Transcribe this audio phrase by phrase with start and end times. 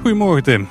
[0.00, 0.68] Goedemorgen Tim.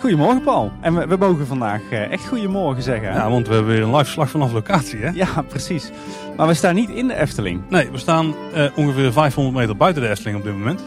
[0.00, 0.72] Goedemorgen Paul.
[0.80, 3.12] En we, we mogen vandaag eh, echt goedemorgen zeggen.
[3.12, 3.16] hè?
[3.16, 5.10] Ja, want we hebben weer een live slag vanaf locatie hè?
[5.14, 5.90] Ja, precies.
[6.36, 7.62] Maar we staan niet in de Efteling.
[7.68, 10.82] Nee, we staan eh, ongeveer 500 meter buiten de Efteling op dit moment.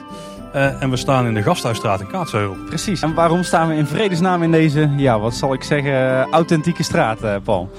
[0.53, 2.55] Eh, en we staan in de Gasthuisstraat in Kaatsheuvel.
[2.65, 3.01] Precies.
[3.01, 7.43] En waarom staan we in vredesnaam in deze, ja, wat zal ik zeggen, authentieke straat,
[7.43, 7.71] Paul?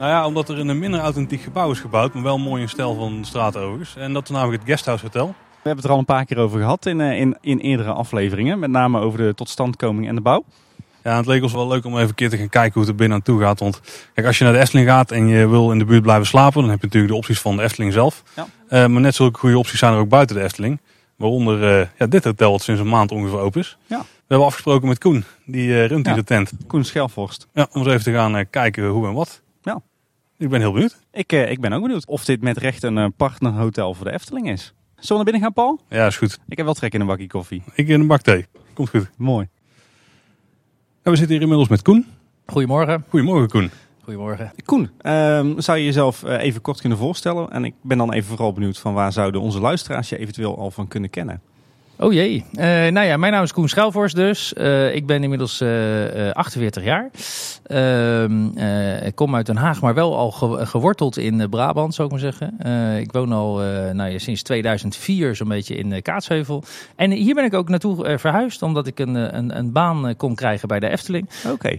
[0.00, 2.68] Nou ja, omdat er in een minder authentiek gebouw is gebouwd, maar wel mooi in
[2.68, 3.96] stijl van de straat overigens.
[3.96, 5.26] En dat is namelijk het Guesthouse Hotel.
[5.26, 5.34] We
[5.68, 8.58] hebben het er al een paar keer over gehad in, eh, in, in eerdere afleveringen.
[8.58, 10.44] Met name over de totstandkoming en de bouw.
[11.04, 12.90] Ja, het leek ons wel leuk om even een keer te gaan kijken hoe het
[12.90, 13.60] er binnen aan toe gaat.
[13.60, 13.80] Want
[14.14, 16.60] kijk, als je naar de Efteling gaat en je wil in de buurt blijven slapen,
[16.60, 18.22] dan heb je natuurlijk de opties van de Efteling zelf.
[18.36, 18.46] Ja.
[18.68, 20.80] Eh, maar net zulke goede opties zijn er ook buiten de Efteling.
[21.16, 23.76] Waaronder eh, ja, dit hotel wat sinds een maand ongeveer open is.
[23.86, 23.98] Ja.
[23.98, 26.20] We hebben afgesproken met Koen, die eh, runt hier Ja.
[26.20, 26.52] de tent.
[26.66, 27.46] Koen Schelvorst.
[27.54, 29.40] Ja, om eens even te gaan kijken hoe en wat.
[30.40, 30.98] Ik ben heel benieuwd.
[31.12, 34.12] Ik, eh, ik ben ook benieuwd of dit met recht een eh, partnerhotel voor de
[34.12, 34.62] Efteling is.
[34.62, 35.80] Zullen we naar binnen gaan, Paul?
[35.88, 36.38] Ja, is goed.
[36.48, 37.62] Ik heb wel trek in een bakje koffie.
[37.74, 38.46] Ik in een bak thee.
[38.72, 39.10] Komt goed.
[39.16, 39.48] Mooi.
[41.02, 42.06] En we zitten hier inmiddels met Koen.
[42.46, 43.04] Goedemorgen.
[43.08, 43.70] Goedemorgen Koen.
[44.02, 44.52] Goedemorgen.
[44.64, 47.50] Koen, ehm, zou je jezelf eh, even kort kunnen voorstellen?
[47.50, 50.70] En ik ben dan even vooral benieuwd van waar zouden onze luisteraars je eventueel al
[50.70, 51.42] van kunnen kennen?
[52.02, 52.44] Oh jee.
[52.54, 54.52] Eh, nou ja, mijn naam is Koen Schuilvorst dus.
[54.52, 57.10] Eh, ik ben inmiddels eh, eh, 48 jaar.
[57.66, 62.08] Ehm, eh, ik kom uit Den Haag, maar wel al ge- geworteld in Brabant, zou
[62.08, 62.58] ik maar zeggen.
[63.00, 63.56] Ik woon al
[63.92, 66.62] nou ja, sinds 2004 zo'n beetje in Kaatsheuvel.
[66.96, 70.68] En hier ben ik ook naartoe verhuisd, omdat ik een, een, een baan kon krijgen
[70.68, 71.28] bij de Efteling.
[71.52, 71.76] Oké.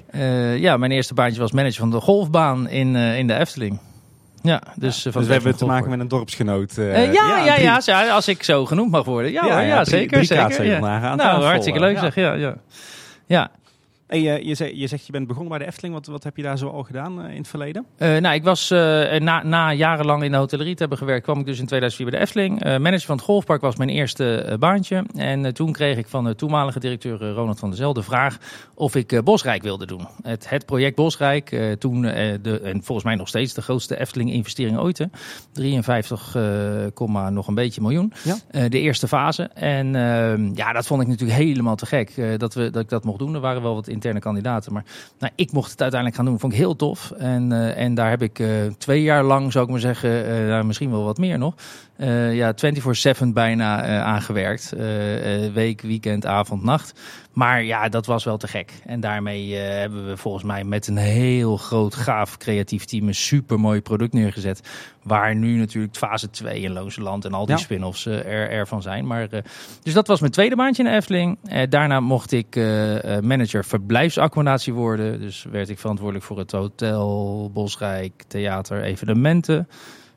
[0.57, 3.79] Ja, mijn eerste baantje was manager van de golfbaan in, in de Efteling.
[4.43, 6.77] Ja, dus, eh, van Dus we hebben te maken met een dorpsgenoot.
[6.77, 9.31] eh, Eh, ja, ja, ja, ja, als ik zo genoemd mag worden.
[9.31, 10.25] Ja, Ja, hoor, zeker.
[10.25, 10.79] zeker
[11.15, 12.15] Nou, hartstikke leuk zeg.
[12.15, 12.55] Ja, ja.
[13.25, 13.49] ja.
[14.19, 15.93] Je, zegt, je zegt je bent begonnen bij de Efteling.
[15.93, 17.85] Wat, wat heb je daar zo al gedaan eh, in het verleden?
[17.97, 18.79] Eh, nou, ik was eh,
[19.19, 22.19] na, na jarenlang in de hotellerie te hebben gewerkt, kwam ik dus in 2004 bij
[22.19, 22.63] de Efteling.
[22.63, 25.05] Manager van het golfpark was mijn eerste baantje.
[25.15, 28.37] En toen kreeg ik van de toenmalige directeur Ronald van der Zel de vraag
[28.73, 30.07] of ik Bosrijk wilde doen.
[30.23, 34.97] Het, het project Bosrijk, toen de, en volgens mij nog steeds de grootste Efteling-investering ooit.
[34.97, 35.05] hè.
[35.51, 36.43] 53, eh,
[36.93, 38.13] komma nog een beetje miljoen.
[38.23, 38.67] Ja.
[38.69, 39.43] De eerste fase.
[39.43, 43.03] En eh, ja, dat vond ik natuurlijk helemaal te gek dat, we, dat ik dat
[43.03, 43.33] mocht doen.
[43.33, 44.85] Er waren wel wat interne kandidaten, maar
[45.19, 46.39] nou, ik mocht het uiteindelijk gaan doen.
[46.39, 47.11] Vond ik heel tof.
[47.11, 48.47] En, eh, en daar heb ik eh,
[48.77, 51.53] twee jaar lang, zou ik maar zeggen, eh, misschien wel wat meer nog,
[52.01, 54.73] eh, ja, 24-7 bijna eh, aangewerkt.
[54.73, 54.83] Eh,
[55.53, 56.99] week, weekend, avond, nacht.
[57.33, 58.73] Maar ja, dat was wel te gek.
[58.85, 63.59] En daarmee hebben we volgens mij met een heel groot, gaaf, creatief team een super
[63.59, 64.61] mooi product neergezet.
[65.03, 67.61] Waar nu natuurlijk fase 2 in Loonse Land en al die Ja.
[67.61, 69.07] spin-offs eh, er, ervan zijn.
[69.07, 69.27] Maar,
[69.83, 71.37] dus dat was mijn tweede maandje in de Efteling.
[71.69, 72.55] Daarna mocht ik
[73.21, 75.19] manager verblijfsaccommodatie worden.
[75.19, 79.67] Dus werd ik verantwoordelijk voor het hotel, Bosrijk, theater, evenementen.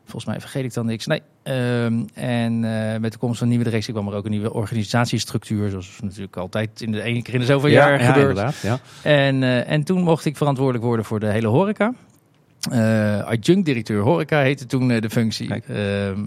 [0.05, 1.07] Volgens mij vergeet ik dan niks.
[1.07, 1.23] Nee.
[1.43, 5.71] Ehm, en eh, met de komst van nieuwe directie kwam er ook een nieuwe organisatiestructuur.
[5.71, 8.29] Zoals natuurlijk altijd in de ene keer in de zoveel jaar gebeurt.
[8.29, 8.57] inderdaad.
[8.63, 8.79] Ja.
[9.03, 11.95] En, eh, en toen mocht ik verantwoordelijk worden voor de hele horeca.
[12.71, 15.55] Eh adjunct-directeur horeca heette toen de functie.
[15.55, 16.21] Ehm,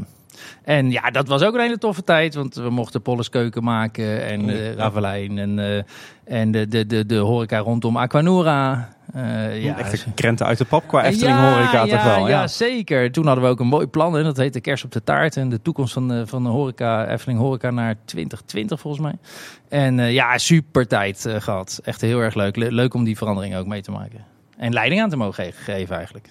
[0.64, 2.36] en ja, dat was ook een hele toffe tijd.
[2.36, 5.38] Want we mochten Polleskeuken maken en eh Ravelijn.
[5.38, 5.86] En,
[6.24, 8.90] en de, de, de, de horeca rondom Aquanura.
[9.14, 12.28] Eh, ja, Echt een krenten uit de pap qua Efteling ja, horeca ja, toch wel.
[12.28, 12.42] Ja.
[12.42, 12.48] Ja.
[12.48, 13.12] zeker.
[13.12, 14.14] Toen hadden we ook een mooi plan.
[14.14, 14.24] Hè?
[14.24, 15.38] Dat heette Kerst op de Taart.
[15.38, 19.14] En de toekomst van de, van de horeca, Efteling Horeca naar 2020 volgens mij.
[19.70, 21.80] En eh, ja, super tijd eh, gehad.
[21.84, 22.56] Echt heel erg leuk.
[22.56, 24.26] Le- leuk om die verandering ook mee te maken.
[24.58, 26.28] En leiding aan te mogen ge- geven eigenlijk.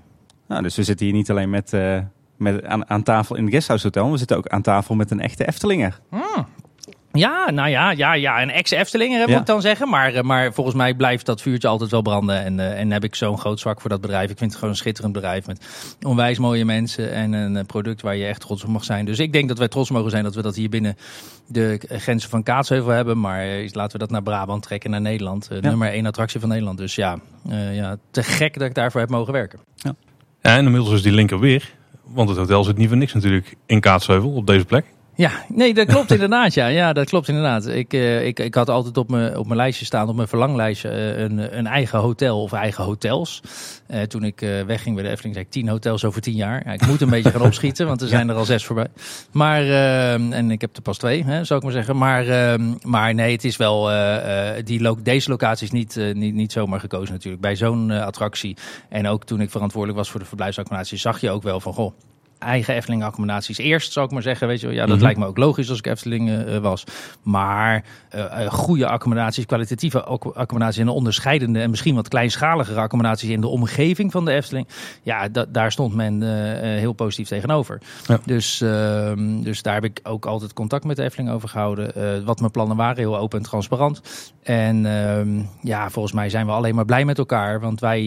[0.48, 1.98] Nou, dus we zitten hier niet alleen met, eh,
[2.36, 4.10] met aan, aan tafel in het Guesthouse Hotel.
[4.10, 6.00] We zitten ook aan tafel met een echte Eftelinger.
[7.18, 9.38] Ja, nou ja, ja, ja een ex-Eftelinger Ja.
[9.38, 9.88] ik dan zeggen.
[9.88, 12.44] Maar, eh, maar volgens mij blijft dat vuurtje altijd wel branden.
[12.44, 14.30] En, eh, en heb ik zo'n groot zwak voor dat bedrijf.
[14.30, 15.66] Ik vind het gewoon een schitterend bedrijf met
[16.06, 17.12] onwijs mooie mensen.
[17.12, 19.04] En een eh, product waar je echt trots op mag zijn.
[19.04, 20.96] Dus ik denk dat wij trots mogen zijn dat we dat hier binnen
[21.46, 23.20] de grenzen van Kaatsheuvel hebben.
[23.20, 25.48] Maar laten we dat naar Brabant trekken, naar Nederland.
[25.50, 25.60] Ja.
[25.60, 26.78] Nummer één attractie van Nederland.
[26.78, 27.18] Dus ja,
[27.72, 29.58] ja, te gek dat ik daarvoor heb mogen werken.
[29.76, 29.94] Ja,
[30.40, 31.74] en inmiddels is die linker weer.
[32.02, 34.84] Want het hotel zit niet voor niks natuurlijk in Kaatsheuvel op deze plek.
[35.16, 36.54] Ja, nee, dat klopt inderdaad.
[36.54, 37.66] Ja, ja dat klopt inderdaad.
[37.66, 40.88] Ik, eh, ik, ik had altijd op mijn, op mijn lijstje staan, op mijn verlanglijstje,
[40.88, 43.42] eh, een, een eigen hotel of eigen hotels.
[43.86, 46.62] Eh, toen ik wegging bij de Efteling, zei ik tien hotels over tien jaar.
[46.64, 48.88] Ja, ik moet een beetje gaan opschieten, want er zijn er al zes voorbij.
[49.32, 49.70] Maar,
[50.30, 51.96] en ik heb er pas twee, hè, zou ik maar zeggen.
[51.96, 53.90] Maar, eh, maar nee, het is wel,
[54.64, 57.42] die lo deze locatie is niet, niet, niet zomaar gekozen natuurlijk.
[57.42, 58.56] Bij zo'n attractie
[58.88, 61.92] en ook toen ik verantwoordelijk was voor de verblijfsaccommodatie, zag je ook wel van, goh,
[62.38, 64.48] eigen Efteling accommodaties eerst, zou ik maar zeggen.
[64.48, 64.74] Weet je, wel.
[64.74, 65.04] ja, dat Mhm.
[65.04, 66.84] lijkt me ook logisch als ik Efteling eh, was.
[67.22, 73.28] Maar eh, eh, goede accommodaties, kwalitatieve acc- accommodaties en onderscheidende en misschien wat kleinschaligere accommodaties
[73.30, 74.68] in de omgeving van de Efteling.
[75.02, 77.80] Ja, da- daar stond men eh, eh, heel positief tegenover.
[78.06, 78.18] Ja.
[78.24, 81.94] Dus, ehm, dus daar heb ik ook altijd contact met de Efteling over gehouden.
[81.94, 84.00] Eh, wat mijn plannen waren, heel open en transparant.
[84.42, 87.60] En ehm, ja, volgens mij zijn we alleen maar blij met elkaar.
[87.60, 88.00] Want wij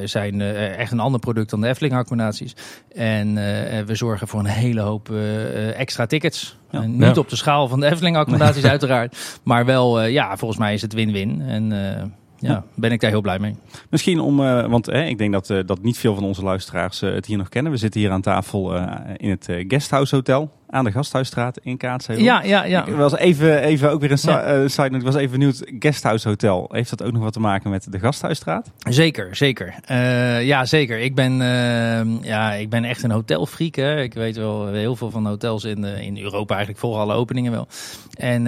[0.00, 2.56] eh, zijn eh, echt een ander product dan de Efteling accommodaties.
[2.94, 6.56] En eh, we zorgen voor een hele hoop eh, eh, extra tickets.
[6.70, 6.80] Ja.
[6.80, 9.40] Eh, niet op de schaal van de Efteling accommodaties uiteraard.
[9.42, 11.40] Maar wel, eh, ja, volgens mij is het win-win.
[11.40, 12.02] En eh,
[12.38, 13.56] ja, ben ik daar heel blij mee.
[13.90, 17.02] Misschien om, eh, want eh, ik denk dat, eh, dat niet veel van onze luisteraars
[17.02, 17.72] eh, het hier nog kennen.
[17.72, 21.76] We zitten hier aan tafel eh, in het eh, Guesthouse Hotel aan de Gasthuisstraat in
[21.76, 22.24] Kaatsheuvel.
[22.24, 22.86] Ja, ja, ja.
[22.86, 24.42] Ik was even, even ook weer een Ja.
[24.42, 24.96] eh, side note.
[24.96, 25.62] Ik was even benieuwd.
[25.78, 26.68] Guesthouse Hotel.
[26.72, 28.70] Heeft dat ook nog wat te maken met de Gasthuisstraat?
[28.78, 29.74] Zeker, zeker.
[29.84, 30.98] Eh, ja, zeker.
[30.98, 33.74] Ik ben, eh, ja, ik ben echt een hotelfreak.
[33.74, 34.00] Hè.
[34.02, 36.50] Ik weet wel heel veel van hotels in, in Europa.
[36.54, 37.66] Eigenlijk volgen alle openingen wel.
[38.18, 38.46] En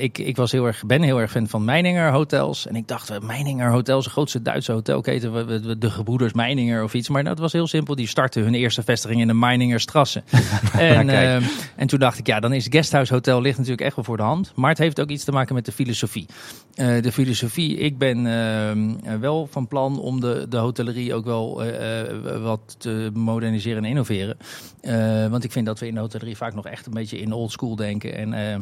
[0.00, 2.66] ik, ik was heel erg, ben heel erg fan van Meininger Hotels.
[2.66, 5.80] En ik dacht, Meininger Hotels, de grootste Duitse hotelketen.
[5.80, 7.08] De gebroeders Meininger of iets.
[7.08, 7.94] Maar dat was heel simpel.
[7.94, 10.22] Die startten hun eerste vestiging in de Meiningerstrasse.
[10.78, 11.42] en,
[11.76, 14.22] en toen dacht ik, ja, dan is Guesthouse Hotel ligt natuurlijk echt wel voor de
[14.22, 14.52] hand.
[14.54, 16.26] Maar het heeft ook iets te maken met de filosofie.
[16.74, 21.24] Eh, de filosofie, ik ben ehm, eh, wel van plan om de, de hotellerie ook
[21.24, 24.36] wel eh, wat te moderniseren en innoveren.
[25.30, 27.52] Want ik vind dat we in de hotellerie vaak nog echt een beetje in old
[27.52, 28.14] school denken.
[28.14, 28.58] En eh,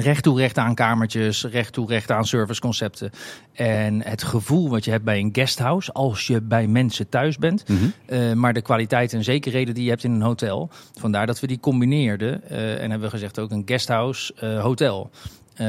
[0.00, 3.10] recht toe recht aan kamertjes, recht toe recht aan serviceconcepten.
[3.52, 7.64] En het gevoel wat je hebt bij een guesthouse, als je bij mensen thuis bent.
[8.06, 10.70] Eh, maar de kwaliteit en zekerheden die je hebt in een hotel.
[10.98, 12.48] Vandaar dat we die combineerden.
[12.48, 15.10] eh, en hebben we gezegd ook een guesthouse eh, hotel.
[15.58, 15.66] Ehm,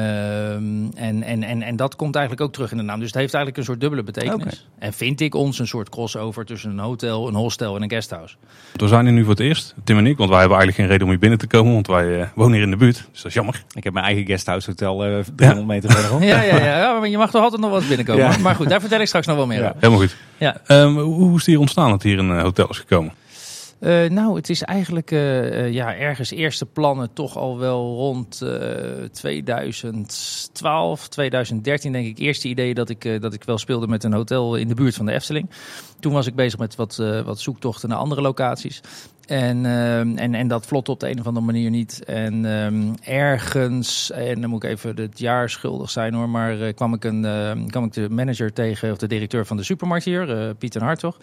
[0.95, 3.00] en, en, en, en dat komt eigenlijk ook terug in de naam.
[3.00, 4.68] Dus het heeft eigenlijk een soort dubbele betekenis.
[4.80, 8.36] En vind ik ons een soort crossover tussen een hotel, een hostel en een guesthouse.
[8.75, 10.88] We zijn hier nu voor het eerst, Tim en ik, want wij hebben eigenlijk geen
[10.88, 12.95] reden om hier binnen te komen, want wij eh, wonen hier in de buurt.
[13.12, 13.63] Dus dat is jammer.
[13.74, 16.21] Ik heb mijn eigen Guesthouse Hotel eh 300 meter verderop.
[16.31, 18.24] Ja, ja, ja, ja, maar je mag toch altijd nog wel eens binnenkomen.
[18.31, 18.38] Ja.
[18.38, 19.65] Maar- goed, daar vertel ik straks nog wel meer Ja.
[19.68, 19.77] over.
[19.80, 20.15] Helemaal goed.
[20.38, 20.57] Ja.
[20.65, 23.12] Ehm, hoe hoe is het hier ontstaan dat hier een eh, hotel is gekomen?
[23.79, 28.41] Eh, nou, het is eigenlijk eh, eh, ja, ergens eerste plannen toch al wel rond
[28.41, 32.17] eh 2012, 2013 denk ik.
[32.17, 35.05] Eerste idee dat ik, dat ik wel speelde met een hotel in de buurt van
[35.05, 35.49] de Efteling.
[35.99, 36.95] Toen was ik bezig met wat,
[37.25, 38.81] wat zoektochten naar andere locaties.
[39.29, 42.03] En, ehm, en, en dat vlot op de een of andere manier niet.
[42.03, 46.73] En ehm, ergens, en dan moet ik even het jaar schuldig zijn hoor, maar eh,
[46.73, 50.05] kwam, ik een, eh, kwam ik de manager tegen, of de directeur van de supermarkt
[50.05, 51.17] hier, eh Pieter Hartog.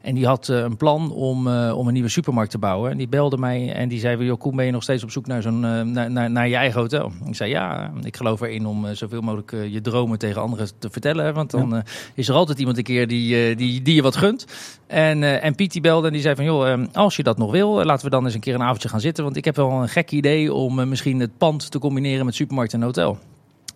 [0.00, 2.90] En die had eh, een plan om, om een nieuwe supermarkt te bouwen.
[2.90, 5.26] En die belde mij en die zei: Joh, Koen, ben je nog steeds op zoek
[5.26, 7.12] naar, zo'n, naar, naar, naar je eigen hotel?
[7.26, 11.34] Ik zei: Ja, ik geloof erin om zoveel mogelijk je dromen tegen anderen te vertellen.
[11.34, 11.82] Want dan
[12.14, 14.46] is er altijd iemand een keer die, die, die je wat gunt.
[14.86, 17.84] En, en Piet die belde en die zei: van, Joh, als je dat nog wil,
[17.84, 19.24] laten we dan eens een keer een avondje gaan zitten.
[19.24, 22.34] Want ik heb wel een gek idee om eh, misschien het pand te combineren met
[22.34, 23.18] supermarkt en hotel.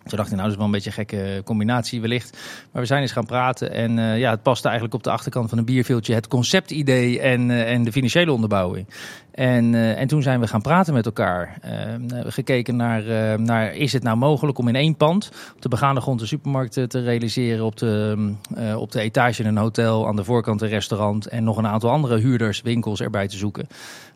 [0.05, 2.37] Toen dacht ik, nou, dat is wel een beetje een gekke combinatie wellicht.
[2.71, 5.49] Maar we zijn eens gaan praten en eh, ja, het paste eigenlijk op de achterkant
[5.49, 8.87] van een bierveeltje het conceptidee en, eh, en de financiële onderbouwing.
[9.31, 11.57] En, eh, en toen zijn we gaan praten met elkaar.
[11.61, 11.71] Eh,
[12.13, 13.03] hebben gekeken naar,
[13.39, 16.73] naar, is het nou mogelijk om in één pand op de begaande grond een supermarkt
[16.73, 18.33] te realiseren, op de,
[18.77, 22.17] op de etage een hotel, aan de voorkant een restaurant en nog een aantal andere
[22.17, 23.67] huurders, winkels erbij te zoeken.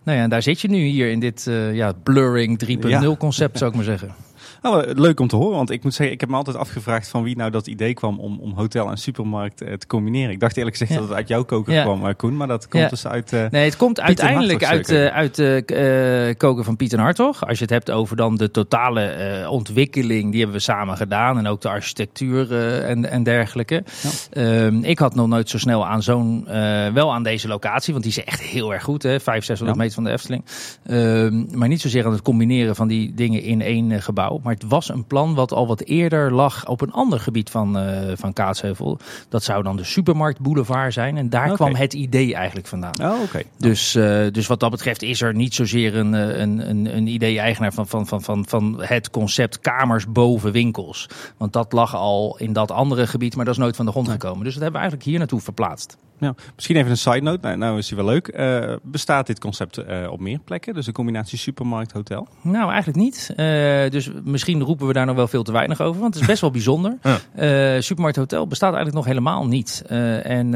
[0.04, 2.60] Nou ja, en daar zit je nu hier in dit ja, blurring
[3.04, 4.14] 3.0 concept, zou ik maar zeggen.
[4.62, 7.08] Nou, eh, leuk om te horen, want ik moet zeggen, ik heb me altijd afgevraagd
[7.08, 10.32] van wie nou dat idee kwam om, om hotel en supermarkt eh, te combineren.
[10.32, 11.00] Ik dacht eerlijk gezegd Ja.
[11.00, 11.84] dat het uit jouw koker Ja.
[11.84, 13.32] kwam, eh, Koen, maar dat komt dus uit...
[13.52, 17.48] Nee, het komt uiteindelijk Hartog uit, de koken van Piet en Hartog.
[17.48, 21.38] Als je het hebt over dan de totale ontwikkeling, die hebben we samen gedaan.
[21.38, 23.84] En ook de architectuur en, en dergelijke.
[24.32, 26.46] Ehm, ik had nog nooit zo snel aan zo'n,
[26.94, 29.04] wel aan deze locatie, want die is echt heel erg goed.
[29.04, 29.20] Hè?
[29.20, 29.84] 500, 600 Ja.
[29.84, 30.44] meter van de Efteling.
[30.86, 34.40] Ehm, maar niet zozeer aan het combineren van die dingen in één gebouw.
[34.50, 37.78] Maar het was een plan wat al wat eerder lag op een ander gebied van,
[37.78, 39.00] eh van Kaatsheuvel.
[39.30, 41.18] Dat zou dan de Supermarkt Boulevard zijn.
[41.18, 43.02] En daar kwam het idee eigenlijk vandaan.
[43.02, 43.20] Oh.
[43.58, 47.08] Dus, eh, dus wat dat betreft is er niet zozeer een, eh, een, een, een
[47.08, 51.10] idee-eigenaar van, van, van, van, van het concept kamers boven winkels.
[51.38, 54.10] Want dat lag al in dat andere gebied, maar dat is nooit van de grond
[54.10, 54.44] gekomen.
[54.44, 55.98] Dus dat hebben we eigenlijk hier naartoe verplaatst.
[56.20, 57.40] Nou, misschien even een side note.
[57.42, 58.28] Nou, nou is die wel leuk.
[58.28, 60.74] Eh, bestaat dit concept eh, op meer plekken?
[60.74, 62.28] Dus een combinatie supermarkt-hotel?
[62.42, 63.34] Nou, eigenlijk niet.
[63.36, 63.46] Eh,
[63.90, 66.42] dus misschien roepen we daar nog wel veel te weinig over, want het is best
[66.42, 66.98] wel bijzonder.
[67.36, 67.76] Ja.
[67.76, 69.84] Eh, supermarkt Hotel bestaat eigenlijk nog helemaal niet.
[69.88, 70.52] Eh, en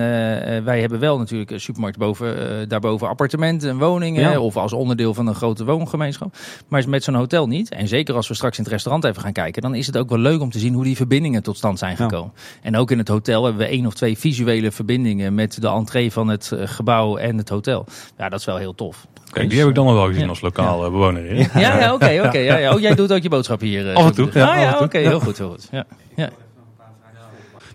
[0.64, 4.22] wij hebben wel natuurlijk een supermarkt boven, eh, daarboven appartementen en woningen.
[4.22, 4.40] Ja.
[4.40, 6.36] Of als onderdeel van een grote woongemeenschap.
[6.68, 7.70] Maar met zo'n hotel niet.
[7.70, 10.10] En zeker als we straks in het restaurant even gaan kijken, dan is het ook
[10.10, 12.04] wel leuk om te zien hoe die verbindingen tot stand zijn Ja.
[12.04, 12.34] gekomen.
[12.62, 16.12] En ook in het hotel hebben we één of twee visuele verbindingen met de entree
[16.12, 17.86] van het eh, gebouw en het hotel.
[18.18, 19.08] Ja, dat is wel heel tof.
[19.32, 21.36] Kijk, die heb ik dan nog wel gezien als lokaal bewoner.
[21.36, 22.38] Ja, ja, oké, oké.
[22.38, 22.72] ja, ja.
[22.74, 23.94] Oh, jij doet ook je boodschap hier.
[23.94, 24.30] af en toe.
[24.34, 25.68] Ja, ah, ja, oké, heel goed, heel goed.
[25.72, 26.30] Ja, ja.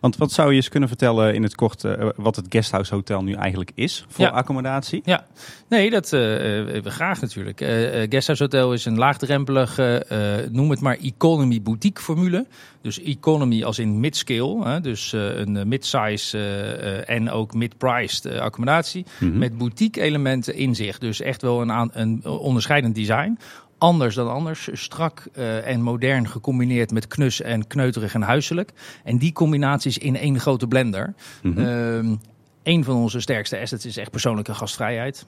[0.08, 3.22] Want wat zou je eens kunnen vertellen in het kort uh, wat het Guesthouse Hotel
[3.22, 4.30] nu eigenlijk is voor Ja.
[4.30, 5.00] accommodatie?
[5.04, 5.26] Ja,
[5.68, 7.60] nee, dat eh, eh, graag natuurlijk.
[7.60, 12.46] Eh eh, Guesthouse Hotel is een laagdrempelige, eh, noem het maar economy boutique formule.
[12.82, 17.54] Dus economy als in mid-scale, hè, dus eh, een eh, mid-size eh, eh, en ook
[17.54, 19.04] mid-priced eh, accommodatie.
[19.20, 19.38] Mhm.
[19.38, 20.98] Met boutique elementen in zich.
[20.98, 23.38] Dus echt wel een, aan, een onderscheidend design.
[23.78, 28.73] Anders dan anders, strak eh, en modern gecombineerd met knus en kneuterig en huiselijk.
[29.04, 31.14] En die combinaties in één grote blender.
[31.42, 32.16] Ehm,
[32.62, 35.26] een van onze sterkste assets is echt persoonlijke gastvrijheid.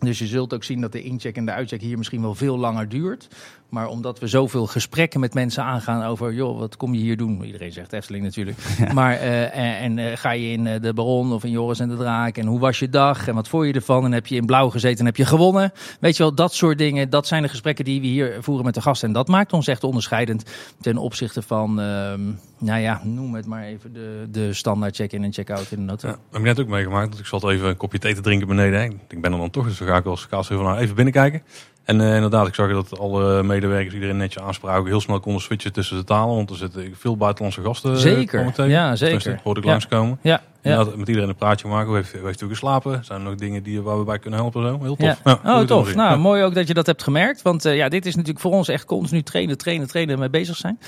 [0.00, 2.58] Dus je zult ook zien dat de incheck en de uitcheck hier misschien wel veel
[2.58, 3.28] langer duurt.
[3.70, 7.44] Maar omdat we zoveel gesprekken met mensen aangaan over, joh, wat kom je hier doen?
[7.44, 8.58] Iedereen zegt Efteling natuurlijk.
[8.94, 11.88] Maar eh, en, en eh, ga je in eh, de Baron of in Joris en
[11.88, 12.36] de Draak?
[12.36, 13.28] En hoe was je dag?
[13.28, 14.04] En wat vond je ervan?
[14.04, 15.72] En heb je in blauw gezeten en heb je gewonnen?
[16.00, 17.10] Weet je wel, dat soort dingen.
[17.10, 19.08] Dat zijn de gesprekken die we hier voeren met de gasten.
[19.08, 20.44] En dat maakt ons echt onderscheidend
[20.80, 22.20] ten opzichte van, ehm,
[22.58, 26.10] nou ja, noem het maar even de, de standaard check-in en check-out in hotel.
[26.10, 27.10] Ja, heb ik net ook meegemaakt.
[27.10, 28.80] Dat ik zat even een kopje thee te drinken beneden.
[28.80, 28.86] hè.
[28.86, 31.42] Ik ben er dan toch, dus dan ga ik als kaas even, nou, even binnenkijken.
[31.90, 34.86] En eh, inderdaad, ik zag dat alle medewerkers iedereen netjes aanspraken.
[34.86, 36.34] Heel snel konden switchen tussen de talen.
[36.34, 37.90] Want er zitten veel buitenlandse gasten.
[37.92, 39.40] eh, Zeker, ja, zeker.
[39.42, 39.72] hoorde ik Ja.
[39.72, 40.18] langskomen.
[40.22, 40.84] Ja, ja.
[40.96, 41.88] Met iedereen een praatje maken.
[41.88, 43.04] Hoe heeft, u geslapen?
[43.04, 44.62] Zijn er nog dingen die, waar we bij kunnen helpen?
[44.62, 44.78] Zo?
[44.82, 45.20] Heel tof.
[45.24, 45.40] Ja.
[45.44, 45.94] Ja, oh, tof.
[45.94, 47.42] Nou, mooi ook dat je dat hebt gemerkt.
[47.42, 50.56] Want eh, ja, dit is natuurlijk voor ons echt continu trainen, trainen, trainen mee bezig
[50.56, 50.78] zijn.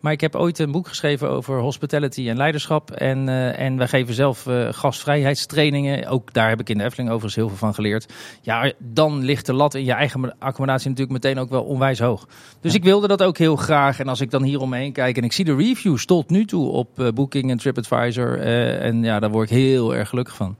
[0.00, 2.90] Maar ik heb ooit een boek geschreven over hospitality en leiderschap.
[2.90, 6.08] En, eh, en wij geven zelf eh, gastvrijheidstrainingen.
[6.08, 8.12] Ook daar heb ik in de Efteling overigens heel veel van geleerd.
[8.40, 12.28] Ja, dan ligt de lat in je eigen accommodatie natuurlijk meteen ook wel onwijs hoog.
[12.60, 14.00] Dus ik wilde dat ook heel graag.
[14.00, 16.68] En als ik dan hier omheen kijk en ik zie de reviews tot nu toe
[16.70, 18.38] op Booking en TripAdvisor.
[18.40, 20.56] en ja, daar word ik heel erg gelukkig van.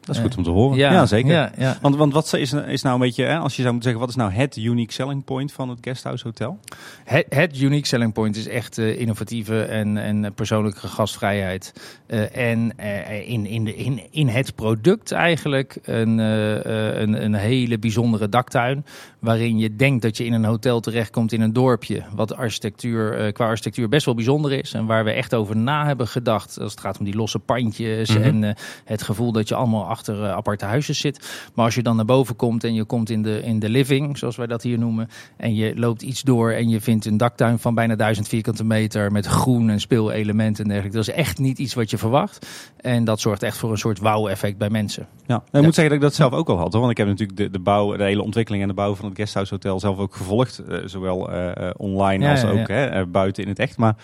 [0.00, 0.78] Dat is goed om te horen.
[0.78, 1.32] Ja, zeker.
[1.32, 1.78] Ja, ja.
[1.80, 4.08] Want, want wat is, is nou een beetje, hè, als je zou moeten zeggen, wat
[4.08, 6.58] is nou het unique selling point van het Guesthouse Hotel?
[7.04, 11.72] Het, het unique selling point is echt eh, innovatieve en, en persoonlijke gastvrijheid.
[12.06, 17.78] Eh, en eh, in, in, de, in, in het product eigenlijk een, een, een hele
[17.78, 18.84] bijzondere daktuin.
[19.18, 22.02] Waarin je denkt dat je in een hotel terechtkomt in een dorpje.
[22.14, 24.74] Wat architectuur, qua architectuur best wel bijzonder is.
[24.74, 26.60] En waar we echt over na hebben gedacht.
[26.60, 28.22] Als het gaat om die losse pandjes Mhm.
[28.22, 31.48] en het gevoel dat je allemaal achter eh, aparte huisjes zit.
[31.54, 34.18] Maar als je dan naar boven komt en je komt in de, in de living,
[34.18, 35.08] zoals wij dat hier noemen.
[35.36, 39.12] En je loopt iets door en je vindt een daktuin van bijna 1000 vierkante meter
[39.12, 40.98] met groen en speelelementen en dergelijke.
[40.98, 42.46] Dat is echt niet iets wat je verwacht.
[42.76, 45.06] En dat zorgt echt voor een soort wauw-effect bij mensen.
[45.26, 45.60] Ja, ik Ja.
[45.62, 46.70] moet zeggen dat ik dat zelf ook al had.
[46.72, 46.80] Hoor.
[46.80, 49.16] Want ik heb natuurlijk de, de bouw, de hele ontwikkeling en de bouw van het
[49.16, 50.58] Guesthouse Hotel zelf ook gevolgd.
[50.58, 52.68] eh, zowel eh, online Ja, als ja, ook.
[52.68, 53.76] Hè, buiten in het echt.
[53.76, 53.94] Maar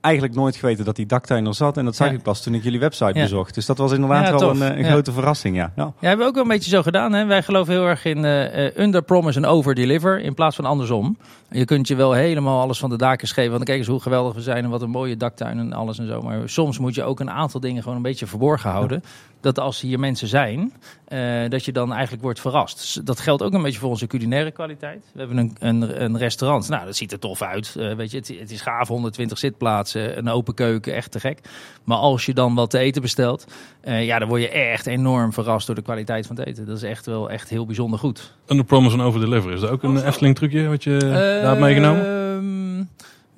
[0.00, 1.76] eigenlijk nooit geweten dat die daktuin er zat.
[1.76, 2.12] En dat zag Ja.
[2.14, 3.22] ik pas toen ik jullie website Ja.
[3.22, 3.54] bezocht.
[3.54, 5.56] Dus dat was inderdaad Ja, wel een, eh, een grote verrassing.
[5.56, 5.72] Ja.
[5.76, 5.92] Ja.
[6.00, 7.12] Hebben we ook wel een beetje zo gedaan.
[7.12, 7.24] Hè?
[7.26, 11.18] Wij geloven heel erg in eh, under promise en over deliver in plaats van andersom.
[11.50, 13.50] Je kunt je wel helemaal alles van de daken geven.
[13.50, 16.06] Want kijk eens hoe geweldig we zijn en wat een mooie daktuin en alles en
[16.06, 16.20] zo.
[16.20, 19.02] Maar soms moet je ook een aantal dingen gewoon een beetje verborgen houden.
[19.40, 20.72] Dat als hier mensen zijn,
[21.04, 22.76] eh, dat je dan eigenlijk wordt verrast.
[22.76, 25.04] Dus dat geldt ook een beetje voor onze culinaire kwaliteit.
[25.12, 26.68] We hebben een, een, een restaurant.
[26.68, 27.74] Nou, dat ziet er tof uit.
[27.78, 31.40] Eh, weet je, het, het is gaaf, 120 zitplaatsen, een open keuken, echt te gek.
[31.84, 33.46] Maar als je dan wat te eten bestelt,
[33.80, 36.66] eh, ja, dan word je echt enorm verrast door de kwaliteit van het eten.
[36.66, 38.34] Dat is echt wel echt heel bijzonder goed.
[38.46, 39.52] Under promise en over deliver.
[39.52, 42.27] Is dat ook een Efteling trucje wat je daar hebt meegenomen?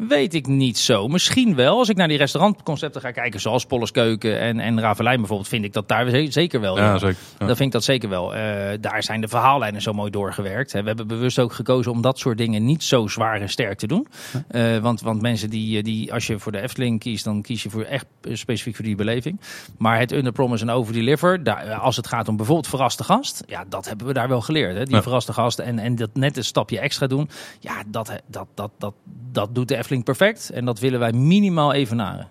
[0.09, 1.09] Weet ik niet zo.
[1.09, 1.78] Misschien wel.
[1.78, 5.73] Als ik naar die restaurantconcepten ga kijken, zoals Polleskeuken en, en Ravelijn bijvoorbeeld, vind ik
[5.73, 6.76] dat daar ze- zeker wel.
[6.76, 7.16] Ja, zeker.
[7.38, 7.47] Ja.
[7.47, 8.35] Dan vind ik dat zeker wel.
[8.35, 10.73] Eh, daar zijn de verhaallijnen zo mooi doorgewerkt.
[10.73, 13.87] We hebben bewust ook gekozen om dat soort dingen niet zo zwaar en sterk te
[13.87, 14.07] doen.
[14.49, 17.62] Eh, want, want mensen die, eh, die, als je voor de Efteling kiest, dan kies
[17.62, 19.40] je voor echt specifiek voor die beleving.
[19.78, 23.42] Maar het under promise en over deliver, daar, als het gaat om bijvoorbeeld verraste gast,
[23.47, 24.76] ja, dat hebben we daar wel geleerd.
[24.76, 24.85] Hè?
[24.85, 25.02] Die Ja.
[25.02, 27.28] verraste gast en, en dat net een stapje extra doen.
[27.61, 28.95] Ja, dat, dat, dat, dat,
[29.33, 30.50] dat doet de Efteling perfect.
[30.50, 32.26] En dat willen wij minimaal evenaren.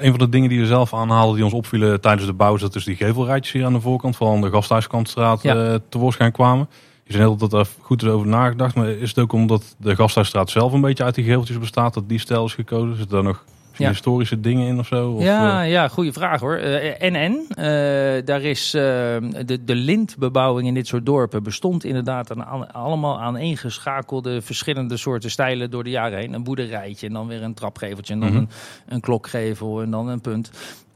[0.00, 2.60] Een van de dingen die we zelf aanhaalden die ons opvielen tijdens de bouw, is
[2.60, 5.54] dat dus die gevelrijtjes hier aan de voorkant, aan de Gasthuiskantstraat, Ja.
[5.72, 6.68] eh, tevoorschijn kwamen.
[7.04, 9.96] Je zei net dat er goed is over nagedacht, maar is het ook omdat de
[9.96, 12.96] Gasthuisstraat zelf een beetje uit die geveltjes bestaat, dat die stijl is gekozen?
[12.96, 13.44] Zitten daar nog
[13.82, 13.88] Ja.
[13.88, 15.10] historische dingen in of zo?
[15.10, 16.56] Of, ja, eh, ja, goede vraag hoor.
[16.56, 22.30] Eh, en en, eh, daar is de, de lintbebouwing in dit soort dorpen bestond inderdaad
[22.30, 26.32] aan, aan- allemaal aaneengeschakelde verschillende soorten stijlen door de jaren heen.
[26.32, 28.38] Een boerderijtje en dan weer een trapgeveltje en dan Mhm.
[28.38, 28.48] een,
[28.88, 30.50] een klokgevel en dan een punt.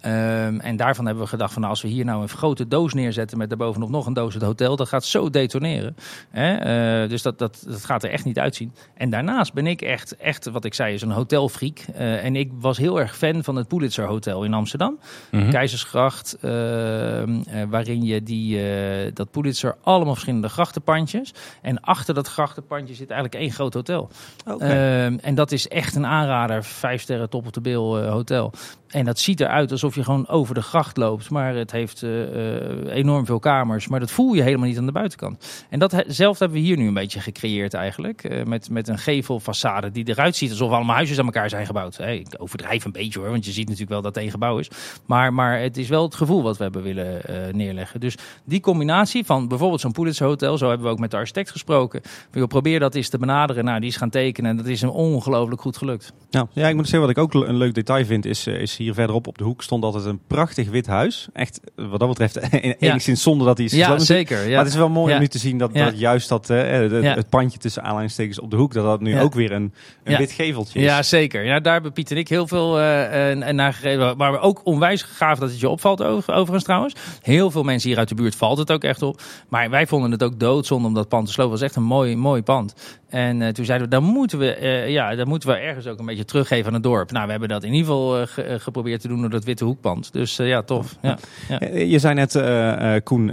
[0.06, 2.94] Ehm, en daarvan hebben we gedacht van nou, als we hier nou een grote doos
[2.94, 5.96] neerzetten met daarbovenop nog een doos het hotel, dat gaat zo detoneren.
[6.30, 6.54] Hè?
[6.54, 8.74] Eh, dus dat, dat, dat gaat er echt niet uitzien.
[8.94, 11.78] En daarnaast ben ik echt, echt wat ik zei, is een hotelfreak.
[11.98, 14.98] Uh, en ik was heel erg fan van het Pulitzer Hotel in Amsterdam.
[15.30, 15.50] Mhm.
[15.50, 21.34] Keizersgracht, ehm, eh, waarin je die, eh, dat Pulitzer allemaal verschillende grachtenpandjes.
[21.62, 24.08] En achter dat grachtenpandje zit eigenlijk één groot hotel.
[24.46, 24.64] Oké.
[24.64, 26.64] Ehm, en dat is echt een aanrader.
[26.64, 28.52] Vijf sterren top the bill eh, hotel.
[28.96, 31.30] En dat ziet eruit alsof je gewoon over de gracht loopt.
[31.30, 33.88] Maar het heeft eh, eh, enorm veel kamers.
[33.88, 35.64] Maar dat voel je helemaal niet aan de buitenkant.
[35.70, 38.24] En datzelfde hebben we hier nu een beetje gecreëerd eigenlijk.
[38.24, 41.98] Eh, met, met een gevelfaçade die eruit ziet alsof allemaal huisjes aan elkaar zijn gebouwd.
[41.98, 44.70] Ik overdrijf een beetje hoor, want je ziet natuurlijk wel dat het één gebouw is.
[45.06, 47.20] Maar, maar het is wel het gevoel wat we hebben willen
[47.52, 48.00] neerleggen.
[48.00, 50.58] Dus die combinatie van bijvoorbeeld zo'n Pulitzer Hotel.
[50.58, 52.02] Zo hebben we ook met de architect gesproken.
[52.30, 53.64] We proberen dat eens te benaderen.
[53.64, 54.50] Nou, die is gaan tekenen.
[54.50, 56.12] En dat is hem ongelooflijk goed gelukt.
[56.30, 58.85] Ja, ja, ik moet zeggen, wat ik ook een leuk detail vind, is, is hier
[58.94, 61.28] verderop op de hoek stond altijd een prachtig wit huis.
[61.32, 64.42] Echt, wat dat betreft, enigszins zonder dat hij is Ja, zeker.
[64.42, 64.48] Ja.
[64.48, 67.58] Maar het is wel mooi om nu te zien dat, dat juist dat, het, pandje
[67.58, 69.72] tussen aanleidingstekens op de hoek, dat dat nu ook weer een,
[70.04, 70.84] een wit geveltje is.
[70.84, 71.44] Ja, zeker.
[71.44, 74.16] Ja, daar hebben Piet en ik heel veel eh, naar gegeven.
[74.16, 76.94] Maar ook onwijs gaaf dat het je opvalt over, overigens trouwens.
[77.22, 79.20] Heel veel mensen hier uit de buurt valt het ook echt op.
[79.48, 81.52] Maar wij vonden het ook doodzonde om dat pand te slopen.
[81.52, 82.74] Het was echt een mooi, mooi pand.
[83.08, 86.06] En eh, toen zeiden we, dan moeten we, ja, dan moeten we ergens ook een
[86.06, 87.10] beetje teruggeven aan het dorp.
[87.10, 89.64] Nou, we hebben dat in ieder geval ge- eh, geprobeerd te doen door dat witte
[89.64, 90.12] hoekpand.
[90.12, 90.96] Dus eh, ja, tof.
[91.02, 91.18] Ja.
[91.48, 93.26] Eh, Je zei net, eh, Koen,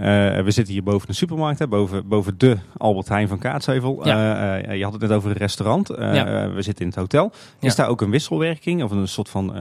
[0.43, 4.01] we zitten hier boven de supermarkt, hè, boven, boven de Albert Heijn van Kaatsheuvel.
[4.07, 4.61] Ja.
[4.61, 5.87] Eh, je had het net over een restaurant.
[5.87, 7.31] We zitten in het hotel.
[7.59, 9.55] Is daar ook een wisselwerking of een soort van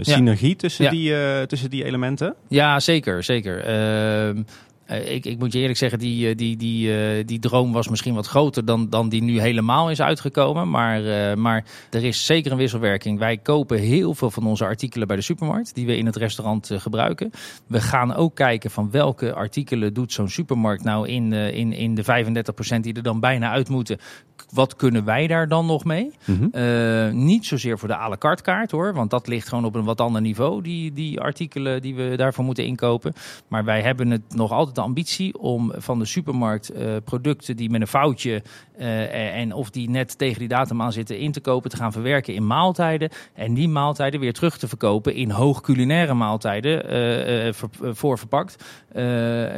[0.00, 1.14] synergie tussen, die,
[1.46, 2.34] tussen die elementen?
[2.48, 3.64] Ja, zeker, zeker.
[4.86, 7.88] Eh, ik, ik moet je eerlijk zeggen, die, eh, die, die, eh, die droom was
[7.88, 10.70] misschien wat groter dan, dan die nu helemaal is uitgekomen.
[10.70, 13.18] Maar, maar er is zeker een wisselwerking.
[13.18, 16.70] Wij kopen heel veel van onze artikelen bij de supermarkt, die we in het restaurant
[16.72, 17.30] gebruiken.
[17.66, 22.04] We gaan ook kijken van welke artikelen doet zo'n supermarkt nou in, in, in de
[22.76, 23.98] 35% die er dan bijna uit moeten.
[24.52, 26.10] Wat kunnen wij daar dan nog mee?
[26.24, 27.24] Mhm.
[27.24, 29.84] Niet zozeer voor de à la carte kaart hoor, want dat ligt gewoon op een
[29.84, 33.12] wat ander niveau, die, die artikelen die we daarvoor moeten inkopen.
[33.48, 37.70] Maar wij hebben het nog altijd de ambitie om van de supermarkt eh, producten die
[37.70, 38.42] met een foutje
[38.76, 41.92] eh, en of die net tegen die datum aan zitten in te kopen, te gaan
[41.92, 43.10] verwerken in maaltijden.
[43.34, 47.90] En die maaltijden weer terug te verkopen in hoog culinaire maaltijden eh, eh, ver- eh,
[47.92, 48.64] voor verpakt.
[48.92, 49.04] eh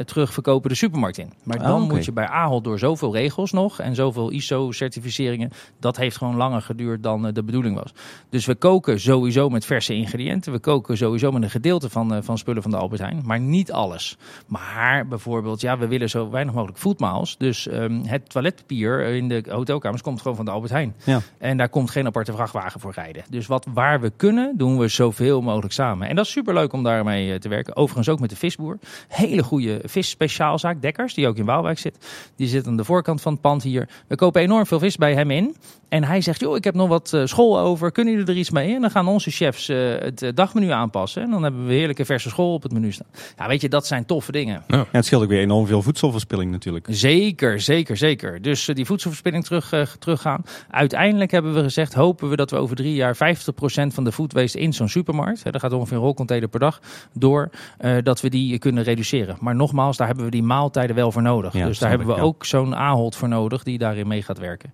[0.05, 1.33] terug verkopen de supermarkt in.
[1.43, 5.49] Maar Ah, dan moet je bij Ahold door zoveel regels nog en zoveel ISO-certificeringen.
[5.79, 7.93] Dat heeft gewoon langer geduurd dan de bedoeling was.
[8.29, 10.51] Dus we koken sowieso met verse ingrediënten.
[10.51, 13.21] We koken sowieso met een gedeelte van, van spullen van de Albert Heijn.
[13.25, 14.17] Maar niet alles.
[14.47, 17.37] Maar bijvoorbeeld, ja, we willen zo weinig mogelijk foodmiles.
[17.37, 20.95] Dus ehm, het toiletpapier in de hotelkamers komt gewoon van de Albert Heijn.
[21.03, 21.21] Ja.
[21.37, 23.23] En daar komt geen aparte vrachtwagen voor rijden.
[23.29, 26.07] Dus wat, waar we kunnen, doen we zoveel mogelijk samen.
[26.07, 27.75] En dat is superleuk om daarmee eh, te werken.
[27.75, 28.77] Overigens ook met de visboer.
[29.07, 32.07] Hele goede visspeciaalzaak, Dekkers, die ook in Waalwijk zit.
[32.35, 33.89] Die zit aan de voorkant van het pand hier.
[34.07, 35.55] We kopen enorm veel vis bij hem in.
[35.89, 37.91] En hij zegt, joh, ik heb nog wat eh, school over.
[37.91, 38.75] Kunnen jullie er iets mee?
[38.75, 41.21] En dan gaan onze chefs eh, het dagmenu aanpassen.
[41.21, 43.07] En dan hebben we heerlijke verse school op het menu staan.
[43.37, 44.63] Ja, weet je, dat zijn toffe dingen.
[44.91, 46.87] Ja, het scheelt ook weer enorm veel voedselverspilling natuurlijk.
[46.89, 48.41] Zeker, zeker, zeker.
[48.41, 50.43] Dus eh, die voedselverspilling terug, eh, teruggaan.
[50.69, 54.33] Uiteindelijk hebben we gezegd, hopen we dat we over drie jaar 50% van de food
[54.33, 56.79] waste in zo'n supermarkt, hè, daar gaat ongeveer een rolcontainer per dag
[57.13, 59.37] door, eh, dat we die kunnen reduceren.
[59.39, 61.53] Maar nogmaals, daar hebben we die maaltijden wel voor nodig.
[61.53, 62.21] Ja, dus daar hebben we ja.
[62.21, 64.73] ook zo'n Ahold voor nodig die daarin mee gaat werken.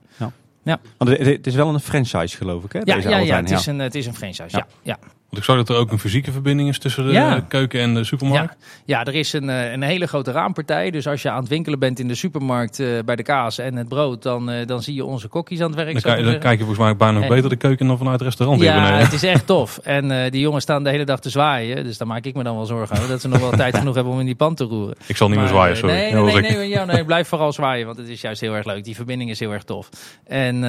[0.97, 2.79] Want het, is wel een franchise geloof ik hè?
[2.83, 4.57] Ja, deze ja, ja, het, is een, het is een franchise.
[4.57, 4.67] Ja.
[4.81, 4.97] Ja.
[5.29, 5.31] Ja.
[5.31, 7.39] Want ik zag dat er ook een fysieke verbinding is tussen de Ja.
[7.47, 8.55] keuken en de supermarkt.
[8.85, 10.91] Ja, er is een, eh, een hele grote raampartij.
[10.91, 13.75] Dus als je aan het winkelen bent in de supermarkt eh, bij de kaas en
[13.75, 16.01] het brood, dan, eh, dan zie je onze kokkies aan het werk.
[16.01, 18.61] Dan, dan kijk je volgens mij bijna nog beter de keuken dan vanuit het restaurant
[18.61, 18.97] Ja, beneden.
[18.97, 19.77] het is echt tof.
[19.77, 21.83] En die jongens staan de hele dag te zwaaien.
[21.83, 23.09] Dus daar maak ik me dan wel zorgen over.
[23.09, 24.95] Dat ze nog wel tijd genoeg hebben om in die pan te roeren.
[25.05, 25.95] Ik zal niet meer zwaaien, sorry.
[25.95, 27.85] Nee, Ja, nee, nee, nee, ja, nee, blijf vooral zwaaien.
[27.85, 28.83] Want het is juist heel erg leuk.
[28.83, 29.89] Die verbinding is heel erg tof.
[30.27, 30.63] En,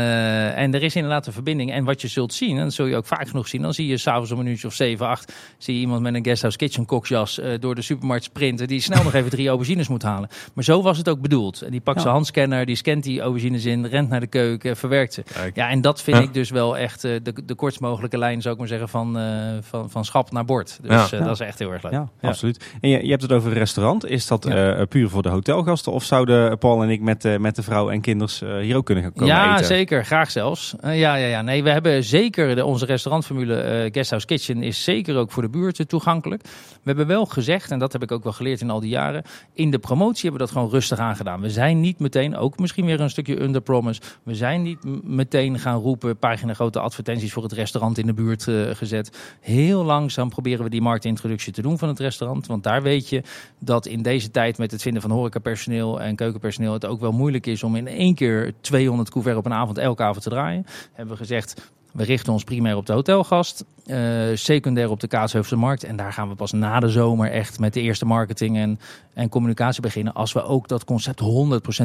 [0.55, 1.73] en er is inderdaad een verbinding.
[1.73, 3.63] En wat je zult zien, en dat zul je ook vaak genoeg zien.
[3.63, 5.33] Dan zie je s'avonds om een uurtje of 7, 8.
[5.59, 8.67] Zie je iemand met een guesthouse kitchen koksjas eh, door de supermarkt sprinten.
[8.67, 10.29] Die snel nog even drie aubergines moet halen.
[10.55, 11.63] Maar zo was het ook bedoeld.
[11.63, 12.03] En die pakt Ja.
[12.03, 13.87] zijn handscanner, die scant die aubergines in.
[13.87, 15.23] Rent naar de keuken, verwerkt ze.
[15.33, 15.57] Kijk.
[15.57, 16.23] Ja, en dat vind Ja.
[16.23, 19.19] ik dus wel echt eh, de, de kortst mogelijke lijn, zou ik maar zeggen, van,
[19.19, 19.25] eh,
[19.61, 20.79] van, van schap naar bord.
[20.83, 21.05] Dus Ja.
[21.05, 21.25] eh, Ja.
[21.25, 21.93] dat is echt heel erg leuk.
[21.93, 22.29] Ja, Ja.
[22.29, 22.65] absoluut.
[22.81, 24.07] En je, je hebt het over een restaurant.
[24.07, 24.75] Is dat Ja.
[24.75, 25.93] eh, puur voor de hotelgasten?
[25.93, 28.85] Of zouden Paul en ik met, eh, met de vrouw en kinders eh, hier ook
[28.87, 29.67] kunnen gaan komen ja, eten?
[29.67, 30.05] zeker.
[30.05, 30.75] Graag zelfs.
[30.81, 31.43] Eh, ja, ja, ja.
[31.43, 35.49] Nee, we hebben zeker de, onze restaurantformule eh Guesthouse kitchen is zeker ook voor de
[35.49, 36.43] buurt toegankelijk.
[36.43, 36.49] We
[36.83, 39.23] hebben wel gezegd, en dat heb ik ook wel geleerd in al die jaren,
[39.53, 41.41] in de promotie hebben we dat gewoon rustig aangedaan.
[41.41, 45.59] We zijn niet meteen, ook misschien weer een stukje under promise, we zijn niet meteen
[45.59, 49.37] gaan roepen, pagina grote advertenties voor het restaurant in de buurt uh, gezet.
[49.41, 53.23] Heel langzaam proberen we die marktintroductie te doen van het restaurant, want daar weet je
[53.59, 57.47] dat in deze tijd met het vinden van horecapersoneel en keukenpersoneel het ook wel moeilijk
[57.47, 60.67] is om in één keer 200 couvert op een avond elke avond te draaien.
[60.93, 63.97] Hebben we gezegd, we richten ons primair op de hotelgast, uh,
[64.35, 65.85] secundair op de Kaatsheuvelse markt.
[65.85, 68.79] En daar gaan we pas na de zomer echt met de eerste marketing en,
[69.15, 70.13] en communicatie beginnen.
[70.15, 71.25] Als we ook dat concept 100%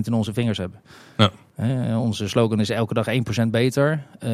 [0.04, 0.82] in onze vingers hebben.
[1.18, 1.32] Ja.
[1.98, 3.08] Onze slogan is elke dag
[3.44, 4.04] 1% beter.
[4.24, 4.30] Uh,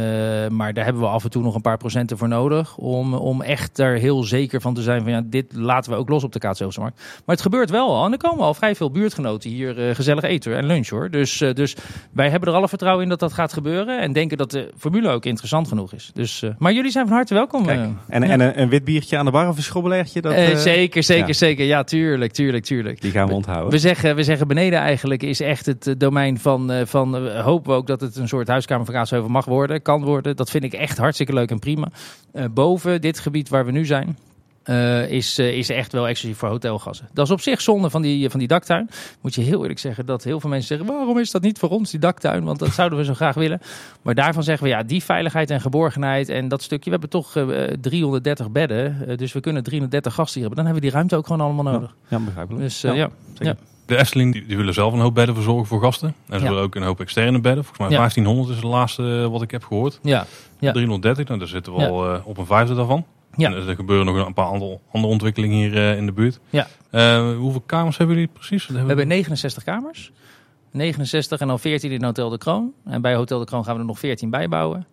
[0.48, 2.78] maar daar hebben we af en toe nog een paar procenten voor nodig.
[2.78, 6.10] Om, om echt er heel zeker van te zijn van ja, dit laten we ook
[6.10, 6.98] los op de Kaatsheuvelse markt.
[6.98, 8.06] Maar het gebeurt wel al.
[8.06, 11.10] En er komen al vrij veel buurtgenoten hier gezellig eten en lunch hoor.
[11.10, 11.76] Dus, dus
[12.12, 14.02] wij hebben er alle vertrouwen in dat dat gaat gebeuren.
[14.02, 16.12] En denken dat de formule ook interessant genoeg is.
[16.13, 17.66] Dus, maar jullie zijn van harte welkom.
[17.66, 20.22] Kijk, en, en een, een, wit biertje aan de bar of een?
[20.22, 21.34] Dat, uh, zeker, zeker, ja.
[21.34, 21.66] zeker.
[21.66, 23.02] Ja, tuurlijk, tuurlijk, tuurlijk.
[23.02, 23.72] Die gaan we onthouden.
[23.72, 27.78] We zeggen, we zeggen beneden eigenlijk is echt het domein van, van uh, hopen we
[27.78, 30.36] ook dat het een soort huiskamer van Kaatsheuvel mag worden, kan worden.
[30.36, 31.90] Dat vind ik echt hartstikke leuk en prima.
[32.52, 34.18] boven dit gebied waar we nu zijn,
[34.70, 37.08] uh, is, uh, is echt wel exclusief voor hotelgassen.
[37.14, 38.90] Dat is op zich zonde van die, van die daktuin.
[39.22, 40.96] Moet je heel eerlijk zeggen dat heel veel mensen zeggen...
[40.96, 42.44] waarom is dat niet voor ons, die daktuin?
[42.44, 43.62] Want dat zouden we zo graag willen.
[44.02, 46.30] Maar daarvan zeggen we, ja, die veiligheid en geborgenheid...
[46.30, 49.18] en dat stukje, we hebben toch uh, 330 bedden.
[49.18, 50.64] dus we kunnen 330 gasten hier hebben.
[50.64, 51.96] Dan hebben we die ruimte ook gewoon allemaal nodig.
[52.08, 52.64] Ja, begrijpelijk.
[52.64, 53.56] Dus ja, ja.
[53.88, 56.08] De Efteling die, die, willen zelf een hoop bedden verzorgen voor gasten.
[56.30, 56.50] En ze Ja.
[56.50, 57.63] willen ook een hoop externe bedden.
[57.63, 60.00] Volgens mij 1500 is het laatste eh, wat ik heb gehoord.
[60.04, 60.26] Ja,
[60.60, 60.71] Ja.
[60.71, 63.06] 330, nou, daar zitten we al eh, op een vijfde daarvan.
[63.36, 63.54] Ja.
[63.54, 66.39] En er gebeuren nog een paar andere, andere ontwikkelingen hier eh, in de buurt.
[66.50, 66.67] Ja.
[67.36, 68.67] Hoeveel kamers hebben jullie precies?
[68.67, 70.12] we hebben 69 kamers.
[70.71, 72.73] 69 en dan 14 in Hotel de Kroon.
[72.86, 74.88] En bij Hotel de Kroon gaan we er nog 14 bijbouwen.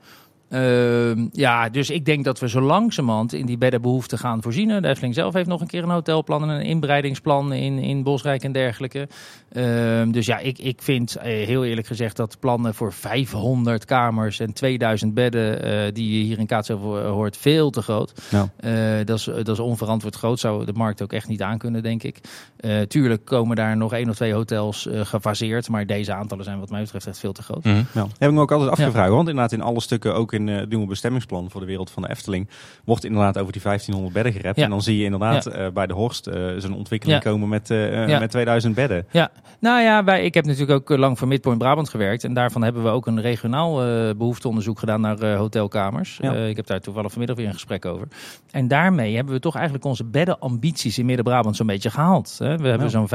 [0.54, 4.68] Ehm, ja, dus ik denk dat we zo langzamerhand in die beddenbehoeften gaan voorzien.
[4.68, 8.42] De Efteling zelf heeft nog een keer een hotelplan en een inbreidingsplan in, in Bosrijk
[8.42, 9.08] en dergelijke.
[9.52, 14.40] Ehm, dus ja, ik, ik vind eh, heel eerlijk gezegd dat plannen voor 500 kamers
[14.40, 18.12] en 2000 bedden eh, die je hier in Kaatsheuvel hoort veel te groot.
[18.30, 18.48] Ja.
[18.56, 20.40] Eh, dat, is, dat is onverantwoord groot.
[20.40, 22.20] Zou de markt ook echt niet aankunnen, denk ik.
[22.56, 25.68] Eh, tuurlijk komen daar nog één of twee hotels eh, gefaseerd.
[25.68, 27.64] Maar deze aantallen zijn wat mij betreft echt veel te groot.
[27.64, 27.82] Mhm.
[27.92, 28.06] Ja.
[28.18, 29.10] Heb ik me ook altijd afgevraagd.
[29.10, 32.02] Want inderdaad in alle stukken, ook in eh, het nieuwe bestemmingsplan voor de wereld van
[32.02, 32.48] de Efteling,
[32.84, 34.56] wordt inderdaad over die 1500 bedden gerept.
[34.56, 34.64] Ja.
[34.64, 38.18] En dan zie je inderdaad eh, bij de Horst eh, zo'n ontwikkeling komen met, eh,
[38.18, 39.06] met 2000 bedden.
[39.10, 39.30] Ja,
[39.64, 42.24] nou ja, wij, ik heb natuurlijk ook eh, lang voor Midpoint Brabant gewerkt.
[42.24, 46.20] En daarvan hebben we ook een regionaal eh, behoefteonderzoek gedaan naar eh, hotelkamers.
[46.20, 48.08] Eh, ik heb daar toevallig vanmiddag weer een gesprek over.
[48.50, 52.36] En daarmee hebben we toch eigenlijk onze beddenambities in Midden-Brabant zo'n beetje gehaald.
[52.38, 52.56] Hè.
[52.56, 53.08] We hebben zo'n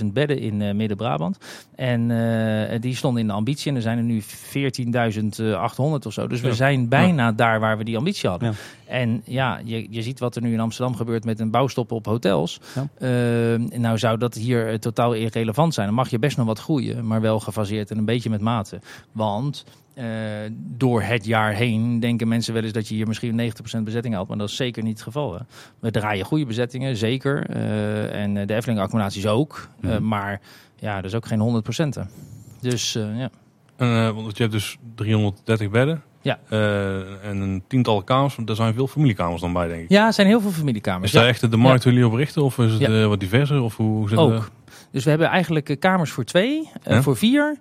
[0.00, 1.38] 15.000 bedden in eh, Midden-Brabant.
[1.74, 3.70] En eh, die stonden in de ambitie.
[3.70, 6.26] En er zijn er nu 14.800 of zo.
[6.26, 6.56] Dus we Ja.
[6.56, 8.48] zijn bijna daar waar we die ambitie hadden.
[8.50, 8.56] Ja.
[8.92, 12.06] En ja, je, je ziet wat er nu in Amsterdam gebeurt met een bouwstop op
[12.06, 12.60] hotels.
[12.74, 12.88] Ja.
[12.98, 15.86] Eh, nou zou dat hier eh, totaal irrelevant zijn.
[15.86, 18.80] Dan mag je best nog wat groeien, maar wel gefaseerd en een beetje met mate.
[19.12, 20.06] Want eh,
[20.54, 24.28] door het jaar heen denken mensen wel eens dat je hier misschien 90% bezetting haalt.
[24.28, 25.32] Maar dat is zeker niet het geval.
[25.34, 25.38] Hè.
[25.78, 27.46] We draaien goede bezettingen, zeker.
[27.50, 29.68] Eh, en de Efteling accommodaties ook.
[29.80, 30.06] Eh, Mhm.
[30.08, 30.40] maar
[30.76, 31.98] ja, dat is ook geen 100%.
[32.60, 33.30] Dus eh, ja.
[33.76, 36.02] En, want je hebt dus 330 bedden.
[36.22, 36.38] Ja.
[36.48, 36.94] Eh,
[37.28, 38.34] en een tiental kamers.
[38.36, 39.90] Want Daar zijn veel familiekamers dan bij, denk ik.
[39.90, 41.04] ja, er zijn heel veel familiekamers.
[41.04, 41.28] Is dat Ja.
[41.28, 42.42] echt de markt waar jullie op richten?
[42.42, 42.88] Of is het Ja.
[43.00, 43.60] eh, wat diverser?
[43.62, 44.18] Of hoe, zit?
[44.18, 44.50] Ook.
[44.92, 47.02] Dus we hebben eigenlijk eh, kamers voor twee, Ja.
[47.02, 47.56] voor vier,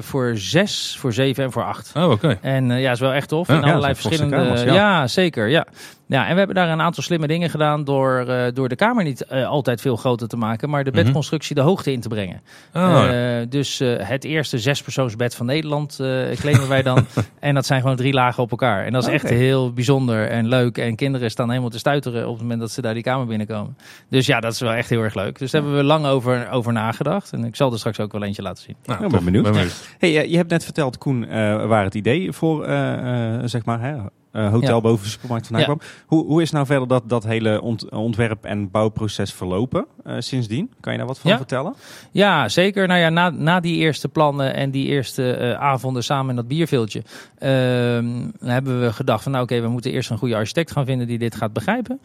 [0.00, 1.92] voor zes, voor zeven en voor acht.
[1.96, 2.38] Oh, oké.
[2.42, 3.48] En eh, ja, is wel echt tof.
[3.48, 4.36] In ja, allerlei dat verschillende.
[4.36, 4.74] kamers, ja.
[4.74, 5.06] ja.
[5.06, 5.48] zeker.
[5.48, 5.66] Ja.
[6.06, 9.04] Ja, en we hebben daar een aantal slimme dingen gedaan door, eh, door de kamer
[9.04, 11.02] niet eh, altijd veel groter te maken, maar de Mhm.
[11.02, 12.40] bedconstructie de hoogte in te brengen.
[12.72, 13.02] Ah,
[13.40, 17.06] Eh, dus eh, het eerste zespersoonsbed van Nederland eh, claimen wij dan.
[17.40, 18.84] en dat zijn gewoon drie lagen op elkaar.
[18.84, 19.34] En dat is echt Oké.
[19.34, 20.78] heel bijzonder en leuk.
[20.78, 23.76] En kinderen staan helemaal te stuiteren op het moment dat ze daar die kamer binnenkomen.
[24.08, 25.38] Dus ja, dat is wel echt heel erg leuk.
[25.38, 27.32] Dus daar hebben we lang over, over nagedacht.
[27.32, 28.76] En ik zal er straks ook wel eentje laten zien.
[28.84, 29.24] nou, ben tof.
[29.24, 29.86] benieuwd.
[29.98, 33.80] Hey, je hebt net verteld, Koen, eh, waar het idee voor, eh, eh, zeg maar,
[33.80, 33.94] hè,
[34.34, 34.80] eh, hotel Ja.
[34.80, 35.74] boven supermarkt vandaan Ja.
[35.74, 35.88] kwam.
[36.06, 40.70] Hoe, hoe is nou verder dat, dat hele ont- ontwerp- en bouwproces verlopen eh, sindsdien?
[40.80, 41.36] Kan je daar wat van Ja.
[41.36, 41.74] vertellen?
[42.10, 42.86] Ja, zeker.
[42.88, 46.48] Nou ja, na, na die eerste plannen en die eerste eh, avonden samen in dat
[46.48, 47.02] bierveeltje,
[47.38, 48.06] ehm,
[48.40, 51.18] hebben we gedacht van nou oké, we moeten eerst een goede architect gaan vinden die
[51.18, 52.00] dit gaat begrijpen.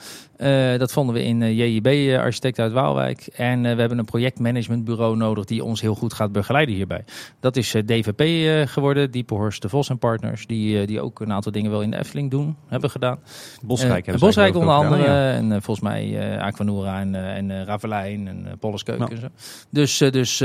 [0.77, 3.27] Dat vonden we in JIB, architect uit Waalwijk.
[3.35, 7.03] En we hebben een projectmanagementbureau nodig die ons heel goed gaat begeleiden hierbij.
[7.39, 8.21] Dat is DVP
[8.69, 11.97] geworden, Diepenhorst de Vos en Partners, die, die ook een aantal dingen wel in de
[11.97, 13.19] Efteling Doen, hebben gedaan.
[13.61, 15.05] Bosrijk Eh, hebben Bosrijk onder andere.
[15.05, 19.09] En eh, volgens mij eh Aquanura en, en Ravelijn en Polleskeuken.
[19.09, 19.27] en zo.
[19.69, 20.37] Dus, dus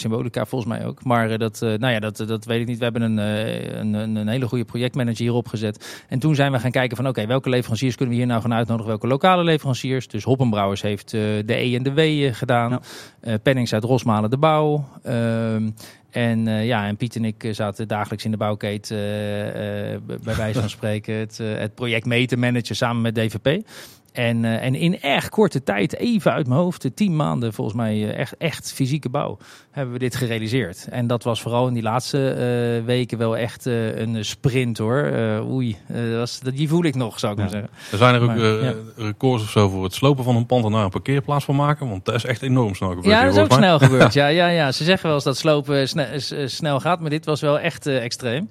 [0.00, 1.04] Symbolica volgens mij ook.
[1.04, 2.78] Maar dat, nou ja, dat, dat weet ik niet.
[2.78, 3.16] We hebben een,
[3.94, 6.04] een, een, hele goede projectmanager hierop gezet.
[6.08, 8.54] En toen zijn we gaan kijken van oké, welke leveranciers kunnen we hier nou gaan
[8.54, 8.88] uitnodigen?
[8.88, 10.08] Welke lokale leveranciers?
[10.08, 12.80] Dus Hoppenbrouwers heeft de E en de W gedaan.
[13.22, 13.38] Ja.
[13.38, 14.84] Pennings uit Rosmalen de Bouw.
[16.10, 20.36] En uh, ja, en Piet en ik uh, zaten dagelijks in de bouwketen, uh, bij
[20.36, 23.68] wijze van spreken, het, het, project mee te managen samen met DVP.
[24.12, 28.36] En, en in erg korte tijd, even uit mijn hoofd, tien maanden volgens mij, echt,
[28.36, 29.38] echt fysieke bouw,
[29.70, 30.86] hebben we dit gerealiseerd.
[30.90, 35.12] En dat was vooral in die laatste weken wel echt een sprint hoor.
[35.50, 35.76] oei,
[36.16, 37.44] was, die voel ik nog, zou ik ja.
[37.44, 37.70] maar zeggen.
[37.92, 38.74] Er zijn er ook maar, ja.
[38.96, 41.88] records of zo voor het slopen van een pand en daar een parkeerplaats van maken,
[41.88, 43.06] want dat is echt enorm snel gebeurd.
[43.06, 44.12] Ja, dat is ook snel gebeurd.
[44.12, 46.06] Ja, ja, ja, ze zeggen wel eens dat slopen snel,
[46.44, 48.48] snel gaat, maar dit was wel echt extreem.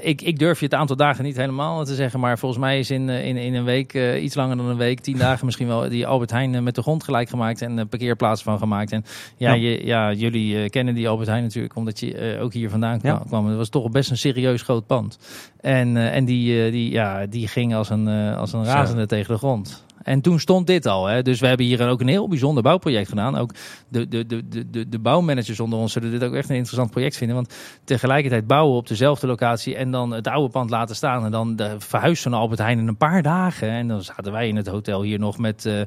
[0.00, 2.90] Ik, ik durf je het aantal dagen niet helemaal te zeggen, maar volgens mij is
[2.90, 6.06] in, in, in een week, iets langer dan een week, tien dagen misschien wel, die
[6.06, 8.92] Albert Heijn met de grond gelijk gemaakt en parkeerplaats van gemaakt.
[8.92, 9.04] En
[9.36, 9.54] ja, ja.
[9.54, 13.12] Je, ja jullie kennen die Albert Heijn natuurlijk, omdat je ook hier vandaan kwam.
[13.12, 13.22] Ja.
[13.26, 13.46] kwam.
[13.46, 15.18] Het was toch best een serieus groot pand.
[15.60, 19.06] En, en die, die, ja, die ging als een, als een razende Zo.
[19.06, 19.84] tegen de grond.
[20.02, 21.06] En toen stond dit al.
[21.06, 21.22] Hè.
[21.22, 23.36] Dus we hebben hier ook een heel bijzonder bouwproject gedaan.
[23.36, 23.54] Ook
[23.88, 27.16] de, de, de, de, de bouwmanagers onder ons zullen dit ook echt een interessant project
[27.16, 27.36] vinden.
[27.36, 31.24] Want tegelijkertijd bouwen op dezelfde locatie en dan het oude pand laten staan.
[31.24, 33.70] En dan de verhuis van Albert Heijn in een paar dagen.
[33.70, 35.80] En dan zaten wij in het hotel hier nog met, uh,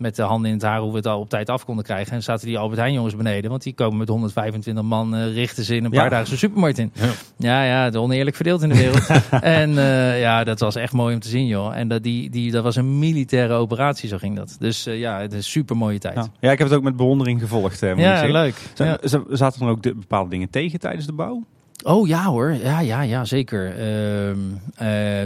[0.00, 2.12] met de handen in het haar hoe we het al op tijd af konden krijgen.
[2.12, 3.50] En zaten die Albert Heijn jongens beneden.
[3.50, 6.08] Want die komen met 125 man, uh, richten ze in een paar ja.
[6.08, 6.92] dagen zijn supermarkt in.
[6.94, 7.10] Ja.
[7.36, 9.06] ja, ja, oneerlijk verdeeld in de wereld.
[9.40, 11.76] en uh, ja, dat was echt mooi om te zien joh.
[11.76, 14.56] En dat, die, die, dat was een militaire operatie, zo ging dat.
[14.58, 16.14] Dus uh, ja, het is een super mooie tijd.
[16.14, 16.26] Ja.
[16.40, 16.52] ja.
[16.52, 17.80] ik heb het ook met bewondering gevolgd.
[17.80, 18.54] Hè, ja, leuk.
[19.02, 19.16] Z.
[19.30, 21.44] Zaten er ook de, bepaalde dingen tegen tijdens de bouw?
[21.82, 23.78] Oh ja hoor, ja, ja, ja zeker.
[23.78, 24.36] Uh, uh,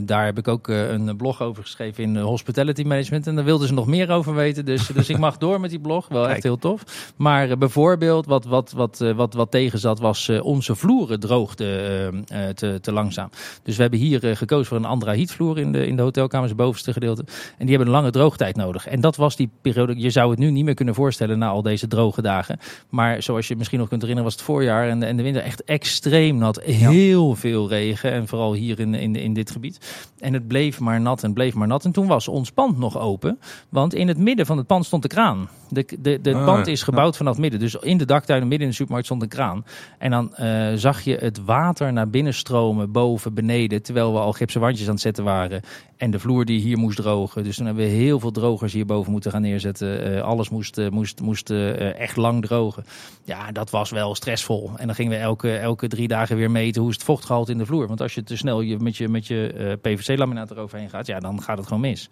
[0.03, 3.27] daar heb ik ook uh, een blog over geschreven in Hospitality Management.
[3.27, 4.65] En daar wilden ze nog meer over weten.
[4.65, 6.09] Dus, dus ik mag door met die blog.
[6.09, 7.13] Wel echt heel tof.
[7.17, 12.93] Maar bijvoorbeeld wat, wat, wat, wat, wat tegen zat was onze vloeren droogden te, te
[12.93, 13.31] langzaam.
[13.63, 17.25] Dus we hebben hier gekozen voor een andrahietvloer in de, in de hotelkamers, bovenste gedeelte.
[17.59, 18.87] En die hebben een lange droogtijd nodig.
[18.87, 20.01] En dat was die periode.
[20.01, 22.59] Je zou het nu niet meer kunnen voorstellen na al deze droge dagen.
[22.89, 25.43] Maar zoals je misschien nog kunt herinneren was het voorjaar en de, en de winter
[25.43, 26.61] echt extreem nat.
[26.63, 27.35] Heel ja.
[27.35, 28.13] veel regen.
[28.13, 29.79] En vooral hier in, in, in dit gebied.
[30.19, 31.85] En het bleef maar nat en bleef maar nat.
[31.85, 33.39] En toen was ons pand nog open.
[33.69, 35.49] Want in het midden van het pand stond de kraan.
[35.69, 36.85] De, de, de Ah, pand is ja.
[36.85, 37.61] gebouwd vanaf het midden.
[37.61, 39.65] Dus in de daktuinen, midden in de supermarkt, stond een kraan.
[39.99, 43.83] En dan eh, zag je het water naar binnen stromen, boven, beneden.
[43.83, 45.61] Terwijl we al gipsen wandjes aan het zetten waren.
[45.97, 47.45] En de vloer die hier moest drogen.
[47.45, 50.15] Dus toen hebben we heel veel drogers hierboven moeten gaan neerzetten.
[50.17, 52.85] Eh, alles moest, eh, moest, moest echt lang drogen.
[53.25, 54.71] Ja, dat was wel stressvol.
[54.77, 57.59] En dan gingen we elke, elke drie dagen weer meten hoe is het vochtgehalte in
[57.59, 57.87] de vloer.
[57.87, 61.21] Want als je te snel je, met je, met je eh, PVC-laminaat eroverheen gaat, ja,
[61.21, 62.09] dan gaat het gewoon mis.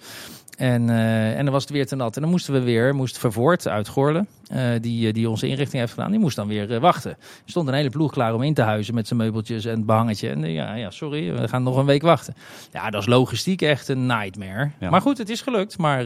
[0.58, 2.16] En, eh, en dan was het weer te nat.
[2.16, 5.92] En dan moesten we weer, moest Vervoort uit Gorle, eh, die, die onze inrichting heeft
[5.94, 7.10] gedaan, die moest dan weer wachten.
[7.10, 9.86] Er stond een hele ploeg klaar om in te huizen met zijn meubeltjes en het
[9.86, 10.28] behangetje.
[10.28, 12.34] En ja, ja, sorry, we gaan nog een week wachten.
[12.72, 14.70] Ja, dat is logistiek echt een nightmare.
[14.80, 14.90] Ja.
[14.90, 15.78] Maar goed, het is gelukt.
[15.78, 16.04] Maar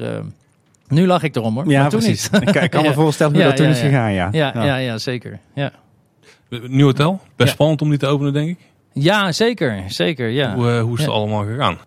[0.89, 1.69] nu lag ik erom hoor.
[1.71, 2.31] Ja, maar toen precies.
[2.31, 2.55] niet.
[2.57, 3.85] Ik kan- me voorstellen hoe Ja, dat toen is ja.
[3.87, 4.29] gegaan, ja.
[4.33, 4.77] Ja, ja.
[4.77, 5.39] Ja, zeker.
[5.55, 5.73] Ja.
[6.49, 7.55] Nieuw hotel, best Ja.
[7.55, 8.59] spannend om die te openen, denk ik.
[8.93, 9.85] ja, zeker.
[9.89, 10.55] Zeker, ja.
[10.55, 11.17] Hoe, eh, hoe is het Ja.
[11.17, 11.79] allemaal gegaan?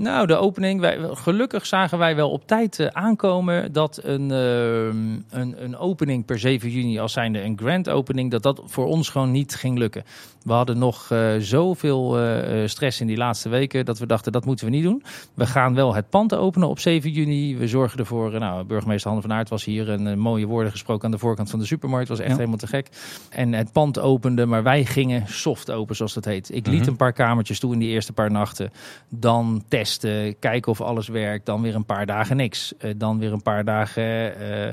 [0.00, 0.80] Nou, de opening.
[0.80, 6.24] Wij, gelukkig zagen wij wel op tijd eh, aankomen dat een, ehm, een, een opening
[6.24, 9.78] per 7 juni als zijnde een grand opening, dat dat voor ons gewoon niet ging
[9.78, 10.04] lukken.
[10.42, 14.44] We hadden nog eh, zoveel eh, stress in die laatste weken dat we dachten dat
[14.44, 15.02] moeten we niet doen.
[15.34, 17.56] We gaan wel het pand openen op 7 juni.
[17.56, 21.04] We zorgen ervoor, nou, burgemeester Hanne van Aert was hier en eh, mooie woorden gesproken
[21.04, 22.08] aan de voorkant van de supermarkt.
[22.08, 22.36] was echt Ja.
[22.36, 22.88] helemaal te gek.
[23.30, 26.54] En het pand opende, maar wij gingen soft open zoals dat heet.
[26.54, 26.88] Ik liet Mhm.
[26.88, 28.70] een paar kamertjes toe in die eerste paar nachten.
[29.08, 31.46] Dan testen, kijken of alles werkt.
[31.46, 32.76] Dan weer een paar dagen niks.
[32.76, 34.68] Eh, dan weer een paar dagen eh,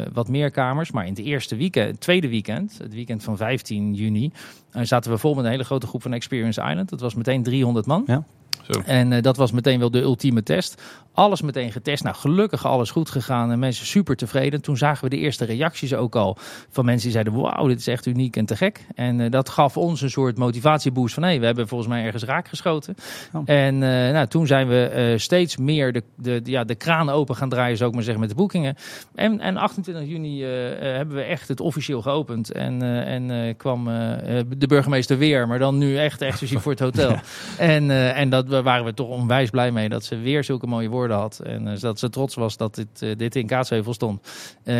[0.00, 0.90] eh, wat meer kamers.
[0.90, 4.32] Maar in het eerste weekend, het tweede weekend, het weekend van 15 juni,
[4.70, 6.88] eh, zaten we vol met een hele grote groep van Experience Island.
[6.88, 8.02] Dat was meteen 300 man.
[8.06, 8.24] Ja.
[8.70, 8.80] Zo.
[8.84, 10.82] En eh, dat was meteen wel de ultieme test.
[11.14, 12.02] Alles meteen getest.
[12.02, 14.62] Nou, gelukkig alles goed gegaan en mensen super tevreden.
[14.62, 16.36] Toen zagen we de eerste reacties ook al
[16.70, 18.86] van mensen die zeiden: Wauw, dit is echt uniek en te gek.
[18.94, 22.04] En eh, dat gaf ons een soort motivatieboost van: hé, hey, we hebben volgens mij
[22.04, 22.94] ergens raak geschoten.
[23.32, 23.42] Oh.
[23.44, 27.48] En eh, nou, toen zijn we steeds meer de, de, ja, de kraan open gaan
[27.48, 28.76] draaien, zou ik maar zeggen, met de boekingen.
[29.14, 32.52] En, en 28 juni hebben we echt het officieel geopend.
[32.52, 33.84] En, en kwam
[34.56, 37.16] de burgemeester weer, maar dan nu echt exclusief voor het hotel.
[37.58, 40.88] En, en dat, dat waren we toch onwijs blij mee dat ze weer zulke mooie
[40.88, 41.38] woorden had.
[41.38, 44.28] En dat ze trots was dat dit, dit in Kaatsheuvel stond.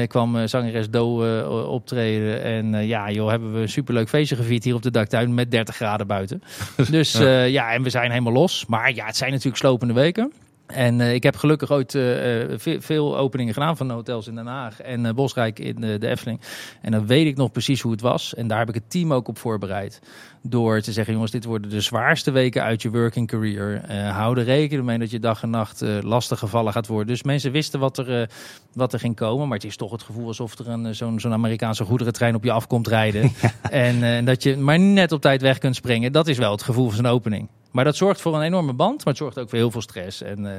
[0.07, 1.25] kwam zangeres Do
[1.67, 2.43] optreden.
[2.43, 5.77] En ja, joh, hebben we een superleuk feestje gevierd hier op de daktuin met 30
[5.77, 6.43] graden buiten.
[6.91, 7.43] dus ja.
[7.43, 8.67] ja, en we zijn helemaal los.
[8.67, 10.33] Maar ja, het zijn natuurlijk slopende weken.
[10.71, 12.45] En uh, ik heb gelukkig ooit uh,
[12.79, 16.41] veel openingen gedaan van hotels in Den Haag en uh, Bosrijk in de Efteling.
[16.81, 18.35] En dan weet ik nog precies hoe het was.
[18.35, 20.01] En daar heb ik het team ook op voorbereid.
[20.43, 23.93] Door te zeggen, jongens, dit worden de zwaarste weken uit je working career.
[24.13, 27.07] hou er rekening mee dat je dag en nacht lastig gevallen gaat worden.
[27.07, 28.31] Dus mensen wisten wat er,
[28.73, 29.49] wat er ging komen.
[29.49, 32.53] Maar het is toch het gevoel alsof er een, zo'n, zo'n Amerikaanse goederentrein op je
[32.53, 33.33] afkomt rijden.
[33.71, 36.13] En dat je maar net op tijd weg kunt springen.
[36.13, 37.49] Dat is wel het gevoel van zo'n opening.
[37.71, 40.23] Maar dat zorgt voor een enorme band, maar het zorgt ook voor heel veel stress.
[40.23, 40.51] En, uh,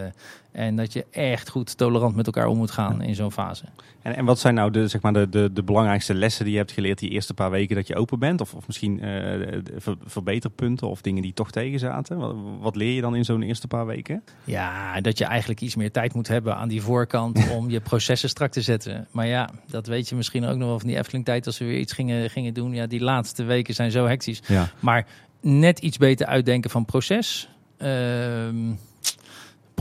[0.52, 3.64] en dat je echt goed tolerant met elkaar om moet gaan in zo'n fase.
[4.02, 6.60] En, en wat zijn nou de, zeg maar de, de, de belangrijkste lessen die je
[6.60, 8.42] hebt geleerd die eerste paar weken dat je open bent?
[8.42, 9.58] Of, of misschien uh,
[10.06, 12.18] verbeterpunten of dingen die toch tegen zaten?
[12.18, 14.24] Wat, wat leer je dan in zo'n eerste paar weken?
[14.44, 18.30] Ja, dat je eigenlijk iets meer tijd moet hebben aan die voorkant om je processen
[18.30, 19.08] strak te zetten.
[19.12, 21.66] Maar ja, dat weet je misschien ook nog wel van die Efteling tijd als we
[21.66, 22.74] weer iets gingen, gingen doen.
[22.74, 24.42] Ja, die laatste weken zijn zo hectisch.
[24.48, 24.70] Ja.
[24.80, 25.08] Maar
[25.42, 27.50] net iets beter uitdenken van proces.
[27.78, 28.74] Ehm,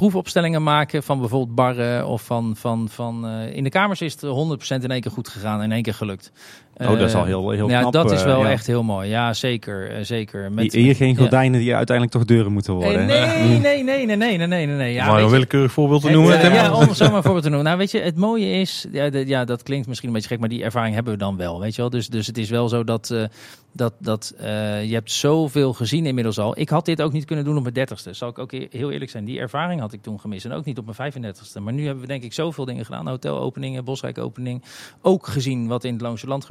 [0.00, 4.24] proefopstellingen maken van bijvoorbeeld barren of van, van, van uh, in de kamers is het
[4.24, 6.32] 100% in één keer goed gegaan, in één keer gelukt.
[6.80, 7.92] Oh, dat is al heel, heel ja, knap.
[7.92, 9.08] dat is wel echt heel mooi.
[9.08, 9.98] Ja, zeker.
[9.98, 10.52] Uh, zeker.
[10.52, 13.06] Met, hier geen gordijnen die uiteindelijk toch deuren moeten worden.
[13.06, 14.92] Nee, nee, nee, nee, nee, nee, nee.
[14.92, 16.40] Ja, maar een willekeurig voorbeeld te noemen.
[16.40, 17.66] ja, ja, om zomaar voorbeeld te noemen.
[17.66, 20.38] Nou, weet je, het mooie is, ja, de, ja, dat klinkt misschien een beetje gek,
[20.38, 21.90] maar die ervaring hebben we dan wel, weet je wel.
[21.90, 23.24] Dus, dus het is wel zo dat, uh,
[23.72, 24.44] dat, dat uh,
[24.84, 26.58] je hebt zoveel gezien inmiddels al.
[26.58, 28.12] Ik had dit ook niet kunnen doen op mijn dertigste.
[28.12, 29.24] Zal ik ook heel eerlijk zijn.
[29.24, 30.44] Die ervaring had ik toen gemist.
[30.44, 31.62] En ook niet op mijn 35ste.
[31.62, 33.08] Maar nu hebben we denk ik zoveel dingen gedaan.
[33.08, 34.62] Hotelopeningen, Bosrijk-opening.
[35.02, 36.44] Ook gezien wat in het Loonse Land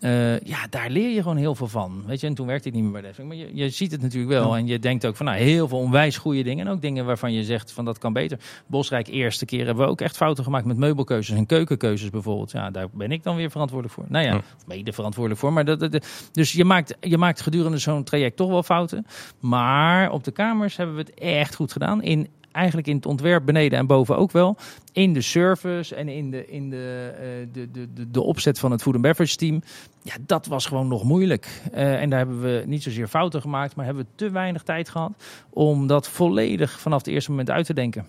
[0.00, 2.02] Uh, ja, daar leer je gewoon heel veel van.
[2.06, 3.24] Weet je, en toen werkte ik niet meer bij.
[3.24, 4.56] Maar je, je ziet het natuurlijk wel.
[4.56, 6.66] En je denkt ook van nou, heel veel onwijs goede dingen.
[6.66, 8.38] En ook dingen waarvan je zegt van dat kan beter.
[8.66, 12.50] Bosrijk eerste keer hebben we ook echt fouten gemaakt met meubelkeuzes en keukenkeuzes bijvoorbeeld.
[12.50, 14.04] Ja, daar ben ik dan weer verantwoordelijk voor.
[14.08, 15.52] Nou ja, mede verantwoordelijk voor.
[15.52, 19.06] Maar dat, dat, dus je maakt, je maakt gedurende zo'n traject toch wel fouten.
[19.40, 22.02] Maar op de kamers hebben we het echt goed gedaan.
[22.02, 24.56] In eigenlijk in het ontwerp beneden en boven ook wel.
[24.92, 28.70] In de service en in de, in de, uh, de, de, de, de, opzet van
[28.70, 29.62] het food and beverage team.
[30.02, 31.62] Ja, dat was gewoon nog moeilijk.
[31.74, 34.88] Uh, en daar hebben we niet zozeer fouten gemaakt, maar hebben we te weinig tijd
[34.88, 35.12] gehad
[35.50, 38.06] om dat volledig vanaf het eerste moment uit te denken.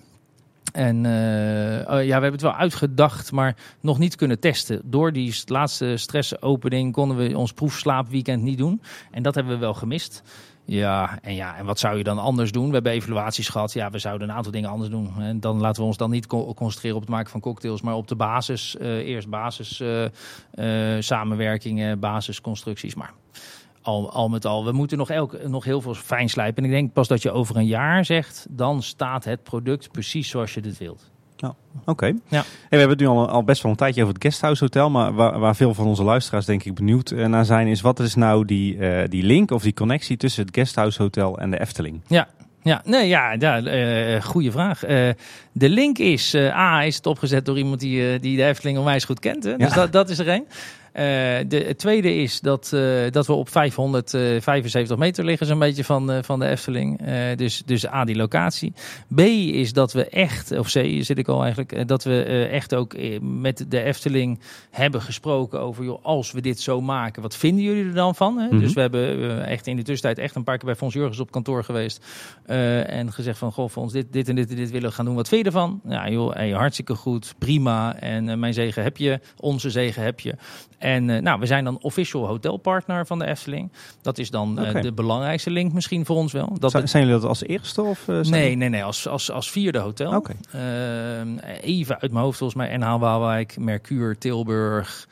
[0.71, 1.11] En uh,
[1.87, 4.81] ja, we hebben het wel uitgedacht, maar nog niet kunnen testen.
[4.83, 8.81] Door die laatste stressopening konden we ons proefslaapweekend niet doen.
[9.11, 10.23] En dat hebben we wel gemist.
[10.69, 12.67] Ja, en ja, en wat zou je dan anders doen?
[12.67, 13.73] We hebben evaluaties gehad.
[13.73, 15.11] Ja, we zouden een aantal dingen anders doen.
[15.19, 18.07] En dan laten we ons dan niet concentreren op het maken van cocktails, maar op
[18.07, 18.75] de basis.
[18.81, 20.03] Uh, eerst basis uh,
[20.53, 22.95] uh, samenwerkingen, basisconstructies.
[22.95, 23.13] Maar
[23.81, 26.63] al, al met al, we moeten nog, elk, nog heel veel fijn slijpen.
[26.63, 30.29] En ik denk pas dat je over een jaar zegt, dan staat het product precies
[30.29, 31.11] zoals je dit wilt.
[31.41, 32.05] Ja, oké.
[32.27, 32.43] Ja.
[32.69, 34.89] we hebben het nu al, al best wel een tijdje over het Guesthouse Hotel.
[34.89, 37.67] Maar waar, waar veel van onze luisteraars denk ik benieuwd uh, naar zijn...
[37.67, 41.39] is wat is nou die, uh, die link of die connectie tussen het Guesthouse Hotel
[41.39, 42.01] en de Efteling?
[42.07, 42.27] Ja,
[42.63, 44.87] ja, nee, ja, ja uh, goede vraag.
[44.87, 45.09] Uh,
[45.51, 49.05] de link is, uh, A, is het opgezet door iemand die, die de Efteling onwijs
[49.05, 49.43] goed kent.
[49.43, 49.57] Hè?
[49.57, 50.45] Dus dat, dat is er één.
[50.93, 51.03] Uh,
[51.47, 56.11] de, het tweede is dat, uh, dat we op 575 meter liggen, zo'n beetje van,
[56.11, 57.01] uh, van de Efteling.
[57.35, 58.73] dus, dus A, die locatie.
[59.15, 62.95] B is dat we echt, of C zit ik al eigenlijk, dat we echt ook
[63.21, 67.85] met de Efteling hebben gesproken over, joh, als we dit zo maken, wat vinden jullie
[67.85, 68.37] er dan van?
[68.37, 68.45] Hè?
[68.45, 68.59] Mm -hmm.
[68.59, 71.31] Dus we hebben echt in de tussentijd echt een paar keer bij Fons Jurgens op
[71.31, 72.05] kantoor geweest.
[72.45, 75.15] en gezegd van, goh, Fons, dit, dit en dit en dit willen we gaan doen.
[75.15, 75.81] Wat vind je ervan?
[75.87, 77.99] Ja, joh, hey, hartstikke goed, prima.
[77.99, 80.35] En mijn zegen heb je, onze zegen heb je.
[80.79, 83.71] En uh, nou, we zijn dan official hotelpartner van de Efteling.
[84.01, 84.81] Dat is dan uh, okay.
[84.81, 86.55] de belangrijkste link misschien voor ons wel.
[86.59, 87.81] Dat zijn, zijn jullie dat als eerste?
[87.81, 90.15] Of, uh, nee, nee, nee, als, als, als vierde hotel.
[90.15, 90.35] Okay.
[91.61, 95.07] even uit mijn hoofd volgens mij NH Waalwijk, Mercure, Tilburg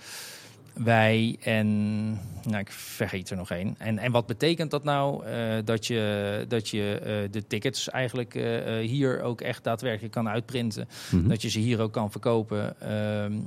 [0.78, 3.76] wij en nou, ik vergeet er nog één.
[3.78, 5.28] En, en wat betekent dat nou?
[5.28, 5.34] Uh,
[5.66, 10.88] dat je, dat je uh, de tickets eigenlijk uh, hier ook echt daadwerkelijk kan uitprinten.
[11.12, 11.30] Mm -hmm.
[11.30, 12.82] Dat je ze hier ook kan verkopen.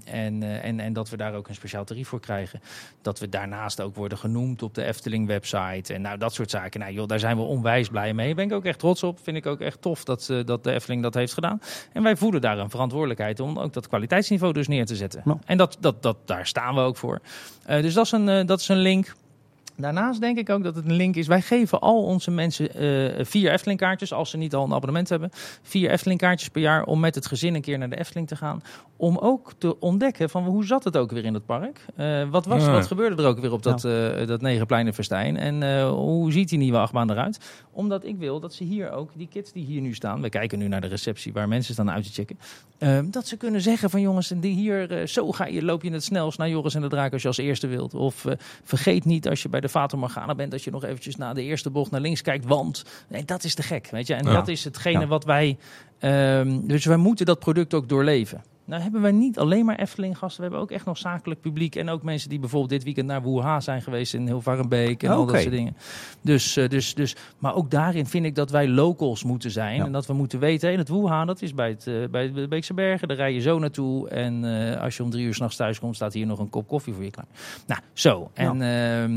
[0.05, 2.61] en, en, en dat we daar ook een speciaal tarief voor krijgen.
[3.03, 5.95] Dat we daarnaast ook worden genoemd op de Efteling website.
[5.95, 6.81] En nou, dat soort zaken.
[6.81, 8.27] Nou joh, daar zijn we onwijs blij mee.
[8.27, 9.19] Daar ben ik ook echt trots op.
[9.23, 11.61] Vind ik ook echt tof dat, dat de Efteling dat heeft gedaan.
[11.93, 15.23] En wij voelen daar een verantwoordelijkheid om ook dat kwaliteitsniveau dus neer te zetten.
[15.25, 15.39] Nou.
[15.45, 17.20] En dat, dat, dat, daar staan we ook voor.
[17.71, 19.15] Uh, dus dat is een, uh, dat is een link.
[19.81, 21.27] Daarnaast denk ik ook dat het een link is.
[21.27, 25.09] Wij geven al onze mensen uh, vier Efteling kaartjes, als ze niet al een abonnement
[25.09, 25.31] hebben.
[25.63, 28.37] Vier Efteling kaartjes per jaar om met het gezin een keer naar de Efteling te
[28.37, 28.63] gaan.
[28.97, 31.85] Om ook te ontdekken van hoe zat het ook weer in het park?
[31.97, 34.25] Uh, wat, was, wat gebeurde er ook weer op dat, ja.
[34.25, 35.37] dat Negenpleinenfestijn?
[35.37, 37.41] En hoe ziet die nieuwe achtbaan eruit?
[37.73, 40.21] Omdat ik wil dat ze hier ook, die kids die hier nu staan.
[40.21, 42.39] We kijken nu naar de receptie waar mensen staan uit te checken.
[43.11, 46.39] dat ze kunnen zeggen van jongens, die hier, zo ga je, loop je het snelst
[46.39, 47.95] naar Joris en de Draak als je als eerste wilt.
[47.95, 48.25] Of
[48.65, 51.43] vergeet niet als je bij de Fata Morgana bent, dat je nog eventjes na de
[51.43, 54.15] eerste bocht naar links kijkt, want nee, dat is te gek, weet je.
[54.15, 55.59] En dat is hetgene wat wij,
[56.01, 58.43] um, dus wij moeten dat product ook doorleven.
[58.71, 61.77] Nou hebben wij niet alleen maar Efteling gasten, we hebben ook echt nog zakelijk publiek
[61.77, 65.27] en ook mensen die bijvoorbeeld dit weekend naar Wuha zijn geweest in Hilvarenbeek en al
[65.27, 65.77] dat soort dingen.
[66.21, 69.85] Dus, uh, dus, dus, maar ook daarin vind ik dat wij locals moeten zijn ja.
[69.85, 72.49] en dat we moeten weten, in het Wuha, dat is bij, het, uh, bij de
[72.49, 75.57] Beekse Bergen, daar rij je zo naartoe en uh, als je om drie uur s'nachts
[75.57, 77.27] thuis komt, staat hier nog een kop koffie voor je klaar.
[77.67, 78.31] Nou, zo.
[78.35, 79.09] En ja.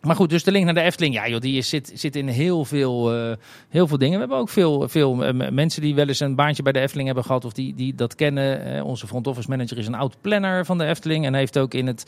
[0.00, 2.28] Maar goed, dus de link naar de Efteling, ja joh, die is, zit, zit in
[2.28, 3.32] heel veel, uh,
[3.68, 4.14] heel veel dingen.
[4.14, 7.06] We hebben ook veel, veel uh, mensen die wel eens een baantje bij de Efteling
[7.06, 8.76] hebben gehad of die, die dat kennen.
[8.76, 11.74] Uh, onze front office manager is een oud planner van de Efteling en heeft ook
[11.74, 12.04] in het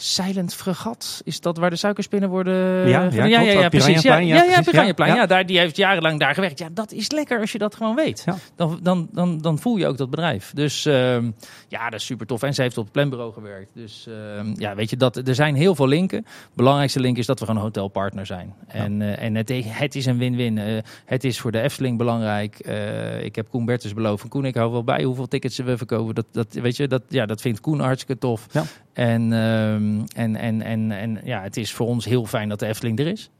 [0.00, 1.20] Silent Fregat.
[1.24, 2.54] Is dat waar de suikerspinnen worden...
[2.88, 4.02] Ja, ja, ja, ja, ja precies.
[4.02, 5.14] Ja, ja, ja, Piranhaplein.
[5.14, 6.58] Ja, daar, die heeft jarenlang daar gewerkt.
[6.58, 8.24] Ja, dat is lekker als je dat gewoon weet.
[8.56, 10.52] Dan, dan, dan, dan voel je ook dat bedrijf.
[10.54, 11.18] Dus uh,
[11.68, 12.42] ja, dat is super tof.
[12.42, 13.70] En ze heeft op het planbureau gewerkt.
[13.74, 16.26] Dus uh, ja, weet je, dat, er zijn heel veel linken.
[16.54, 18.54] Belangrijkste link is dat we gewoon hotelpartner zijn.
[18.66, 20.82] En, uh, en het, het is een win-win.
[21.04, 22.58] het is voor de Efteling belangrijk.
[23.22, 24.28] ik heb Koen Bertens beloofd.
[24.28, 26.14] Koen, ik hou wel bij hoeveel tickets we verkopen.
[26.14, 28.46] Dat, dat, weet je, dat, ja, dat vindt Koen hartstikke tof.
[28.92, 32.66] En, um, en, en, en, en ja, het is voor ons heel fijn dat de
[32.66, 33.30] Efteling er is.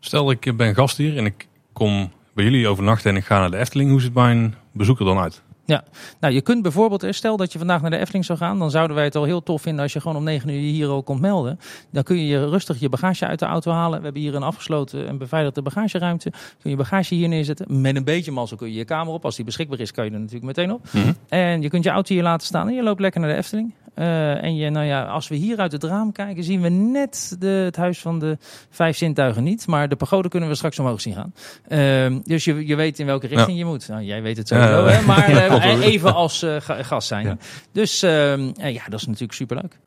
[0.00, 3.50] Stel, ik ben gast hier en ik kom bij jullie overnachten en ik ga naar
[3.50, 3.90] de Efteling.
[3.90, 5.42] Hoe ziet mijn bezoek er dan uit?
[5.68, 5.84] Ja,
[6.20, 8.96] nou je kunt bijvoorbeeld, stel dat je vandaag naar de Efteling zou gaan, dan zouden
[8.96, 11.20] wij het al heel tof vinden als je gewoon om 9 uur hier al komt
[11.20, 11.58] melden.
[11.90, 13.98] Dan kun je rustig je bagage uit de auto halen.
[13.98, 16.30] We hebben hier een afgesloten en beveiligde bagageruimte.
[16.30, 17.80] Kun je je bagage hier neerzetten.
[17.80, 19.24] Met een beetje mazzel kun je je kamer op.
[19.24, 20.86] Als die beschikbaar is, kan je er natuurlijk meteen op.
[20.90, 21.16] Mm -hmm.
[21.28, 23.72] En je kunt je auto hier laten staan en je loopt lekker naar de Efteling.
[23.98, 27.36] Uh, en je, nou ja, als we hier uit het raam kijken, zien we net
[27.38, 28.38] de, het huis van de
[28.70, 29.66] vijf zintuigen niet.
[29.66, 31.34] Maar de pagode kunnen we straks omhoog zien gaan.
[31.68, 33.64] Uh, dus je, je weet in welke richting ja.
[33.64, 33.88] je moet.
[33.88, 35.02] Nou, jij weet het sowieso, hè?
[35.02, 37.26] maar uh, even als gast zijn.
[37.26, 37.36] Ja.
[37.72, 39.78] Dus ehm, ja, dat is natuurlijk superleuk.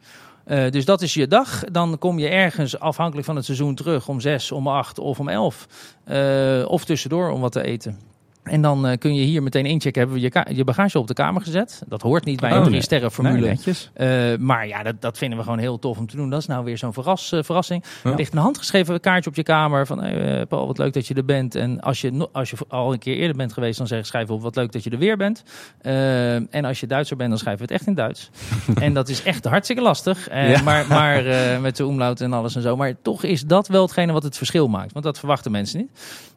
[0.47, 1.64] Uh, dus dat is je dag.
[1.72, 5.30] Dan kom je ergens afhankelijk van het seizoen terug om zes, om acht of om
[5.30, 5.68] elf.
[6.07, 8.11] Uh, of tussendoor om wat te eten.
[8.43, 10.01] En dan uh, kun je hier meteen inchecken.
[10.01, 11.83] Hebben we je, je bagage op de kamer gezet.
[11.87, 13.57] Dat hoort niet bij een oh, drie sterren formule.
[13.65, 16.29] Nee, uh, maar ja, dat, dat vinden we gewoon heel tof om te doen.
[16.29, 17.83] Dat is nou weer zo'n verras, uh, verrassing.
[18.03, 18.09] Ja.
[18.09, 19.87] Er ligt een handgeschreven kaartje op je kamer.
[19.87, 21.55] Van hey, Paul, wat leuk dat je er bent.
[21.55, 24.41] En als je, als je al een keer eerder bent geweest, dan zeg, schrijf op
[24.41, 25.43] wat leuk dat je er weer bent.
[25.81, 28.29] en als je Duitser bent, dan schrijven we het echt in Duits.
[28.85, 30.29] en dat is echt hartstikke lastig.
[30.33, 30.61] Ja.
[30.61, 31.23] Maar, maar
[31.61, 32.75] met de omlaut en alles en zo.
[32.75, 34.93] Maar toch is dat wel hetgene wat het verschil maakt.
[34.93, 35.89] Want dat verwachten mensen niet.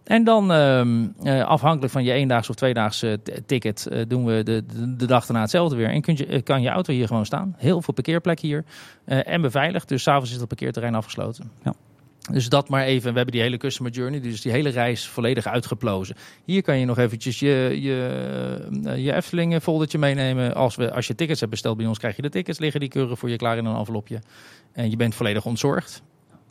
[0.05, 4.97] En dan uh, afhankelijk van je eendaags of tweedaagse ticket uh, doen we de, de,
[4.97, 5.89] de, dag daarna hetzelfde weer.
[5.89, 7.55] En kun je, kan je auto hier gewoon staan.
[7.59, 8.65] Heel veel parkeerplekken hier.
[9.07, 9.89] Uh, en beveiligd.
[9.89, 11.51] Dus s'avonds is het parkeerterrein afgesloten.
[11.63, 11.75] Ja.
[12.31, 13.11] Dus dat maar even.
[13.11, 16.17] We hebben die hele customer journey, dus die hele reis volledig uitgeplozen.
[16.45, 20.55] Hier kan je nog eventjes je, je, je Efteling foldertje meenemen.
[20.55, 22.59] Als, we, als je tickets hebt besteld bij ons, krijg je de tickets.
[22.59, 24.21] Liggen die keuren voor je klaar in een envelopje.
[24.73, 26.03] En je bent volledig ontzorgd.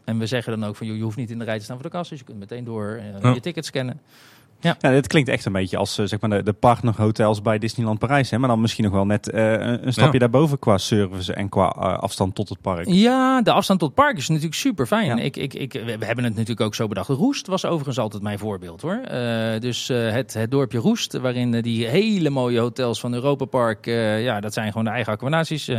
[0.06, 1.86] En we zeggen dan ook van, je hoeft niet in de rij te staan voor
[1.86, 2.10] de kassa.
[2.10, 3.34] Dus je kunt meteen door uh, ja.
[3.34, 4.02] je ticket scannen.
[4.60, 4.76] Ja.
[4.80, 8.00] ja, dit klinkt echt een beetje als uh, zeg maar de, de partnerhotels bij Disneyland
[8.00, 8.30] Parijs.
[8.30, 8.38] Hè?
[8.38, 10.20] Maar dan misschien nog wel net uh, een stapje ja.
[10.20, 12.88] daarboven qua service en qua uh, afstand tot het park.
[12.88, 15.06] Ja, de afstand tot het park is natuurlijk super fijn.
[15.06, 15.24] Ja.
[15.24, 17.10] Ik, ik, ik, we hebben het natuurlijk ook zo bedacht.
[17.10, 19.02] Roest was overigens altijd mijn voorbeeld hoor.
[19.60, 24.54] dus het, het dorpje Roest, waarin die hele mooie hotels van Europa Park, ja, dat
[24.54, 25.70] zijn gewoon de eigen accommodaties.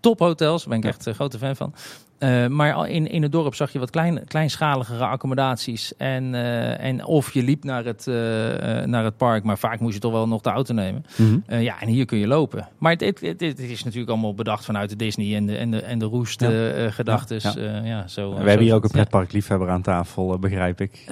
[0.00, 1.74] tophotels, daar ben ik echt een grote fan van.
[2.20, 5.96] Uh, maar in, in het dorp zag je wat klein, kleinschaligere accommodaties.
[5.96, 8.14] En, uh, en of je liep naar het, uh,
[8.84, 11.04] naar het park, maar vaak moest je toch wel nog de auto nemen.
[11.16, 11.60] Mm -hmm.
[11.60, 12.68] ja, en hier kun je lopen.
[12.78, 15.70] Maar het, het, het, het, is natuurlijk allemaal bedacht vanuit de Disney en de, en
[15.70, 16.90] de, en de roest ja.
[16.90, 17.42] gedachtes.
[17.42, 21.04] Ja, zo, We zo hebben hier ook een pretparkliefhebber aan tafel, begrijp ik.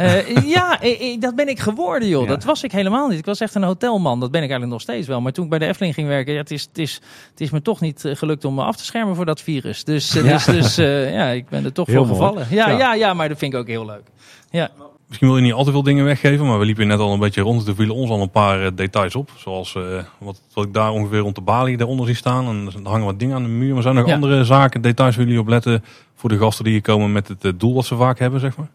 [0.45, 0.79] ja,
[1.19, 2.29] dat ben ik geworden joh.
[2.29, 3.19] Dat was ik helemaal niet.
[3.19, 4.21] Ik was echt een hotelman.
[4.21, 5.21] Dat ben ik eigenlijk nog steeds wel.
[5.21, 7.01] Maar toen ik bij de Efteling ging werken, ja, het, is, het, is,
[7.31, 9.85] het is me toch niet gelukt om me af te schermen voor dat virus.
[9.85, 12.47] Dus, dus, dus uh, ja, ik ben er toch heel voor gevallen.
[12.51, 14.03] Ja, ja, ja, ja, maar dat vind ik ook heel leuk.
[14.51, 14.71] Ja.
[15.07, 17.19] Misschien wil je niet al te veel dingen weggeven, maar we liepen net al een
[17.19, 17.67] beetje rond.
[17.67, 19.31] Er vielen ons al een paar uh, details op.
[19.37, 19.83] Zoals uh,
[20.19, 22.47] wat, wat ik daar ongeveer rond de balie daaronder zie staan.
[22.47, 23.75] En er hangen wat dingen aan de muur.
[23.75, 24.17] Maar zijn er nog ja.
[24.17, 25.85] andere zaken, details waar jullie op letten
[26.15, 28.57] voor de gasten die hier komen met het uh, doel wat ze vaak hebben, zeg
[28.57, 28.69] maar?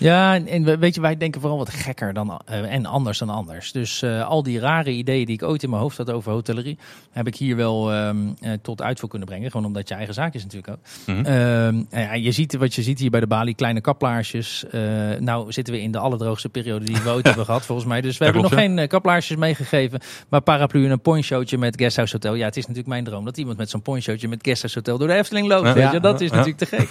[0.00, 3.72] Ja, en weet je, wij denken vooral wat gekker dan, uh, en anders dan anders.
[3.72, 6.78] Dus uh, al die rare ideeën die ik ooit in mijn hoofd had over hotellerie,
[7.10, 9.50] heb ik hier wel um, uh, tot uitvoer kunnen brengen.
[9.50, 10.78] Gewoon omdat je eigen zaak is natuurlijk ook.
[11.06, 11.86] Mm -hmm.
[11.90, 14.64] ja, je ziet wat je ziet hier bij de balie, kleine kaplaarsjes.
[15.18, 18.00] nou zitten we in de allerdroogste periode die we ooit hebben gehad, volgens mij.
[18.00, 22.34] Dus we hebben nog geen kaplaarsjes meegegeven, maar paraplu en een ponchootje met Guesthouse Hotel.
[22.34, 25.08] Ja, het is natuurlijk mijn droom dat iemand met zo'n ponchootje met Guesthouse Hotel door
[25.08, 25.66] de Efteling loopt.
[25.66, 26.00] Ja, weet je?
[26.00, 26.88] Dat is natuurlijk te gek.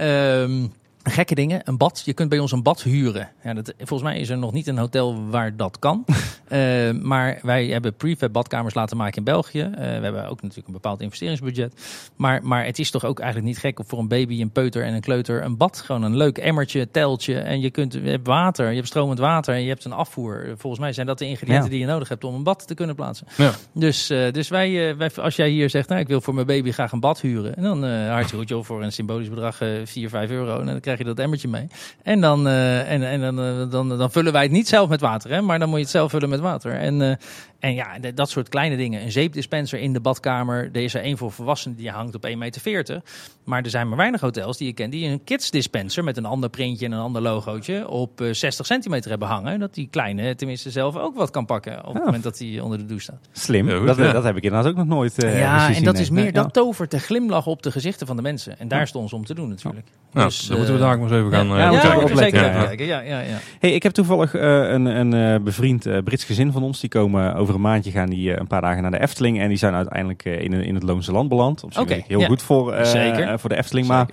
[0.00, 0.72] um,
[1.02, 1.60] gekke dingen.
[1.64, 2.02] Een bad.
[2.04, 3.28] Je kunt bij ons een bad huren.
[3.42, 6.04] Ja, dat, volgens mij is er nog niet een hotel waar dat kan.
[6.48, 9.60] uh, maar wij hebben prefab badkamers laten maken in België.
[9.60, 11.74] Uh, we hebben ook natuurlijk een bepaald investeringsbudget.
[12.16, 14.94] Maar, maar het is toch ook eigenlijk niet gek voor een baby, een peuter en
[14.94, 15.80] een kleuter een bad.
[15.80, 17.38] Gewoon een leuk emmertje, teltje.
[17.38, 20.54] En je, kunt, je hebt water, je hebt stromend water en je hebt een afvoer.
[20.56, 21.70] Volgens mij zijn dat de ingrediënten ja.
[21.70, 23.26] die je nodig hebt om een bad te kunnen plaatsen.
[23.36, 23.52] Ja.
[23.72, 26.70] Dus, uh, dus wij, wij, als jij hier zegt, nou, ik wil voor mijn baby
[26.70, 27.56] graag een bad huren.
[27.56, 30.60] En dan hartstikke goed, voor een symbolisch bedrag 4, 5 euro.
[30.60, 31.66] En dan krijg je dat emmertje mee.
[32.02, 35.00] En dan, uh, en, en dan, uh, dan, dan vullen wij het niet zelf met
[35.00, 36.72] water, hè, maar dan moet je het zelf vullen met water.
[36.72, 37.14] En, uh,
[37.58, 39.02] en ja, dat soort kleine dingen.
[39.02, 40.68] Een zeepdispenser in de badkamer.
[40.72, 43.02] Er is er één voor volwassenen die hangt op 1,40 meter.
[43.44, 46.24] Maar er zijn maar weinig hotels die je kent die een kids dispenser met een
[46.24, 49.60] ander printje en een ander logootje op 60 centimeter hebben hangen.
[49.60, 52.78] Dat die kleine tenminste zelf ook wat kan pakken op het moment dat hij onder
[52.78, 53.28] de douche staat.
[53.32, 53.68] Slim.
[53.68, 56.52] Ja, dat, dat heb ik inderdaad ook nog nooit Ja, en dat is meer, dat
[56.52, 58.58] tovert de glimlach op de gezichten van de mensen.
[58.58, 59.86] En daar stond ze om te doen natuurlijk.
[60.12, 60.24] Ja.
[60.24, 62.16] Dus, dan moeten we daar maar eens even gaan ja, ja, kijken.
[62.16, 62.64] Zeker ja.
[62.64, 62.86] kijken.
[62.86, 63.38] Ja, ja, ja.
[63.58, 66.80] Hey, ik heb toevallig uh, een, een uh, bevriend uh, Brits gezin van ons.
[66.80, 69.40] Die komen over een maandje gaan die een paar dagen naar de Efteling.
[69.40, 71.64] En die zijn uiteindelijk in, in het Loonse Land beland.
[71.64, 72.86] Op zich okay, heel goed voor,
[73.36, 73.86] voor de Efteling.
[73.86, 74.08] Maar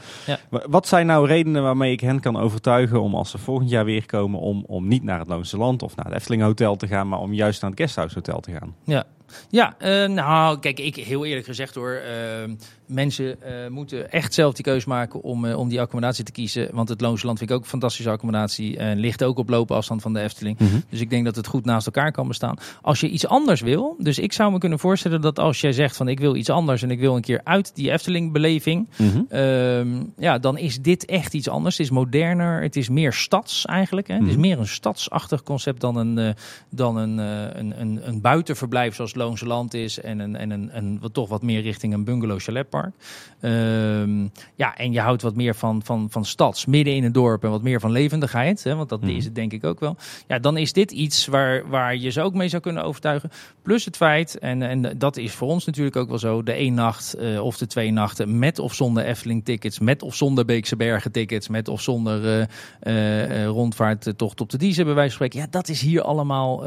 [0.70, 4.06] wat zijn nou redenen waarmee ik hen kan overtuigen om als ze volgend jaar weer
[4.06, 4.40] komen...
[4.40, 7.08] om, om niet naar het Loonse Land of naar het Efteling Hotel te gaan...
[7.08, 8.76] maar om juist naar het Guesthouse Hotel te gaan?
[8.84, 9.04] Ja,
[9.50, 11.92] ja, uh, nou, kijk, ik heel eerlijk gezegd hoor.
[11.92, 12.54] Uh,
[12.86, 16.70] mensen uh, moeten echt zelf die keuze maken om, om die accommodatie te kiezen.
[16.72, 18.78] Want het Loonse Land vind ik ook een fantastische accommodatie.
[18.78, 20.60] En ligt ook op loopafstand van de Efteling.
[20.60, 20.84] Mm -hmm.
[20.90, 22.58] Dus ik denk dat het goed naast elkaar kan bestaan.
[22.82, 23.96] Als je iets anders wil.
[24.00, 26.82] Dus ik zou me kunnen voorstellen dat als jij zegt van ik wil iets anders.
[26.82, 28.90] En ik wil een keer uit die Efteling beleving.
[28.98, 30.14] Mm -hmm.
[30.18, 31.78] ja, dan is dit echt iets anders.
[31.78, 32.62] Het is moderner.
[32.62, 34.08] Het is meer stads eigenlijk.
[34.08, 34.14] Hè.
[34.14, 34.30] Mm -hmm.
[34.30, 36.36] Het is meer een stadsachtig concept dan een,
[36.70, 40.98] dan een, een, een, een buitenverblijf zoals Loonse Land is en een, en een, een
[41.02, 42.94] wat toch wat meer richting een bungalow chaletpark.
[43.42, 47.44] Um, ja, en je houdt wat meer van, van, van stads, midden in het dorp
[47.44, 49.10] en wat meer van levendigheid, hè, want dat mm.
[49.10, 49.96] is het denk ik ook wel.
[50.28, 53.30] Ja, dan is dit iets waar, waar je ze ook mee zou kunnen overtuigen.
[53.62, 56.74] Plus het feit, en, en dat is voor ons natuurlijk ook wel zo, de één
[56.74, 60.76] nacht uh, of de twee nachten met of zonder Efteling tickets, met of zonder Beekse
[60.76, 62.48] Bergen tickets, met of zonder
[62.84, 65.48] uh, uh, rondvaarttocht op de Diezen bij wijze van spreken.
[65.48, 66.60] Ja, dat is hier allemaal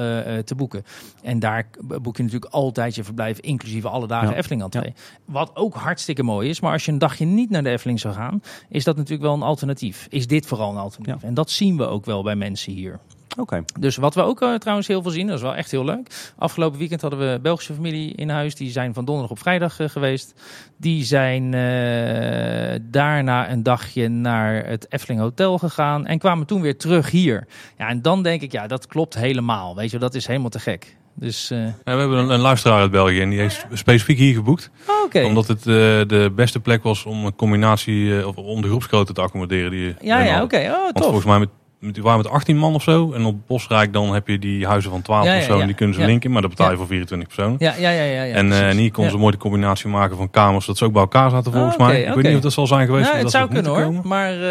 [0.45, 0.85] te boeken.
[1.23, 1.67] En daar
[2.03, 4.37] boek je natuurlijk altijd je verblijf, inclusief alle dagen ja.
[4.37, 4.93] Efteling aan ja.
[5.25, 6.61] Wat ook hartstikke mooi is.
[6.61, 9.35] Maar als je een dagje niet naar de Efteling zou gaan, is dat natuurlijk wel
[9.35, 10.07] een alternatief.
[10.11, 11.23] Is dit vooral een alternatief?
[11.23, 11.29] Ja.
[11.29, 13.01] En dat zien we ook wel bij mensen hier.
[13.31, 13.41] Oké.
[13.41, 13.63] Okay.
[13.81, 16.33] Dus wat we ook uh, trouwens heel veel zien, dat is wel echt heel leuk.
[16.39, 18.55] Afgelopen weekend hadden we Belgische familie in huis.
[18.55, 20.35] Die zijn van donderdag op vrijdag uh, geweest.
[20.77, 26.07] Die zijn uh, daarna een dagje naar het Efteling Hotel gegaan.
[26.07, 27.47] En kwamen toen weer terug hier.
[27.79, 29.77] Ja, en dan denk ik, ja, dat klopt helemaal.
[29.77, 30.97] Weet je, dat is helemaal te gek.
[31.21, 31.59] Dus, uh...
[31.59, 34.71] ja, we hebben een, een, luisteraar uit België en die heeft specifiek hier geboekt.
[34.87, 35.25] Oh, okay.
[35.25, 35.65] Omdat het uh,
[36.07, 39.71] de beste plek was om een combinatie, uh, of om de groepsgrootte te accommoderen.
[39.71, 40.57] Die, ja, ja, oké.
[40.57, 40.71] Okay.
[40.71, 41.03] Oh, tof.
[41.03, 41.49] volgens mij met
[41.81, 43.13] die waren met 18 man of zo.
[43.13, 45.55] En op Bosrijk dan heb je die huizen van 12 ja, of zo.
[45.55, 47.57] Ja, en die kunnen ze linken, maar dat betaal je voor 24 personen.
[47.59, 48.03] Ja, ja, ja.
[48.03, 50.67] ja, en uh, hier kon ze mooi de combinatie maken van kamers.
[50.67, 52.01] Dat ze ook bij elkaar zaten volgens oh, okay, mij.
[52.01, 52.17] Ik okay.
[52.17, 53.05] weet niet of dat zal zijn geweest.
[53.05, 53.83] Nou, het dat zou kunnen hoor.
[53.83, 54.09] Komen.
[54.09, 54.43] Maar uh,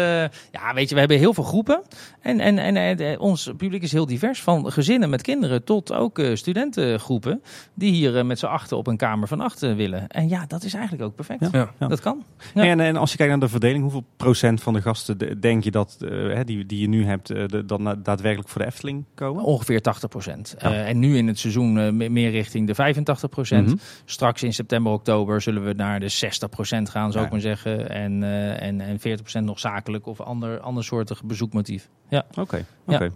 [0.52, 1.82] ja, weet je, we hebben heel veel groepen.
[2.20, 4.42] En, en, en, en ons publiek is heel divers.
[4.42, 7.42] Van gezinnen met kinderen tot ook uh, studentengroepen.
[7.74, 10.08] Die hier met z'n achten op een kamer van acht willen.
[10.08, 11.40] En ja, dat is eigenlijk ook perfect.
[11.78, 12.24] Dat kan.
[12.54, 13.82] En, en als je kijkt naar de verdeling.
[13.82, 15.96] Hoeveel procent van de gasten denk je dat
[16.44, 19.44] die, die je nu hebt de, dan daadwerkelijk voor de Efteling komen?
[19.44, 20.54] Ongeveer 80 procent.
[20.58, 20.70] Ja.
[20.70, 23.66] Uh, en nu in het seizoen meer richting de 85 procent.
[23.66, 23.80] Mm -hmm.
[24.04, 27.24] Straks in september, oktober zullen we naar de 60 procent gaan, zou ja.
[27.24, 27.90] ik maar zeggen.
[27.90, 28.22] En,
[28.60, 31.88] en, en 40 procent nog zakelijk of ander, ander soortig bezoekmotief.
[32.08, 32.24] Ja.
[32.30, 32.64] Oké, okay.
[32.84, 32.94] oké.
[32.94, 33.06] Okay.
[33.06, 33.14] Ja.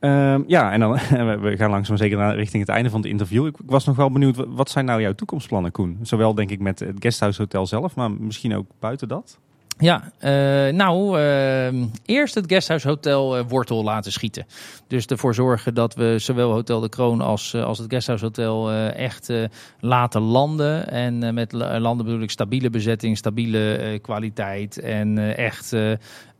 [0.00, 0.92] Um, ja, en dan
[1.40, 3.46] we gaan langzaam zeker naar richting het einde van het interview.
[3.46, 5.98] Ik, ik was nog wel benieuwd, wat zijn nou jouw toekomstplannen, Koen?
[6.02, 9.38] Zowel denk ik met het Guesthouse Hotel zelf, maar misschien ook buiten dat?
[9.80, 14.46] Ja, uh, nou, uh, eerst het Guesthouse Hotel uh, wortel laten schieten.
[14.86, 19.32] Dus ervoor zorgen dat we zowel Hotel de Kroon als, als het Guesthouse Hotel echt
[19.80, 20.88] laten landen.
[20.88, 25.76] En met landen bedoel ik stabiele bezetting, stabiele kwaliteit en echt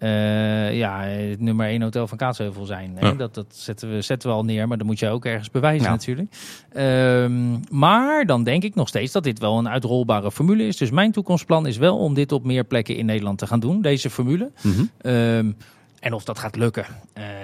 [0.03, 2.97] uh, ja, het nummer één hotel van Kaatsheuvel zijn.
[3.01, 3.13] Ja.
[3.13, 5.85] Dat, dat zetten, we, zetten we al neer, maar dat moet je ook ergens bewijzen
[5.85, 5.91] ja.
[5.91, 6.29] natuurlijk.
[6.77, 10.77] Um, maar dan denk ik nog steeds dat dit wel een uitrolbare formule is.
[10.77, 13.83] Dus mijn toekomstplan is wel om dit op meer plekken in Nederland te gaan doen,
[13.83, 14.51] deze formule.
[14.63, 15.13] Mm -hmm.
[15.13, 15.57] um,
[16.01, 16.87] En of dat gaat lukken,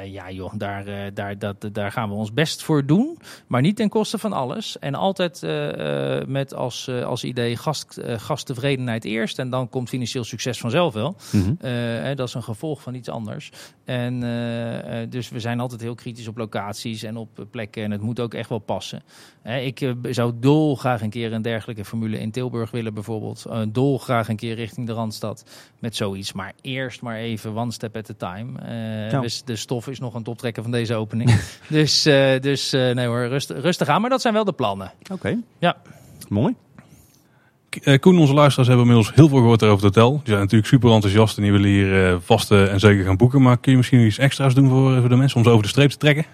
[0.05, 3.19] ja joh, daar, daar, dat, daar gaan we ons best voor doen.
[3.47, 4.79] Maar niet ten koste van alles.
[4.79, 5.43] En altijd
[6.27, 9.39] met als, als idee gast, gasttevredenheid eerst.
[9.39, 11.17] En dan komt financieel succes vanzelf wel.
[11.33, 12.15] Mhm.
[12.15, 13.51] dat is een gevolg van iets anders.
[13.85, 14.21] En
[15.11, 17.83] dus we zijn altijd heel kritisch op locaties en op plekken.
[17.83, 19.03] En het moet ook echt wel passen.
[19.47, 23.45] Ik zou dolgraag een keer een dergelijke formule in Tilburg willen bijvoorbeeld.
[23.49, 25.45] Uh, dolgraag een keer richting de Randstad
[25.79, 26.33] met zoiets.
[26.33, 28.53] Maar eerst maar even one step at a time.
[29.13, 31.41] Uh, dus de stof is nog een toptrekker van deze opening.
[31.69, 34.01] dus uh, dus nee hoor, rustig, rustig aan.
[34.01, 34.93] Maar dat zijn wel de plannen.
[35.13, 35.39] Oké.
[35.59, 35.77] Ja.
[36.29, 36.55] Mooi.
[38.01, 40.11] Koen, onze luisteraars hebben inmiddels heel veel gehoord over het hotel.
[40.11, 43.43] Die zijn natuurlijk super enthousiast en die willen hier vast en zeker gaan boeken.
[43.43, 45.69] Maar kun je misschien iets extra's doen voor, voor de mensen om ze over de
[45.69, 46.25] streep te trekken?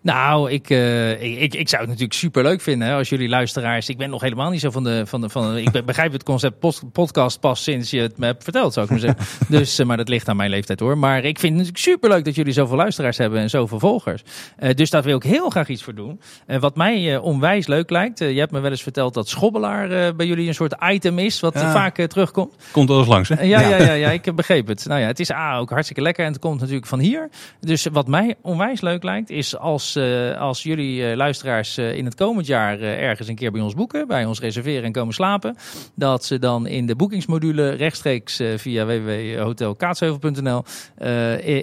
[0.00, 3.88] Nou, ik, uh, ik, ik zou het natuurlijk super leuk vinden als jullie luisteraars.
[3.88, 5.06] Ik ben nog helemaal niet zo van de.
[5.06, 8.72] Van de, van ik begrijp het concept podcast pas sinds je het me hebt verteld,
[8.72, 9.46] zou ik maar zeggen.
[9.58, 10.98] dus, uh, maar dat ligt aan mijn leeftijd hoor.
[10.98, 14.22] Maar ik vind het natuurlijk super leuk dat jullie zoveel luisteraars hebben en zoveel volgers.
[14.58, 16.20] Uh, dus daar wil ik heel graag iets voor doen.
[16.46, 18.18] wat mij onwijs leuk lijkt.
[18.18, 21.58] je hebt me wel eens verteld dat schobbelaar bij jullie een soort item is, wat
[21.58, 22.54] vaak terugkomt.
[22.72, 23.42] Komt eens langs, hè?
[23.42, 24.86] ja, ja, ja, ja, ik begreep het.
[24.86, 27.28] Nou ja, het is A, ook hartstikke lekker en het komt natuurlijk van hier.
[27.60, 32.04] Dus wat mij onwijs leuk lijkt, is als eh, als jullie uh, luisteraars uh, in
[32.04, 35.56] het komend jaar ergens een keer bij ons boeken, bij ons reserveren en komen slapen,
[35.94, 40.64] dat ze dan in de boekingsmodule rechtstreeks via www.hotelkaatsheuvel.nl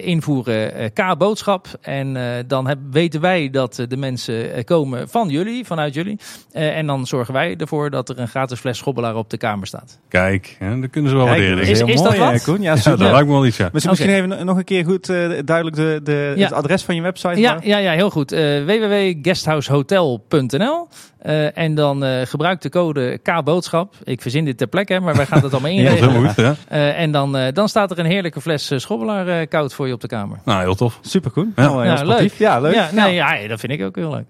[0.02, 1.66] invoeren K-boodschap.
[1.80, 2.16] En
[2.46, 6.18] dan heb, weten wij dat de mensen komen van jullie, vanuit jullie.
[6.52, 9.98] en dan zorgen wij ervoor dat er een gratis fles schobbelaar op de kamer staat.
[10.08, 11.58] Kijk, hè, dat kunnen ze wel waarderen.
[11.58, 12.42] Is, is, dat wat?
[12.42, 12.62] Koen?
[12.62, 13.68] Ja, ja, dat lijkt me wel iets, ja.
[13.72, 17.40] Misschien even nog een keer goed duidelijk de, de, het adres van je website.
[17.40, 18.15] Ja, ja, ja, heel goed.
[18.16, 20.88] Uh, www.guesthousehotel.nl
[21.26, 23.94] uh, en dan uh, gebruik de code K-boodschap.
[24.04, 26.22] Ik verzin dit ter plekke, maar wij gaan het allemaal inregelen.
[26.22, 26.56] ja, goed, ja.
[26.72, 30.08] uh, en dan, dan staat er een heerlijke fles schobbelaar koud voor je op de
[30.08, 30.38] kamer.
[30.44, 30.98] Nou, heel tof.
[31.00, 31.46] Super cool.
[31.56, 31.78] Ja.
[31.78, 32.32] Oh, ja, leuk.
[32.32, 32.74] Ja, leuk.
[32.74, 34.26] Ja, nee, ja, dat vind ik ook heel leuk.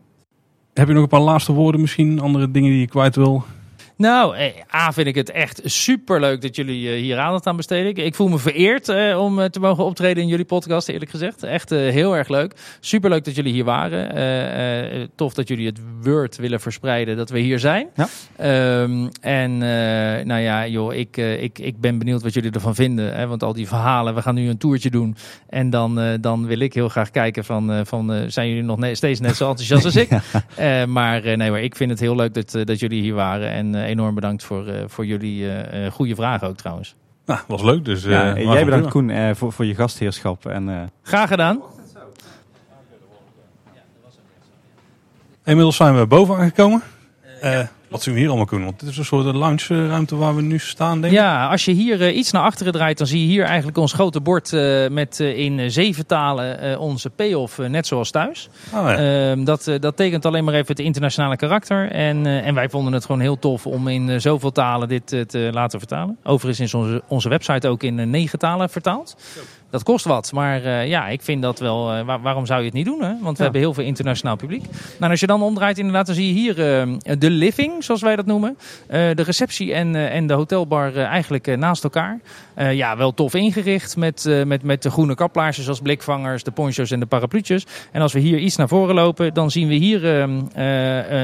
[0.75, 2.21] Heb je nog een paar laatste woorden misschien?
[2.21, 3.45] Andere dingen die je kwijt wil?
[3.99, 7.57] Nou, eh, A vind ik het echt super leuk dat jullie eh, hier aandacht aan
[7.57, 8.05] besteden.
[8.05, 11.43] Ik voel me vereerd eh, om te mogen optreden in jullie podcast, eerlijk gezegd.
[11.43, 12.55] Echt heel erg leuk.
[12.81, 15.11] Super leuk dat jullie hier waren.
[15.15, 17.89] tof dat jullie het word willen verspreiden dat we hier zijn.
[17.95, 18.09] Ja.
[18.37, 19.59] Ehm, en
[20.27, 23.15] nou ja, joh, ik, ik, ik ben benieuwd wat jullie ervan vinden.
[23.15, 25.17] Hè, want al die verhalen, we gaan nu een toertje doen.
[25.49, 29.37] En dan, dan wil ik heel graag kijken van, van zijn jullie nog steeds net
[29.37, 30.09] zo enthousiast als ik?
[30.87, 33.51] maar nee, maar ik vind het heel leuk dat, dat jullie hier waren.
[33.51, 36.95] En enorm bedankt voor, uh, voor jullie uh, goede vragen ook trouwens.
[37.27, 37.85] Nou, was leuk.
[37.85, 40.47] Dus, ja, jij bedankt Koen voor, voor je gastheerschap.
[40.47, 41.63] En, Graag gedaan.
[45.45, 46.83] Inmiddels zijn we boven aangekomen.
[47.89, 48.67] Wat zien we hier allemaal kunnen?
[48.67, 51.19] Want dit is een soort lounge-ruimte waar we nu staan, denk ik.
[51.19, 53.93] Ja, als je hier uh, iets naar achteren draait, dan zie je hier eigenlijk ons
[53.93, 58.49] grote bord uh, met uh, in zeven talen onze payoff, net zoals thuis.
[58.75, 58.97] Oh, ja.
[59.31, 61.91] Ehm, dat, dat tekent alleen maar even het internationale karakter.
[61.91, 65.79] En, en wij vonden het gewoon heel tof om in zoveel talen dit te laten
[65.79, 66.17] vertalen.
[66.23, 69.17] Overigens is onze, onze website ook in negen talen vertaald.
[69.71, 71.97] Dat kost wat, maar uh, ja, ik vind dat wel.
[71.97, 73.03] Uh, waar, waarom zou je het niet doen?
[73.03, 73.09] Hè?
[73.09, 73.43] Want we ja.
[73.43, 74.65] hebben heel veel internationaal publiek.
[74.99, 78.17] Nou, als je dan omdraait, inderdaad, dan zie je hier uh, de living, zoals wij
[78.17, 78.57] dat noemen.
[78.89, 82.21] de receptie en, en de hotelbar eigenlijk naast elkaar.
[82.57, 87.01] ja, wel tof ingericht met, met, met de groene kaplaarsjes als blikvangers, de poncho's en
[87.01, 87.67] de parapluutjes.
[87.93, 90.29] En als we hier iets naar voren lopen, dan zien we hier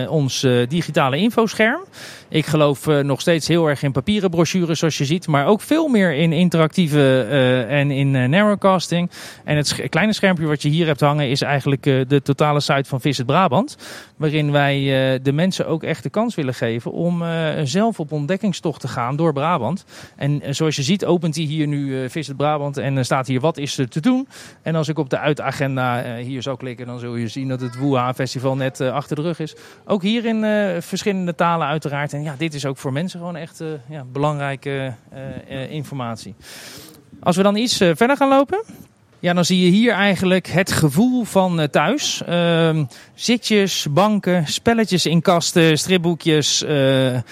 [0.08, 1.80] ons digitale infoscherm.
[2.28, 5.26] Ik geloof nog steeds heel erg in papieren brochures, zoals je ziet.
[5.26, 7.26] Maar ook veel meer in interactieve
[7.68, 9.10] en in narrowcasting.
[9.44, 12.88] En het kleine schermpje wat je hier hebt hangen is eigenlijk uh, de totale site
[12.88, 13.76] van Visit Brabant.
[14.16, 18.12] Waarin wij uh, de mensen ook echt de kans willen geven om uh, zelf op
[18.12, 19.84] ontdekkingstocht te gaan door Brabant.
[20.16, 23.78] En zoals je ziet opent hij hier nu Visit Brabant en staat hier wat is
[23.78, 24.28] er te doen.
[24.62, 27.76] En als ik op de uitagenda hier zou klikken dan zul je zien dat het
[27.76, 29.54] Woeha Festival net achter de rug is.
[29.86, 30.44] Ook hier in
[30.82, 32.12] verschillende talen uiteraard.
[32.12, 34.94] En ja, dit is ook voor mensen gewoon echt ja, belangrijke
[35.68, 36.34] informatie.
[37.20, 38.64] Als we dan iets uh, verder gaan lopen.
[39.18, 42.22] Ja, dan zie je hier eigenlijk het gevoel van uh, thuis.
[42.28, 42.78] Uh,
[43.14, 47.22] zitjes, banken, spelletjes in kasten, stripboekjes uh, en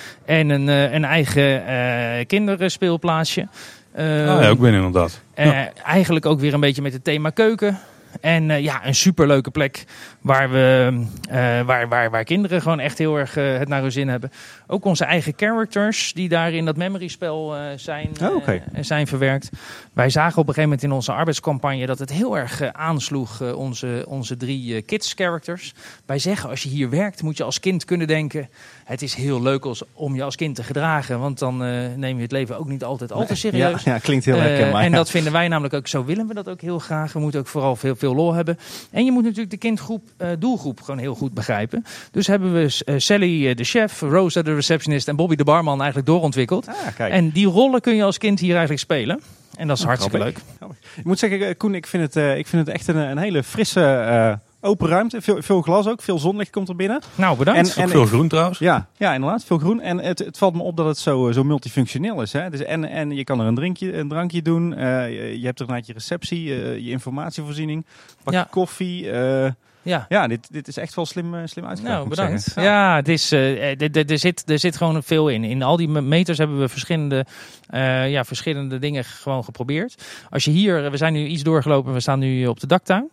[0.48, 3.48] een, een eigen kinderspeelplaatsje.
[3.96, 5.20] ah, ja, ook binnen inderdaad.
[5.36, 5.72] Ja.
[5.84, 7.78] Eigenlijk ook weer een beetje met het thema keuken.
[8.20, 9.84] En uh, ja, een superleuke plek
[10.20, 10.92] waar, we,
[11.28, 14.32] uh, waar, waar, waar kinderen gewoon echt heel erg uh, het naar hun zin hebben.
[14.66, 18.62] Ook onze eigen characters die daar in dat memory spel zijn, oh, okay.
[18.80, 19.50] zijn verwerkt.
[19.92, 24.04] Wij zagen op een gegeven moment in onze arbeidscampagne dat het heel erg aansloeg, onze,
[24.08, 25.74] onze drie kids characters.
[26.06, 28.48] Wij zeggen als je hier werkt moet je als kind kunnen denken
[28.90, 31.20] het is heel leuk als, om je als kind te gedragen.
[31.20, 31.56] Want dan
[31.96, 33.82] neem je het leven ook niet altijd al te serieus.
[33.82, 34.68] Ja, ja klinkt heel lekker.
[34.68, 37.12] Uh, en dat vinden wij namelijk ook, zo willen we dat ook heel graag.
[37.12, 38.58] We moeten ook vooral veel, veel lol hebben.
[38.90, 40.02] En je moet natuurlijk de kindgroep,
[40.38, 41.84] doelgroep gewoon heel goed begrijpen.
[42.10, 46.68] Dus hebben we Sally de chef, Rosa de receptionist en Bobby de barman eigenlijk doorontwikkeld.
[46.68, 49.20] Ah, en die rollen kun je als kind hier eigenlijk spelen.
[49.56, 50.38] En dat is oh, hartstikke leuk.
[50.96, 54.38] Ik moet zeggen, Koen, ik vind het, ik vind het echt een, een hele frisse
[54.62, 57.00] Open ruimte, veel, veel glas ook, veel zonlicht komt er binnen.
[57.14, 57.76] Nou, bedankt.
[57.76, 58.58] En, en veel groen trouwens.
[58.58, 59.80] Ja, ja, inderdaad, veel groen.
[59.80, 62.32] En het, het valt me op dat het zo, zo multifunctioneel is.
[62.32, 62.50] Hè?
[62.50, 64.72] Dus en, en je kan er een, drinkje, een drankje doen.
[64.72, 64.78] Uh,
[65.10, 67.86] je, je, hebt er naar je receptie, uh, je informatievoorziening,
[68.22, 68.46] pak ja.
[68.50, 69.04] koffie.
[69.04, 69.50] Uh,
[69.82, 71.98] ja, ja dit, dit is echt wel slim, uh, slim uitgewerkt.
[71.98, 72.52] Nou, bedankt.
[72.54, 75.44] Ja, ja het is, uh, er, zit, er zit gewoon veel in.
[75.44, 77.26] In al die meters hebben we verschillende,
[77.70, 80.04] uh, ja, verschillende dingen gewoon geprobeerd.
[80.30, 83.10] Als je hier, we zijn nu iets doorgelopen, we staan nu op de daktuin.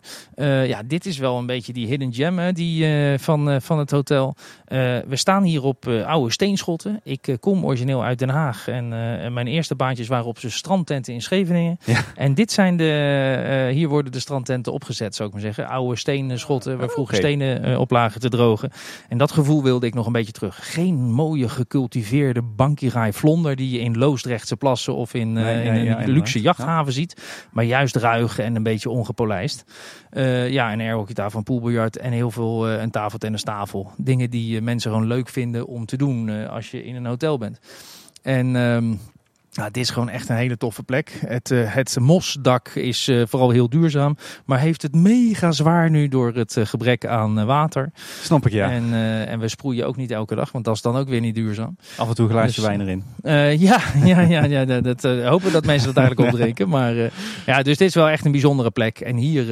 [0.68, 2.86] ja, dit is wel een beetje die hidden gem hè, die,
[3.20, 4.36] van, van het hotel.
[4.68, 7.00] we staan hier op oude steenschotten.
[7.04, 11.14] Ik kom origineel uit Den Haag en, en mijn eerste baantjes waren op zijn strandtenten
[11.14, 11.80] in Scheveningen.
[11.86, 12.02] Ja.
[12.16, 15.68] En dit zijn de, hier worden de strandtenten opgezet, zou ik maar zeggen.
[15.68, 18.72] Oude stenen schotten waar vroeger stenen uh, op lagen te drogen.
[19.10, 20.74] En dat gevoel wilde ik nog een beetje terug.
[20.74, 26.10] Geen mooie gecultiveerde bankirai vlonder die je in Loosdrechtse plassen of in, uh, in een
[26.10, 27.22] luxe jachthaven ziet.
[27.52, 29.64] Maar juist ruig en een beetje ongepolijst.
[30.50, 33.92] Ja, en een tafel, een poolbiljart en heel veel een tafeltennistafel.
[33.98, 37.60] Dingen die mensen gewoon leuk vinden om te doen als je in een hotel bent.
[38.22, 38.56] En...
[38.56, 39.00] Um,
[39.58, 41.20] nou, dit is gewoon echt een hele toffe plek.
[41.26, 46.08] Het, uh, het mosdak is uh, vooral heel duurzaam, maar heeft het mega zwaar nu
[46.08, 47.92] door het uh, gebrek aan water.
[48.22, 48.72] Snap ik, ja.
[48.72, 48.94] En,
[49.28, 51.78] en we sproeien ook niet elke dag, want dat is dan ook weer niet duurzaam.
[51.98, 53.04] Af en toe een glaasje dus, wijn erin.
[53.60, 56.70] ja, ja, ja, ja, dat, hopen dat mensen dat eigenlijk opdrinken.
[56.70, 56.96] Maar
[57.46, 59.00] ja, dus dit is wel echt een bijzondere plek.
[59.00, 59.46] En hier,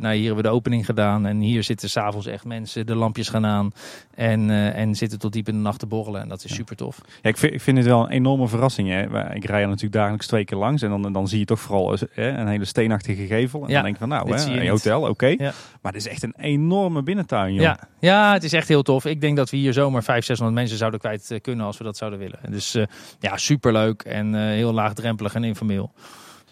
[0.00, 3.28] nou, hier hebben we de opening gedaan en hier zitten s'avonds echt mensen, de lampjes
[3.28, 3.72] gaan aan
[4.14, 6.20] en, en zitten tot diep in de nacht te borrelen.
[6.20, 7.00] En dat is super tof.
[7.22, 8.88] Ja, ik vind, ik vind het wel een enorme verrassing.
[8.88, 9.34] Hè.
[9.34, 10.82] Ik rij er natuurlijk dagelijks twee keer langs.
[10.82, 13.66] En dan, dan zie je toch vooral hè, een hele steenachtige gevel.
[13.66, 15.36] En dan denk je van nou, hè, een hotel, oké.
[15.82, 17.62] Maar het is echt een enorme binnentuin, joh.
[17.62, 17.78] Ja.
[18.00, 19.04] ja, het is echt heel tof.
[19.04, 21.84] Ik denk dat we hier zomaar 500, 600 mensen zouden kwijt eh, kunnen als we
[21.84, 22.38] dat zouden willen.
[22.50, 22.84] Dus uh,
[23.20, 25.92] ja, superleuk en uh, heel laagdrempelig en informeel.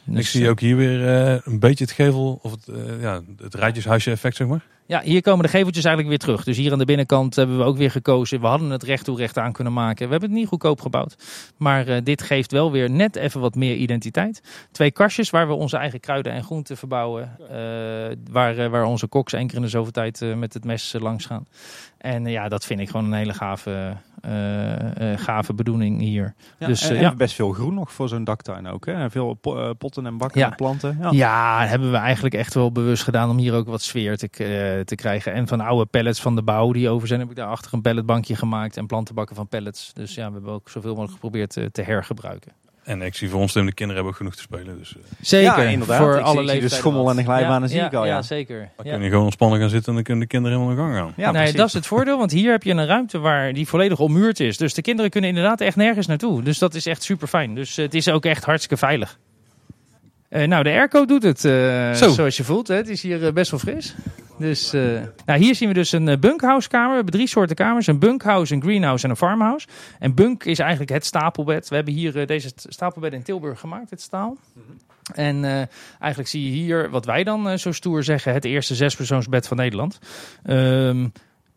[0.05, 1.01] Dus, ik zie ook hier weer
[1.47, 2.71] een beetje het gevel, of het,
[3.01, 4.65] ja, het rijtjeshuisje effect, zeg maar.
[4.87, 6.45] Ja, hier komen de geveltjes eigenlijk weer terug.
[6.45, 8.41] Dus hier aan de binnenkant hebben we ook weer gekozen.
[8.41, 10.05] We hadden het recht toe recht aan kunnen maken.
[10.05, 11.17] We hebben het niet goedkoop gebouwd.
[11.57, 14.43] Maar uh, dit geeft wel weer net even wat meer identiteit.
[14.71, 17.37] Twee kastjes waar we onze eigen kruiden en groenten verbouwen.
[17.41, 17.49] Uh,
[18.31, 21.27] waar, uh, waar onze koks één keer in de zoveel tijd met het mes langs
[21.27, 21.47] gaan.
[21.99, 23.97] En ja, dat vind ik gewoon een hele gave,
[25.17, 26.35] gave bedoeling hier.
[26.59, 27.15] Ja, dus, en, ja.
[27.15, 28.87] best veel groen nog voor zo'n daktuin ook.
[28.87, 29.11] Hè?
[29.11, 29.35] Veel
[29.79, 30.51] potten en bakken ja.
[30.51, 30.99] en planten.
[31.01, 31.11] Ja.
[31.11, 34.76] ja, hebben we eigenlijk echt wel bewust gedaan om hier ook wat sfeer te eh,
[34.85, 35.33] te krijgen.
[35.33, 37.83] En van oude pallets van de bouw die over zijn, heb ik daar achter een
[37.83, 39.93] palletbankje gemaakt en plantenbakken van pallets.
[39.93, 42.53] Dus ja, we hebben ook zoveel mogelijk geprobeerd te, te hergebruiken.
[42.87, 44.79] En ik zie voor ons de kinderen hebben ook genoeg te spelen.
[44.79, 45.03] Dus, uh.
[45.21, 45.99] Zeker, ja, inderdaad.
[45.99, 48.05] Voor ik alle zie, de schommel en de glijbanen zie ik al.
[48.05, 48.71] Ja, ja zeker.
[48.77, 51.05] Dan kun je gewoon ontspannen gaan zitten en dan kunnen de kinderen helemaal in gang
[51.05, 51.25] gaan.
[51.25, 53.99] Ja, nee, dat is het voordeel, want hier heb je een ruimte waar die volledig
[53.99, 54.57] ommuurd is.
[54.57, 56.43] Dus de kinderen kunnen inderdaad echt nergens naartoe.
[56.43, 57.55] Dus dat is echt super fijn.
[57.55, 59.19] Dus het is ook echt hartstikke veilig.
[60.31, 62.69] Uh, nou, de airco doet het uh, zoals je voelt.
[62.69, 62.75] Hè.
[62.75, 63.95] Het is hier uh, best wel fris.
[64.39, 66.89] Dus, nou, hier zien we dus een bunkhouse kamer.
[66.89, 67.87] We hebben drie soorten kamers.
[67.87, 69.67] Een bunkhouse, een greenhouse en een farmhouse.
[69.99, 71.69] En bunk is eigenlijk het stapelbed.
[71.69, 74.29] We hebben hier deze stapelbed in Tilburg gemaakt, het staal.
[74.29, 74.77] Mm -hmm.
[75.15, 75.69] En
[75.99, 79.99] eigenlijk zie je hier, wat wij dan zo stoer zeggen, het eerste zespersoonsbed van Nederland.
[80.47, 81.13] Um,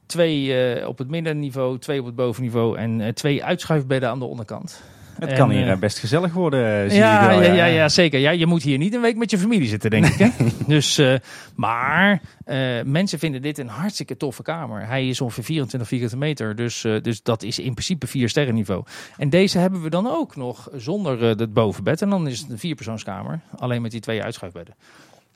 [0.06, 4.82] twee op het middenniveau, twee op het bovenniveau en twee uitschuifbedden aan de onderkant.
[5.20, 8.20] Het kan hier eh, eh, best gezellig worden, zie ja, ja, ja, ja, zeker.
[8.20, 10.18] Ja, je moet hier niet een week met je familie zitten, denk ik.
[10.18, 10.30] Hè?
[10.76, 11.16] dus, uh,
[11.56, 14.88] maar uh, mensen vinden dit een hartstikke toffe kamer.
[14.88, 18.84] Hij is ongeveer 24 vierkante meter, dus, dus dat is in principe vier sterren niveau.
[19.18, 22.02] En deze hebben we dan ook nog zonder het bovenbed.
[22.02, 24.76] En dan is het een vierpersoonskamer, alleen met die twee uitschuifbedden.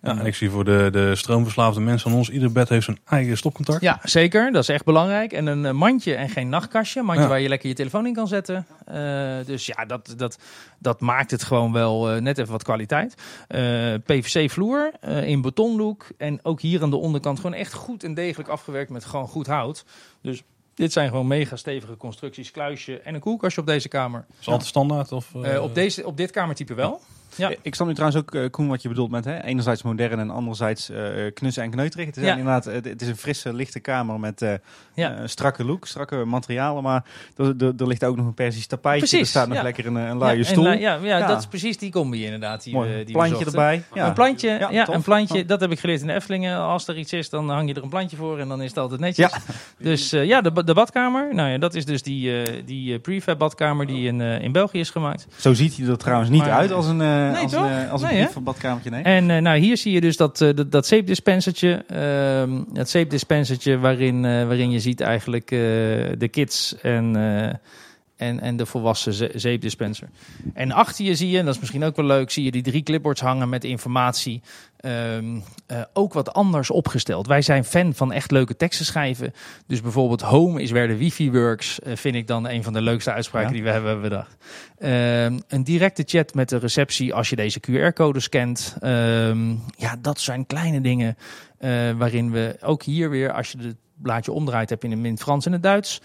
[0.04, 3.00] Ja, en ik zie voor de, de stroomverslaafde mensen van ons, ieder bed heeft zijn
[3.06, 3.82] eigen stopcontact.
[3.82, 4.52] Ja, zeker.
[4.52, 5.34] Dat is echt belangrijk.
[5.34, 7.00] En een eh, mandje en geen nachtkastje.
[7.00, 8.66] Een mandje waar je lekker je telefoon in kan zetten.
[8.92, 10.38] Uh, dus ja, dat, dat,
[10.80, 13.16] dat maakt het gewoon wel uh, net even wat kwaliteit.
[13.50, 14.92] Uh, PVC vloer
[15.24, 16.08] in betonlook.
[16.18, 19.48] En ook hier aan de onderkant gewoon echt goed en degelijk afgewerkt met gewoon goed
[19.48, 19.86] hout.
[20.22, 20.44] Dus
[20.74, 24.26] dit zijn gewoon mega stevige constructies, kluisje en een koelkastje op deze kamer.
[24.40, 25.12] Is altijd standaard?
[25.12, 27.02] Of, op, deze, op dit kamertype wel.
[27.36, 27.52] Ja.
[27.62, 30.30] Ik snap nu trouwens ook, uh, Koen, wat je bedoelt met hè, enerzijds modern en
[30.30, 30.98] anderzijds uh,
[31.34, 32.06] knus en kneuterig.
[32.06, 34.46] Het is inderdaad, het is een frisse, lichte kamer met
[34.94, 35.28] ja.
[35.28, 37.04] strakke look, strakke materialen, maar
[37.38, 39.20] er, er, er, ligt ook nog een Persisch tapijtje.
[39.20, 40.72] Er staat nog lekker een, een laaie stoel.
[40.72, 42.64] ja, ja, dat is precies die combi inderdaad.
[42.64, 43.04] Die, Mooi.
[43.04, 43.84] die plantje erbij.
[43.94, 46.56] Een plantje, ja, een plantje, dat heb ik geleerd in de.
[46.56, 48.78] Als er iets is, dan hang je er een plantje voor en dan is het
[48.78, 49.32] altijd netjes.
[49.78, 54.08] Dus ja, de, de badkamer, nou ja, dat is dus die, die prefab badkamer die
[54.08, 55.28] in, in België is gemaakt.
[55.38, 57.02] Zo ziet hij er trouwens niet uit als een,
[57.32, 58.90] uh, als, een, als een van badkamertje.
[58.90, 59.04] Nee.
[59.04, 61.86] En uh, nou, hier zie je dus dat, uh, dat, dat zeepdispensertje.
[61.92, 67.16] Uh, dat zeepdispensertje waarin, waarin je ziet eigenlijk de kids en
[68.24, 70.10] en, en de volwassen zeepdispenser.
[70.54, 72.62] En achter je zie je, en dat is misschien ook wel leuk, zie je die
[72.62, 74.42] drie clipboards hangen met informatie.
[74.86, 77.28] Um, uh, ook wat anders opgesteld.
[77.28, 79.34] Wij zijn fan van echt leuke teksten schrijven.
[79.68, 81.80] Dus bijvoorbeeld home is where the wifi works.
[81.84, 84.36] Uh, vind ik dan een van de leukste uitspraken die we hebben bedacht.
[84.80, 84.90] Um,
[85.48, 88.76] een directe chat met de receptie als je deze QR-code scant.
[88.82, 91.18] Um, ja, dat zijn kleine dingen
[91.60, 95.22] uh, waarin we ook hier weer, als je de blaadje omdraait, heb je in het
[95.22, 96.02] Frans en het Duits.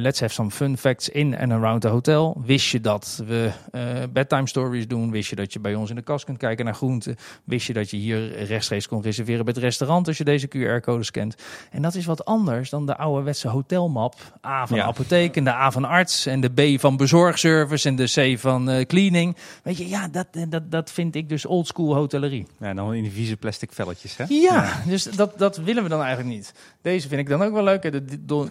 [0.00, 2.42] Let's have some fun facts in and around the hotel.
[2.44, 3.82] Wist je dat we uh,
[4.12, 5.10] bedtime stories doen?
[5.10, 7.16] Wist je dat je bij ons in de kast kunt kijken naar groenten?
[7.44, 11.04] Wist je dat je hier rechtstreeks kon reserveren bij het restaurant als je deze QR-code
[11.04, 11.34] scant?
[11.70, 14.14] En dat is wat anders dan de ouderwetse hotelmap.
[14.46, 18.34] A van apotheek en de A van arts en de B van bezorgservice en de
[18.34, 19.36] C van uh, cleaning.
[19.62, 22.46] Weet je, ja, dat, dat, dat vind ik dus oldschool hotellerie.
[22.60, 24.24] Ja, dan in die vieze plastic velletjes, hè?
[24.28, 26.54] Ja, ja, dus dat, dat willen we dan eigenlijk niet.
[26.82, 27.82] Deze vind ik dan ook wel leuk.
[27.82, 28.04] De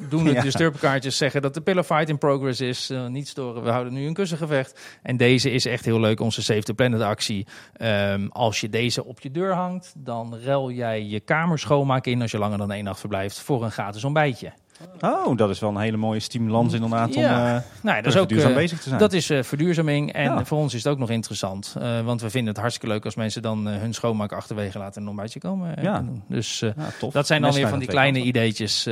[0.10, 0.44] doen het
[0.76, 2.92] disturpkaartjes zeggen dat de pillow fight in progress is.
[2.92, 5.00] Uh, niet storen, we houden nu een kussengevecht.
[5.02, 7.48] En deze is echt heel leuk, onze Save the Planet actie.
[7.82, 12.22] Um, als je deze op je deur hangt, dan rel jij je kamer schoonmaken in
[12.22, 14.54] als je langer dan één nacht verblijft voor een gratis ontbijtje.
[15.02, 17.40] Oh, dat is wel een hele mooie stimulans inderdaad ja.
[17.40, 19.00] om uh, nou, dat is ook, uh, bezig te zijn.
[19.00, 21.76] Dat is uh, verduurzaming en voor ons is het ook nog interessant.
[22.04, 25.08] want we vinden het hartstikke leuk als mensen dan hun schoonmaak achterwege laten en een
[25.08, 25.82] ontbijtje komen.
[25.82, 26.06] Ja.
[26.28, 26.64] Dus
[27.12, 28.90] dat zijn dan weer van die kleine ideetjes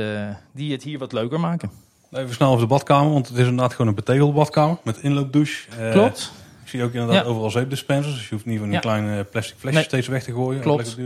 [0.52, 1.70] die het hier wat leuker maken.
[2.12, 5.68] Even snel over de badkamer, want het is inderdaad gewoon een betegelde badkamer met inloopdouche.
[5.92, 6.32] Klopt.
[6.62, 9.84] Ik zie ook inderdaad overal zeepdispensers, dus je hoeft niet van die kleine plastic flesjes
[9.84, 10.60] steeds weg te gooien.
[10.60, 10.96] Klopt.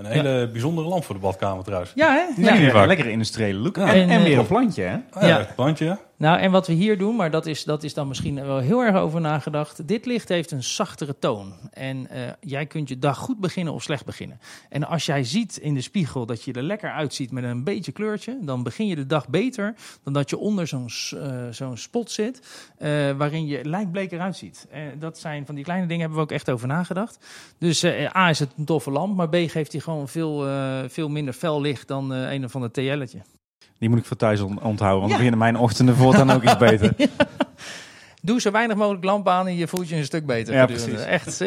[0.00, 1.92] Een hele bijzondere lamp voor de badkamer trouwens.
[1.94, 2.42] Ja, hè?
[2.42, 2.86] Ja, ja.
[2.86, 3.76] lekkere industriële look.
[3.76, 5.26] En, en, weer een plantje, hè?
[5.26, 8.08] Ja, een plantje, nou, en wat we hier doen, maar dat is, dat is dan
[8.08, 9.88] misschien wel heel erg over nagedacht.
[9.88, 11.54] Dit licht heeft een zachtere toon.
[11.70, 14.40] En uh, jij kunt je dag goed beginnen of slecht beginnen.
[14.68, 17.92] En als jij ziet in de spiegel dat je er lekker uitziet met een beetje
[17.92, 22.10] kleurtje, dan begin je de dag beter dan dat je onder zo'n uh, zo'n spot
[22.10, 22.40] zit
[22.78, 24.68] uh, waarin je lijkbleek eruit ziet.
[24.98, 27.18] dat zijn van die kleine dingen hebben we ook echt over nagedacht.
[27.58, 27.84] Dus
[28.16, 30.46] A is het een toffe lamp, maar B geeft hij gewoon veel,
[30.88, 33.39] veel minder fel licht dan een of ander TL'tje.
[33.80, 36.94] Die moet ik voor thuis onthouden, want dan beginnen mijn ochtenden voortaan ook iets beter.
[38.22, 40.54] Doe zo weinig mogelijk lamp aan en je voelt je een stuk beter.
[40.54, 41.04] Ja, precies.
[41.04, 41.40] Echt.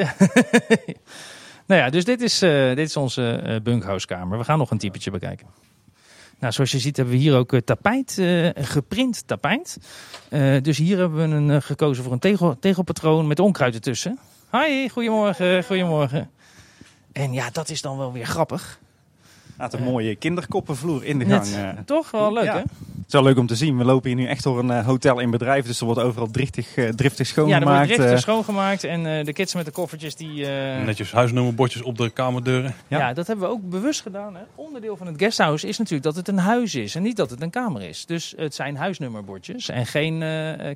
[1.67, 4.37] nou ja, dus dit is, uh, dit is onze uh, bunkhouskamer.
[4.37, 5.47] We gaan nog een typetje bekijken.
[6.39, 8.21] Nou, zoals je ziet hebben we hier ook uh, tapijt,
[8.55, 9.77] geprint tapijt.
[10.61, 14.19] dus hier hebben we een, gekozen voor een tegel, tegelpatroon met onkruid ertussen.
[14.49, 16.29] Hoi, goedemorgen, goedemorgen.
[17.11, 18.79] En ja, dat is dan wel weer grappig.
[19.57, 21.45] Laat een mooie kinderkoppenvloer in de gang.
[21.45, 22.57] Uh, toch wel leuk, hè?
[22.57, 23.77] Het is wel leuk om te zien.
[23.77, 25.65] We lopen hier nu echt door een uh, hotel in bedrijf.
[25.65, 27.65] Dus er wordt overal driftig, uh, driftig schoongemaakt.
[27.65, 28.83] Ja, er wordt driftig schoongemaakt.
[28.83, 30.45] En de kids met de koffertjes die...
[30.85, 32.73] Netjes huisnummerbordjes op de kamerdeuren.
[32.87, 32.97] Ja.
[32.97, 33.13] ja.
[33.13, 34.35] dat hebben we ook bewust gedaan.
[34.35, 34.41] Hè.
[34.55, 36.95] Onderdeel van het guesthouse is natuurlijk dat het een huis is.
[36.95, 38.05] En niet dat het een kamer is.
[38.05, 40.23] Dus het zijn huisnummerbordjes en geen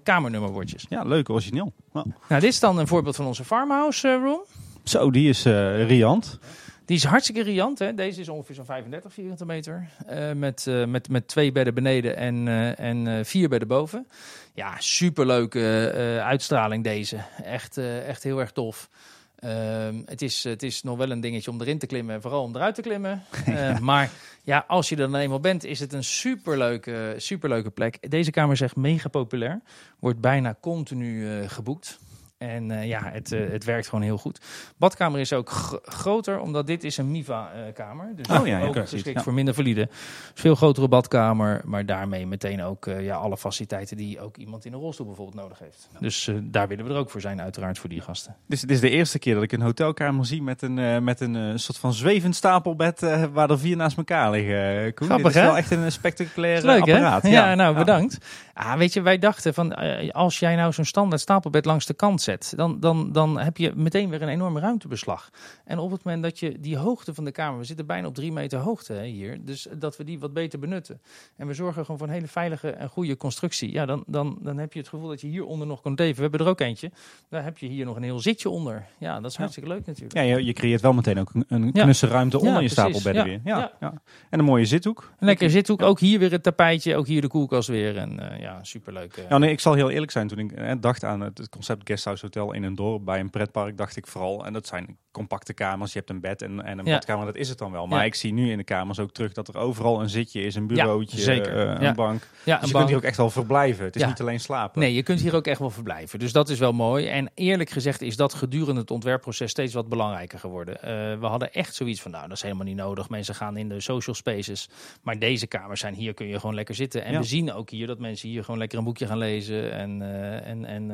[0.04, 0.86] kamernummerbordjes.
[0.90, 1.74] Ja, leuk, origineel.
[1.94, 4.42] Nou, dit is dan een voorbeeld van onze farmhouse room.
[4.84, 5.44] Zo, die is
[5.88, 6.40] riant.
[6.88, 7.80] Die is hartstikke riant.
[7.80, 7.94] Hè?
[7.94, 9.88] Deze is ongeveer zo'n 35 vierkante meter.
[10.10, 14.08] Uh, met, uh, met, met twee bedden beneden en, uh, en vier bedden boven.
[14.54, 15.92] Ja, superleuke
[16.24, 17.18] uitstraling deze.
[17.44, 18.90] Echt, echt heel erg tof.
[19.36, 22.44] Ehm, het, is, het is nog wel een dingetje om erin te klimmen en vooral
[22.44, 23.24] om eruit te klimmen.
[23.46, 23.80] Ja.
[23.80, 24.12] Maar
[24.44, 28.12] ja, als je er dan eenmaal bent, is het een superleuke, superleuke plek.
[28.12, 29.62] Deze kamer is echt mega populair.
[30.00, 32.00] Wordt bijna continu geboekt.
[32.38, 34.40] En uh, ja, het, uh, het werkt gewoon heel goed.
[34.78, 35.50] Badkamer is ook
[35.84, 38.12] groter, omdat dit is een Miva-kamer.
[38.16, 39.24] dus oh, ja, ook geschikt ja.
[39.24, 39.90] voor minder valide.
[40.34, 44.74] Veel grotere badkamer, maar daarmee meteen ook uh, ja, alle faciliteiten die ook iemand in
[44.74, 45.90] een rolstoel bijvoorbeeld nodig heeft.
[46.00, 48.36] Dus daar willen we er ook voor zijn, uiteraard, voor die gasten.
[48.46, 51.60] Dus dit is de eerste keer dat ik een hotelkamer zie met een, met een
[51.60, 53.00] soort van zwevend stapelbed
[53.34, 54.94] waar er vier naast elkaar liggen.
[54.94, 55.08] Koen.
[55.08, 57.28] Grappig, dit is wel echt een spectaculair Leuk, apparaat.
[57.28, 58.18] Ja, nou bedankt.
[58.60, 59.76] Ah, weet je, wij dachten van
[60.12, 63.72] als jij nou zo'n standaard stapelbed langs de kant zet, dan, dan, dan heb je
[63.76, 65.30] meteen weer een enorme ruimtebeslag.
[65.66, 68.16] En op het moment dat je die hoogte van de kamer, we zitten bijna op
[68.16, 71.02] drie meter hoogte hè, hier, dus dat we die wat beter benutten.
[71.36, 73.72] En we zorgen gewoon voor een hele veilige en goede constructie.
[73.72, 76.16] Ja, dan, dan, dan heb je het gevoel dat je hieronder nog kunt leven.
[76.16, 76.92] We hebben er ook eentje.
[77.30, 78.86] Daar heb je hier nog een heel zitje onder.
[78.98, 80.14] Ja, dat is hartstikke leuk natuurlijk.
[80.14, 83.42] Ja, je, je creëert wel meteen ook een, een knusse ruimte onder je stapelbedden weer.
[83.44, 83.94] Ja, ja.
[84.30, 85.12] En een mooie zithoek.
[85.20, 85.82] Een lekker zithoek.
[85.82, 86.96] Ook hier weer het tapijtje.
[86.96, 87.98] Ook hier de koelkast weer.
[87.98, 89.18] En uh, ja, superleuk.
[89.18, 89.30] Uh.
[89.30, 90.28] Ja, nee, ik zal heel eerlijk zijn.
[90.28, 93.78] Toen ik eh, dacht aan het concept guesthouse hotel in een dorp bij een pretpark,
[93.78, 95.94] dacht ik vooral, en dat zijn compacte kamers.
[95.94, 97.88] Je hebt een bed en, en een badkamer, dat is het dan wel.
[97.88, 100.56] Maar ik zie nu in de kamers ook terug dat er overal een zitje is,
[100.56, 101.58] een bureautje, zeker.
[101.58, 102.28] een bank.
[102.44, 103.86] Ja, dus je kunt hier ook echt wel verblijven.
[103.86, 104.80] Het is niet alleen slapen.
[104.80, 106.20] Nee, je kunt hier ook echt wel verblijven.
[106.20, 107.08] Dus dat is wel mooi.
[107.08, 110.78] En eerlijk gezegd is dat gedurende het ontwerpproces steeds wat belangrijker geworden.
[111.20, 113.10] we hadden echt zoiets van, nou, dat is helemaal niet nodig.
[113.10, 114.70] Mensen gaan in de social spaces.
[115.02, 117.04] Maar deze kamers zijn hier, kun je gewoon lekker zitten.
[117.04, 120.02] En we zien ook hier dat mensen hier gewoon lekker een boekje gaan lezen en,
[120.02, 120.92] uh, en, en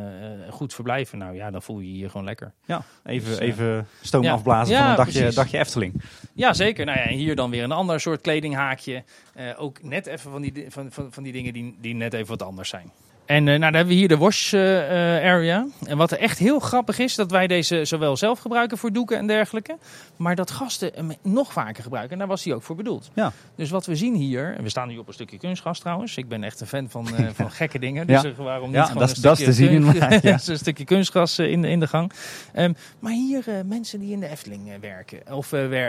[0.49, 1.17] goed verblijven.
[1.17, 2.53] Nou ja, dan voel je je hier gewoon lekker.
[2.65, 3.87] Ja, even, dus, even
[4.21, 6.01] stoom afblazen van een dagje, dagje Efteling.
[6.33, 6.85] Ja, zeker.
[6.85, 9.03] Nou ja, en hier dan weer een ander soort kledinghaakje.
[9.57, 12.41] ook net even van die, van, van, van die dingen die, die net even wat
[12.43, 12.91] anders zijn.
[13.25, 15.67] En uh, nou, dan hebben we hier de wash uh, area.
[15.85, 19.17] En wat er echt heel grappig is, dat wij deze zowel zelf gebruiken voor doeken
[19.17, 19.77] en dergelijke.
[20.17, 22.11] Maar dat gasten hem nog vaker gebruiken.
[22.11, 23.09] En daar was hij ook voor bedoeld.
[23.13, 23.31] Ja.
[23.55, 26.17] Dus wat we zien hier, en we staan nu op een stukje kunstgras trouwens.
[26.17, 28.07] Ik ben echt een fan van, uh, van gekke dingen.
[28.07, 28.31] Dus ja.
[28.37, 30.39] waarom niet ja, gewoon dat, een, dat stukje, te zien ja.
[30.53, 32.11] een stukje kunstgras in, de, in de gang.
[32.55, 35.47] Um, maar hier mensen die in de Efteling werken of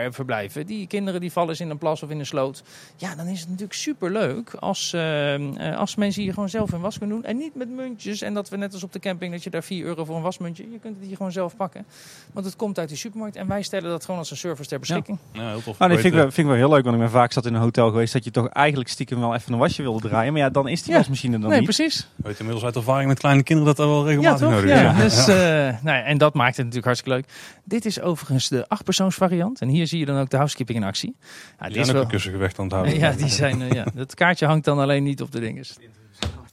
[0.09, 0.65] verblijven.
[0.65, 2.63] Die kinderen die vallen eens in een plas of in een sloot.
[2.95, 6.81] Ja, dan is het natuurlijk super leuk als, ehm, als mensen hier gewoon zelf hun
[6.81, 7.24] was kunnen doen.
[7.25, 8.21] En niet met muntjes.
[8.21, 10.21] En dat we net als op de camping, dat je daar 4 euro voor een
[10.21, 10.71] wasmuntje.
[10.71, 11.85] Je kunt het hier gewoon zelf pakken.
[12.33, 13.35] Want het komt uit die supermarkt.
[13.35, 15.17] En wij stellen dat gewoon als een service ter beschikking.
[15.31, 15.79] Ja, heel tof.
[15.79, 16.83] Nou, vind, ik wel, vind ik wel heel leuk.
[16.83, 19.35] Want ik ben vaak zat in een hotel geweest dat je toch eigenlijk stiekem wel
[19.35, 20.33] even een wasje wilde draaien.
[20.33, 21.75] Maar ja, dan is die wasmachine dan nee, niet.
[21.75, 22.07] precies.
[22.15, 24.69] Weet inmiddels uit ervaring met kleine kinderen dat dat wel regelmatig nodig is.
[24.69, 25.35] Ja, dus, uh,
[25.83, 27.29] nou, en dat maakt het natuurlijk hartstikke leuk.
[27.63, 29.61] Dit is overigens de achtpersoonsvariant.
[29.61, 31.15] En hier zie je dan ook de housekeeping in actie.
[31.59, 32.05] Ja, die is wel...
[32.05, 32.93] kussengewicht aan het houden.
[33.05, 35.75] Ja, die zijn, uh, ja, dat kaartje hangt dan alleen niet op de dinges.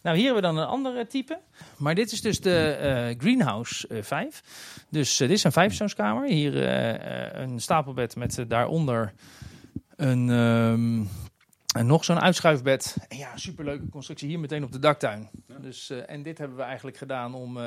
[0.02, 1.38] Nou, hier hebben we dan een andere type.
[1.76, 2.78] Maar dit is dus de
[3.12, 4.42] uh, Greenhouse uh, 5.
[4.88, 6.28] Dus uh, dit is een vijfpersoonskamer.
[6.28, 6.56] Hier
[7.36, 9.12] een stapelbed met daaronder
[9.96, 11.08] een, um,
[11.74, 12.96] en nog zo'n uitschuifbed.
[13.08, 15.30] En ja, superleuke constructie hier meteen op de daktuin.
[15.60, 17.58] Dus, en dit hebben we eigenlijk gedaan om,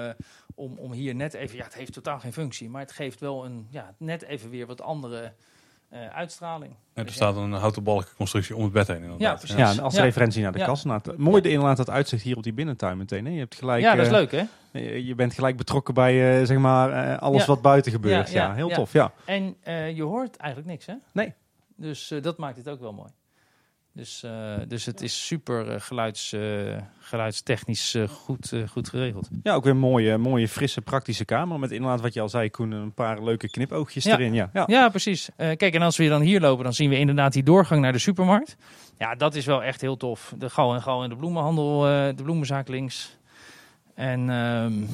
[0.55, 1.57] om, om hier net even...
[1.57, 4.65] Ja, het heeft totaal geen functie, maar het geeft wel een, ja, net even weer
[4.65, 5.33] wat andere
[6.13, 6.71] uitstraling.
[6.71, 9.03] En er dus staat een houten balkenconstructie om het bed heen.
[9.03, 9.47] Inderdaad.
[9.47, 10.65] Ja, ja, als referentie naar de ja.
[10.65, 10.85] kast.
[10.85, 13.25] Nou, mooi de inderdaad dat uitzicht hier op die binnentuin meteen.
[13.25, 13.31] Hè?
[13.31, 13.81] Je hebt gelijk.
[13.81, 14.43] Ja, dat is uh, leuk hè.
[14.95, 18.31] Je bent gelijk betrokken bij uh, zeg maar alles wat buiten gebeurt.
[18.31, 18.93] Ja, heel tof.
[18.93, 19.11] Ja.
[19.25, 19.55] En
[19.95, 20.93] je hoort eigenlijk niks hè?
[21.11, 21.33] Nee.
[21.75, 23.09] Dus dat maakt het ook wel mooi.
[23.95, 24.31] Dus, uh,
[24.67, 29.27] dus het is super uh, geluids, uh, geluidstechnisch goed, goed geregeld.
[29.43, 31.59] Ja, ook weer een mooie, mooie, frisse, praktische kamer.
[31.59, 34.13] Met inderdaad, wat je al zei, Koen, een paar leuke knipoogjes ja.
[34.13, 34.33] erin.
[34.33, 34.63] Ja, ja.
[34.67, 35.29] ja precies.
[35.37, 37.99] kijk, en als we dan hier lopen, dan zien we inderdaad die doorgang naar de
[37.99, 38.55] supermarkt.
[38.97, 40.33] Ja, dat is wel echt heel tof.
[40.37, 41.79] De Gal en Gal en de bloemenhandel,
[42.15, 43.17] de bloemenzaak links.
[43.93, 44.29] En...
[44.29, 44.87] Um,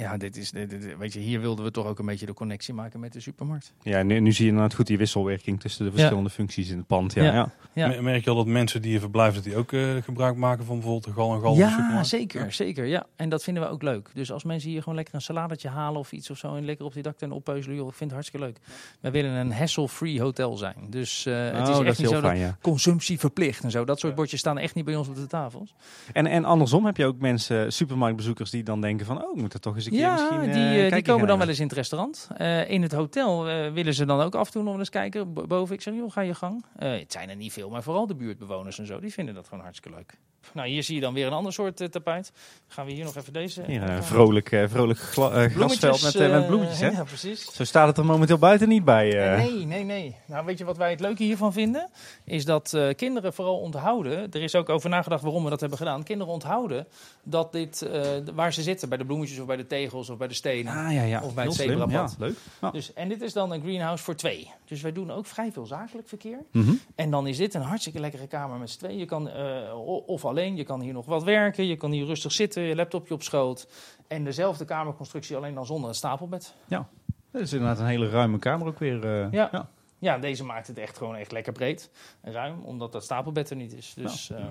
[0.00, 2.74] ja, dit is, dit, weet je, hier wilden we toch ook een beetje de connectie
[2.74, 3.72] maken met de supermarkt.
[3.82, 6.86] Ja, nu, nu zie je inderdaad goed die wisselwerking tussen de verschillende functies in het
[6.86, 7.14] pand.
[7.14, 7.52] Ja, ja.
[7.72, 8.00] ja.
[8.00, 11.04] Merk je al dat mensen die hier verblijven, die ook uh, gebruik maken van bijvoorbeeld
[11.04, 11.56] de gal en gal?
[11.56, 12.84] Ja, zeker, zeker.
[12.84, 13.06] Ja.
[13.16, 14.10] En dat vinden we ook leuk.
[14.14, 16.84] Dus als mensen hier gewoon lekker een saladetje halen of iets of zo en lekker
[16.84, 18.58] op die daktuin oppeuzelen, joh, ik vind het hartstikke leuk.
[19.00, 20.76] Wij willen een hassle-free hotel zijn.
[20.88, 23.84] Dus uh, het is oh, echt niet zo fijn, dat consumptie verplicht en zo.
[23.84, 25.74] Dat soort bordjes staan echt niet bij ons op de tafels.
[26.12, 29.60] En, en andersom heb je ook mensen, supermarktbezoekers, die dan denken van, oh, moet er
[29.60, 31.76] toch eens een keer ja, misschien die, uh, die komen dan wel eens in het
[31.76, 32.28] restaurant.
[32.38, 35.74] Uh, in het hotel willen ze dan ook af en toe nog eens kijken boven.
[35.74, 36.64] Ik zeg, joh, ga je gang.
[36.78, 39.62] het zijn er niet veel, maar vooral de buurtbewoners en zo, die vinden dat gewoon
[39.64, 40.14] hartstikke leuk.
[40.52, 42.32] Nou, hier zie je dan weer een ander soort tapijt.
[42.68, 43.62] Gaan we hier nog even deze...
[43.66, 46.88] Hier, een vrolijk, vrolijk grasveld met, met bloemetjes, hè?
[46.88, 47.54] Ja, precies.
[47.54, 49.36] Zo staat het er momenteel buiten niet bij.
[49.36, 50.16] Nee, nee, nee.
[50.26, 51.90] Nou, weet je wat wij het leuke hiervan vinden?
[52.24, 54.32] Is dat kinderen vooral onthouden.
[54.32, 56.02] Er is ook over nagedacht waarom we dat hebben gedaan.
[56.02, 56.86] Kinderen onthouden
[57.22, 57.88] dat dit,
[58.34, 60.72] waar ze zitten, bij de bloemetjes of bij de tegels of bij de stenen.
[60.72, 61.22] Ah, ja, ja.
[61.22, 61.90] Of bij het zebrapad.
[61.90, 62.36] Ja, leuk.
[62.60, 62.70] Ja.
[62.70, 64.50] Dus, en dit is dan een greenhouse voor twee.
[64.64, 66.38] Dus wij doen ook vrij veel zakelijk verkeer.
[66.52, 66.80] Mm -hmm.
[66.94, 68.96] En dan is dit een hartstikke lekkere kamer met z'n twee.
[68.96, 71.66] Je kan, uh, of alleen, je kan hier nog wat werken.
[71.66, 73.68] Je kan hier rustig zitten, je laptopje op schoot.
[74.08, 76.54] En dezelfde kamerconstructie, alleen dan zonder een stapelbed.
[76.66, 76.88] Ja,
[77.30, 79.04] dat is inderdaad een hele ruime kamer ook weer.
[79.04, 79.48] Uh, ja.
[79.52, 79.70] ja.
[79.98, 81.90] Ja, deze maakt het echt gewoon echt lekker breed
[82.20, 83.94] en ruim, omdat dat stapelbed er niet is.
[83.94, 84.38] Dus, ja.
[84.38, 84.44] uh,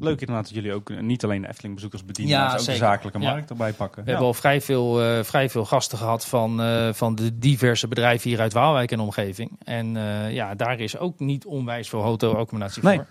[0.00, 3.18] Leuk inderdaad dat jullie ook niet alleen de Efteling-bezoekers bedienen, ja, maar ook de zakelijke
[3.18, 4.04] markt erbij pakken.
[4.04, 7.88] We hebben al vrij veel, uh, vrij veel gasten gehad van, uh, van de diverse
[7.88, 9.50] bedrijven hier uit Waalwijk en omgeving.
[9.64, 9.92] En
[10.30, 12.96] ja, daar is ook niet onwijs veel hotel-accommodatie nee.
[12.96, 13.06] voor.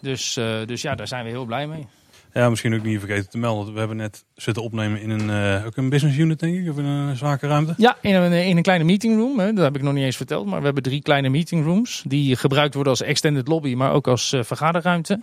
[0.00, 0.34] Dus,
[0.66, 1.86] dus ja, daar zijn we heel blij mee.
[2.34, 3.72] Ja, misschien ook niet vergeten te melden.
[3.72, 6.78] We hebben net zitten opnemen in een, uh, ook een business unit, denk ik, of
[6.78, 7.74] in een zakenruimte.
[7.76, 9.38] Ja, in een, in een kleine meetingroom.
[9.38, 9.52] Hè.
[9.52, 10.46] Dat heb ik nog niet eens verteld.
[10.46, 14.32] Maar we hebben drie kleine meetingrooms die gebruikt worden als extended lobby, maar ook als
[14.32, 15.20] uh, vergaderruimte.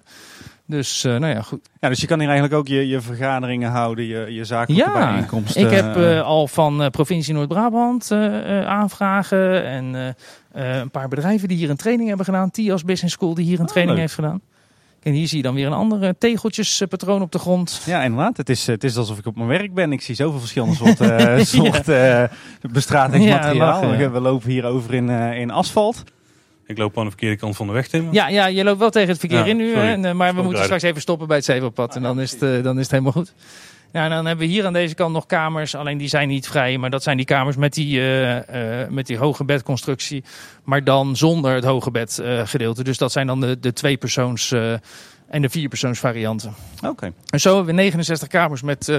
[0.70, 1.70] Dus, uh, nou ja, goed.
[1.80, 5.12] Ja, dus je kan hier eigenlijk ook je, je vergaderingen houden, je, je zakelijke ja,
[5.12, 5.62] bijeenkomsten.
[5.62, 8.12] ik heb al van provincie Noord-Brabant
[8.66, 10.16] aanvragen en
[10.52, 12.52] een paar bedrijven die hier een training hebben gedaan.
[12.52, 14.42] TIAS Business School die hier een oh, training heeft gedaan.
[15.04, 17.82] En hier zie je dan weer een andere tegeltjespatroon op de grond.
[17.86, 18.38] Ja, inderdaad.
[18.38, 19.92] Het is, het is alsof ik op mijn werk ben.
[19.92, 20.76] Ik zie zoveel verschillende
[21.46, 23.94] soorten, uh, bestratingsmateriaal.
[23.94, 26.04] Ja, we lopen hier over in, in asfalt.
[26.70, 28.08] Ik loop aan de verkeerde kant van de weg, Tim.
[28.12, 29.76] Ja, ja je loopt wel tegen het verkeer in nu.
[29.76, 31.96] Hè, maar we moeten straks even stoppen bij het zevenpad.
[31.96, 33.34] En dan is het, dan is het helemaal goed.
[33.92, 35.76] Ja, en dan hebben we hier aan deze kant nog kamers.
[35.76, 36.78] Alleen die zijn niet vrij.
[36.78, 38.42] Maar dat zijn die kamers met die, uh, uh,
[38.90, 40.24] met die hoge bedconstructie.
[40.64, 42.84] Maar dan zonder het hoge bed uh, gedeelte.
[42.84, 44.56] Dus dat zijn dan de, de twee persoons
[45.30, 46.54] en de vierpersoonsvarianten.
[46.86, 47.12] Oké.
[47.30, 48.98] En zo hebben we 69 kamers met uh,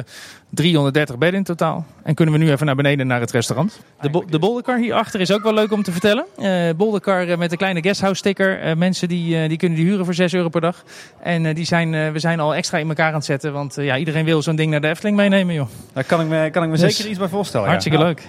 [0.49, 1.87] 330 bedden in totaal.
[2.03, 3.81] En kunnen we nu even naar beneden naar het restaurant.
[4.01, 6.25] De, bo de bolderkar hierachter is ook wel leuk om te vertellen.
[6.39, 8.67] Uh, bolderkar uh, met een kleine guesthouse sticker.
[8.67, 10.85] Uh, mensen die, die kunnen die huren voor 6 euro per dag.
[11.23, 13.53] En die zijn, we zijn al extra in elkaar aan het zetten.
[13.53, 15.69] Want ja, iedereen wil zo'n ding naar de Efteling meenemen joh.
[15.93, 17.69] Daar kan ik me, kan ik me dus zeker iets bij voorstellen.
[17.69, 18.05] Hartstikke ja.
[18.05, 18.23] leuk.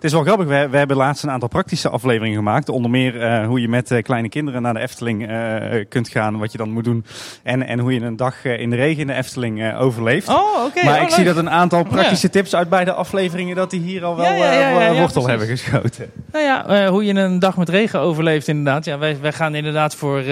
[0.00, 0.46] Het is wel grappig.
[0.46, 2.68] We, we, hebben laatst een aantal praktische afleveringen gemaakt.
[2.68, 6.38] Onder meer uh, hoe je met uh, kleine kinderen naar de Efteling uh, kunt gaan.
[6.38, 7.04] Wat je dan moet doen.
[7.42, 10.28] En, en hoe je een dag in de regen in de Efteling overleeft.
[10.28, 10.84] Oh, oké.
[10.84, 11.10] Maar oh, ik leuk.
[11.10, 13.56] zie dat een aantal praktische tips uit beide afleveringen.
[13.56, 16.10] Dat die hier al wel ja, wortel hebben geschoten.
[16.32, 18.84] Nou ja, hoe je een dag met regen overleeft inderdaad.
[18.84, 20.22] Ja, wij, wij gaan inderdaad voor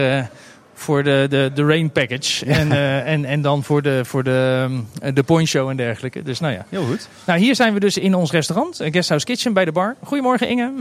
[0.78, 2.46] voor de, de, de rain package.
[2.46, 4.68] En, uh, en, en dan voor de, voor de,
[5.14, 6.22] de poncho en dergelijke.
[6.22, 6.64] Dus nou ja.
[6.68, 7.08] Heel goed.
[7.26, 8.76] Nou, hier zijn we dus in ons restaurant.
[8.76, 9.96] Guesthouse Kitchen bij de bar.
[10.04, 10.72] Goedemorgen Inge.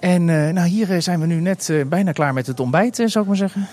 [0.00, 3.20] En uh, nou, hier zijn we nu net uh, bijna klaar met het ontbijt, zou
[3.20, 3.68] ik maar zeggen.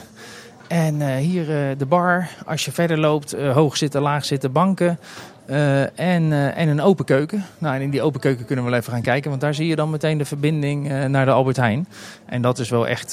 [0.73, 1.45] En hier
[1.77, 2.29] de bar.
[2.45, 4.99] Als je verder loopt, hoog zitten, laag zitten, banken.
[5.45, 7.45] En, en een open keuken.
[7.57, 9.29] Nou, en in die open keuken kunnen we wel even gaan kijken.
[9.29, 11.87] Want daar zie je dan meteen de verbinding naar de Albert Heijn.
[12.25, 13.11] En dat is wel echt,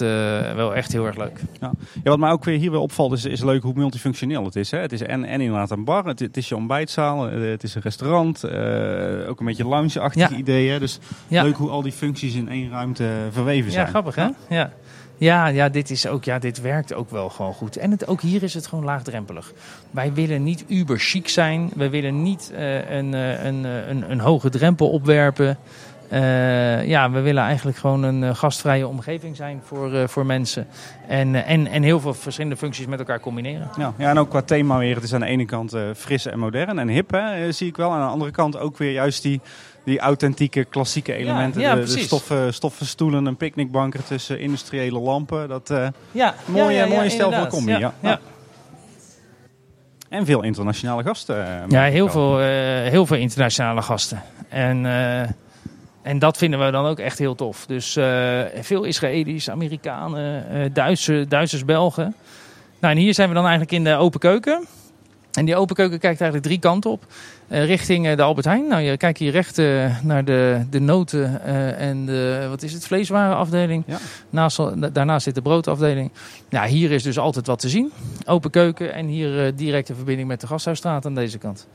[0.55, 1.41] wel echt heel erg leuk.
[1.61, 1.71] Ja.
[2.03, 4.71] ja, wat mij ook weer hier weer opvalt is, is leuk hoe multifunctioneel het is.
[4.71, 4.79] Hè?
[4.79, 7.83] Het is en, en inderdaad een bar, het, het is je ontbijtzaal, het is een
[7.83, 8.45] restaurant.
[9.29, 10.39] ook een beetje lounge-achtige ja.
[10.39, 10.79] ideeën.
[10.79, 10.99] Dus
[11.29, 11.43] ja.
[11.43, 13.85] leuk hoe al die functies in één ruimte verweven zijn.
[13.85, 14.29] Ja, grappig hè?
[14.49, 14.71] Ja.
[15.21, 17.77] Ja, ja, dit is ook, ja, dit werkt ook wel gewoon goed.
[17.77, 19.53] En het, ook hier is het gewoon laagdrempelig.
[19.91, 21.71] Wij willen niet uber chic zijn.
[21.75, 25.59] We willen niet uh, een, uh, een, een, een, hoge drempel opwerpen.
[26.87, 30.67] Ja, we willen eigenlijk gewoon een gastvrije omgeving zijn voor, voor mensen.
[31.09, 33.71] En, en, en heel veel verschillende functies met elkaar combineren.
[33.77, 34.95] Ja, ja en ook qua thema weer.
[34.95, 37.91] Het is aan de ene kant fris en modern en hip, hè, zie ik wel.
[37.91, 39.41] Aan de andere kant ook weer juist die
[39.85, 41.61] die authentieke klassieke elementen.
[41.61, 45.49] Ja, ja, de, de stoffen, stoffen stoelen, een picknickbank ertussen, industriële lampen.
[45.49, 47.79] Dat uh, ja, mooie, ja, mooie stijl van combi.
[47.79, 48.21] Ja, ja.
[50.09, 51.37] En veel internationale gasten.
[51.37, 52.47] Uh, ja, heel veel, uh,
[52.91, 54.23] heel veel internationale gasten.
[54.49, 54.87] En,
[56.03, 57.67] en dat vinden we dan ook echt heel tof.
[57.67, 57.93] Dus
[58.61, 62.15] veel Israëli's, Amerikanen, Duitsers, Duitsers, Belgen.
[62.81, 64.67] Nou, en hier zijn we dan eigenlijk in de open keuken.
[65.33, 67.05] En die open keuken kijkt eigenlijk drie kanten op.
[67.53, 68.69] Uh, richting uh, de Albert Heijn.
[68.69, 71.45] Nou, je kijkt hier recht uh, naar de, de noten
[71.77, 73.85] en de, wat is het, vleeswarenafdeling.
[73.87, 73.99] Ja.
[74.31, 74.61] Naast,
[74.95, 76.11] daarnaast zit de broodafdeling.
[76.49, 77.93] Ja, hier is dus altijd wat te zien.
[78.27, 81.67] Open keuken en hier directe verbinding met de Gasthuisstraat aan deze kant.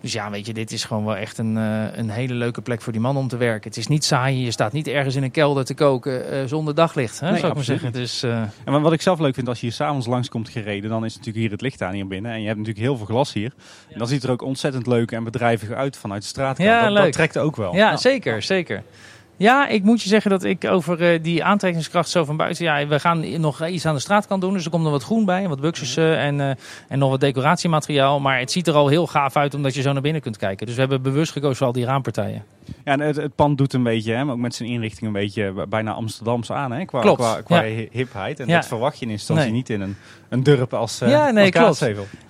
[0.00, 2.82] Dus ja, weet je, dit is gewoon wel echt een, uh, een hele leuke plek
[2.82, 3.68] voor die man om te werken.
[3.68, 6.74] Het is niet saai, je staat niet ergens in een kelder te koken uh, zonder
[6.74, 7.92] daglicht, hè, nee, zou ik maar zeggen.
[7.92, 8.42] Dus, uh...
[8.64, 11.38] En wat ik zelf leuk vind, als je hier s'avonds langskomt gereden, dan is natuurlijk
[11.38, 12.32] hier het licht aan hier binnen.
[12.32, 13.52] En je hebt natuurlijk heel veel glas hier.
[13.88, 16.68] En dan ziet het er ook ontzettend leuk en bedrijvig uit vanuit de straatkant.
[16.68, 17.02] Ja, dat, leuk.
[17.02, 17.74] dat trekt ook wel.
[17.74, 18.82] Ja, ja, zeker, zeker.
[19.40, 22.64] Ja, ik moet je zeggen dat ik over uh, die aantrekkingskracht zo van buiten...
[22.64, 24.52] Ja, we gaan nog iets aan de straatkant doen.
[24.52, 25.48] Dus er komt nog wat groen bij.
[25.48, 26.50] Wat buxussen en, uh,
[26.88, 28.20] en nog wat decoratiemateriaal.
[28.20, 30.66] Maar het ziet er al heel gaaf uit omdat je zo naar binnen kunt kijken.
[30.66, 32.44] Dus we hebben bewust gekozen voor al die raampartijen.
[32.84, 35.12] Ja, en het, het pand doet een beetje, hè, maar ook met zijn inrichting een
[35.12, 36.72] beetje bijna Amsterdams aan.
[36.72, 37.20] Hè, qua, klopt.
[37.20, 37.86] qua, qua ja.
[37.90, 38.40] hipheid.
[38.40, 38.54] En ja.
[38.54, 39.54] dat verwacht je in instantie nee.
[39.54, 39.96] niet in een,
[40.28, 41.80] een durp als, uh, ja, nee, als.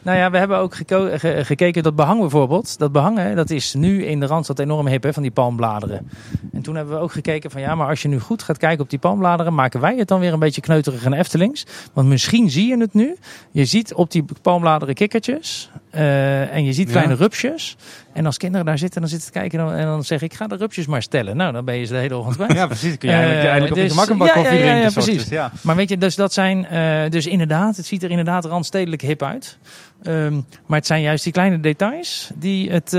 [0.03, 2.79] Nou ja, we hebben ook geko- ge gekeken dat behang bijvoorbeeld.
[2.79, 6.11] Dat behang, hè, dat is nu in de Randstad enorm hip hè, van die palmbladeren.
[6.53, 8.81] En toen hebben we ook gekeken van ja, maar als je nu goed gaat kijken
[8.81, 11.67] op die palmbladeren, maken wij het dan weer een beetje kneuterig en Eftelings.
[11.93, 13.17] Want misschien zie je het nu.
[13.51, 15.71] Je ziet op die palmbladeren kikkertjes.
[15.95, 17.19] Uh, en je ziet kleine ja.
[17.19, 17.77] rupsjes.
[18.13, 20.57] En als kinderen daar zitten, dan zitten te kijken en dan zeg ik, ga de
[20.57, 21.37] rupsjes maar stellen.
[21.37, 22.53] Nou, dan ben je ze de hele ochtend.
[22.53, 22.99] Ja, precies.
[22.99, 24.89] Kun je eigenlijk, uh, eigenlijk dus, op je een bak ja, koffie ja, ja, drinken.
[24.89, 25.21] Ja, precies.
[25.21, 25.53] Soort, ja.
[25.63, 29.23] Maar weet je, dus dat zijn, uh, dus inderdaad, het ziet er inderdaad randstedelijk hip
[29.23, 29.59] uit.
[30.03, 32.93] Um, maar het zijn juist die kleine details die het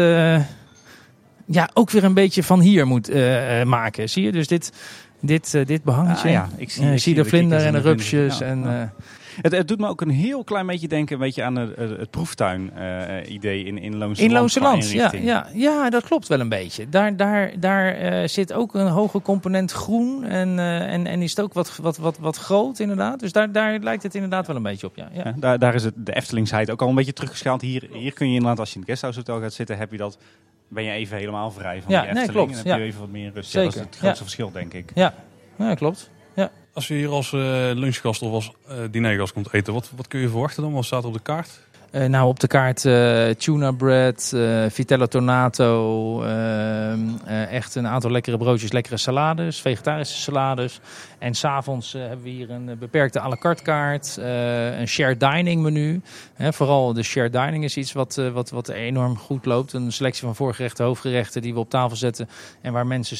[1.51, 4.09] ja, ook weer een beetje van hier moet uh, maken.
[4.09, 4.31] Zie je?
[4.31, 4.71] Dus dit,
[5.19, 6.27] dit, uh, dit behangetje.
[6.27, 6.49] Ah, ja.
[6.57, 8.37] ik zie, ik zie de vlinder en de rupsjes.
[8.37, 8.93] Ja, en, ja.
[9.41, 12.09] Het, het, doet me ook een heel klein beetje denken weet je, aan het, het
[12.09, 16.89] proeftuin-idee in, in Loonse In Loonse Land, ja, ja, ja, dat klopt wel een beetje.
[16.89, 21.53] Daar, daar, daar zit ook een hoge component groen en, en, en is het ook
[21.53, 23.19] wat, wat, wat, wat groot inderdaad.
[23.19, 25.09] Dus daar, daar lijkt het inderdaad wel een beetje op, ja.
[25.13, 25.33] ja.
[25.37, 27.61] daar, daar is het, de Eftelingsheid ook al een beetje teruggeschaald.
[27.61, 29.97] Hier, hier kun je inderdaad, als je in het guesthouse hotel gaat zitten, heb je
[29.97, 30.17] dat
[30.71, 32.35] ben je even helemaal vrij van ja, die Efteling.
[32.35, 32.63] Nee, klopt.
[32.63, 33.49] En heb je even wat meer rust.
[33.51, 33.65] Zeker.
[33.65, 34.91] dat is het grootste verschil, denk ik.
[34.93, 35.13] Ja,
[35.57, 36.09] ja klopt.
[36.33, 36.51] Ja.
[36.73, 37.41] Als je hier als uh,
[37.73, 40.73] lunchgast of als uh, dinergast komt eten, wat, wat kun je verwachten dan?
[40.73, 41.59] Wat staat er op de kaart?
[41.91, 46.23] Uh, nou, op de kaart uh, tuna bread, uh, vitello tonato,
[47.49, 50.79] echt een aantal lekkere broodjes, lekkere salades, vegetarische salades.
[51.21, 55.19] En s'avonds uh, hebben we hier een beperkte à la carte kaart, uh, een shared
[55.19, 56.01] dining menu.
[56.33, 59.73] He, vooral de shared dining is iets wat, uh, wat, wat enorm goed loopt.
[59.73, 62.29] Een selectie van voorgerechten, hoofdgerechten die we op tafel zetten.
[62.61, 63.17] En waar mensen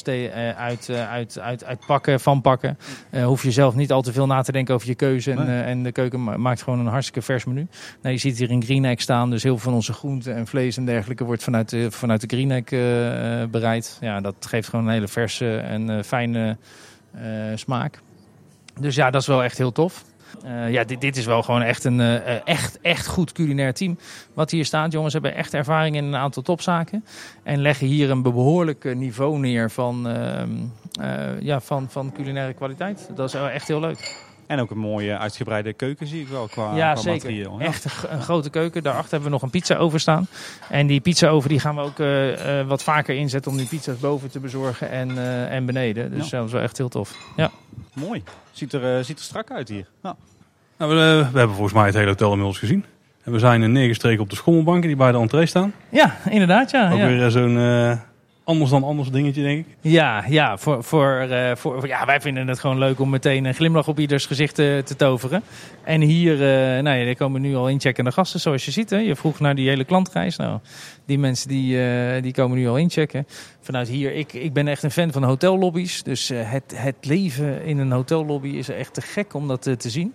[0.56, 2.78] uit, uit, uit, uit pakken, van pakken.
[3.24, 5.32] hoef je zelf niet al te veel na te denken over je keuze.
[5.32, 5.62] En, nee.
[5.62, 7.68] en de keuken maakt gewoon een hartstikke vers menu.
[8.02, 9.30] Nou, je ziet hier een Green Egg staan.
[9.30, 12.36] Dus heel veel van onze groenten en vlees en dergelijke wordt vanuit de, vanuit de
[12.36, 12.70] Green Egg
[13.49, 13.97] bereid.
[14.02, 16.58] Ja, dat geeft gewoon een hele verse en fijne...
[17.16, 17.21] Uh,
[17.55, 18.00] smaak.
[18.79, 20.04] Dus ja, dat is wel echt heel tof.
[20.46, 23.97] Uh, ja, dit, dit, is wel gewoon echt een uh, echt, echt goed culinair team.
[24.33, 27.05] Wat hier staat, jongens hebben echt ervaring in een aantal topzaken.
[27.43, 30.08] En leggen hier een behoorlijk niveau neer van,
[31.39, 33.09] ja, van, van culinaire kwaliteit.
[33.16, 34.29] Dat is echt heel leuk.
[34.51, 37.17] En ook een mooie uitgebreide keuken zie ik wel qua, ja, qua zeker.
[37.17, 37.59] materieel.
[37.59, 37.65] Ja.
[37.65, 38.83] Echt een, een, grote keuken.
[38.83, 40.28] Daarachter hebben we nog een pizza over staan.
[40.69, 43.67] En die pizza over die gaan we ook uh, uh, wat vaker inzetten om die
[43.67, 46.11] pizza's boven te bezorgen en, uh, en beneden.
[46.11, 46.37] Dus ja.
[46.37, 47.17] dat is wel echt heel tof.
[47.36, 47.51] Ja.
[47.93, 48.23] Mooi.
[48.51, 49.87] Ziet er, ziet er strak uit hier.
[50.03, 50.15] Ja.
[50.78, 52.86] Nou, we, we, hebben volgens mij het hele hotel inmiddels gezien.
[53.23, 55.73] En we zijn neergestreken op de schommelbanken die bij de entree staan.
[55.89, 56.71] Ja, inderdaad.
[56.71, 57.07] Ja, ook ja.
[57.07, 57.57] weer zo'n
[58.51, 59.75] anders dan anders dingetje, denk ik.
[59.82, 63.53] Ja, ja, voor, voor, uh, voor, ja wij vinden het gewoon leuk om meteen een
[63.53, 65.43] glimlach op ieders gezicht te, te toveren.
[65.83, 68.89] En hier, uh, nou ja, er komen nu al incheckende gasten, zoals je ziet.
[68.89, 68.97] Hè.
[68.97, 70.36] Je vroeg naar die hele klantreis.
[70.36, 70.59] Nou,
[71.05, 71.78] die mensen die,
[72.21, 73.28] die komen nu al inchecken.
[73.61, 76.03] Vanuit hier, ik, ik ben echt een fan van hotellobby's.
[76.03, 80.13] Dus het, het leven in een hotellobby is echt te gek om dat te zien.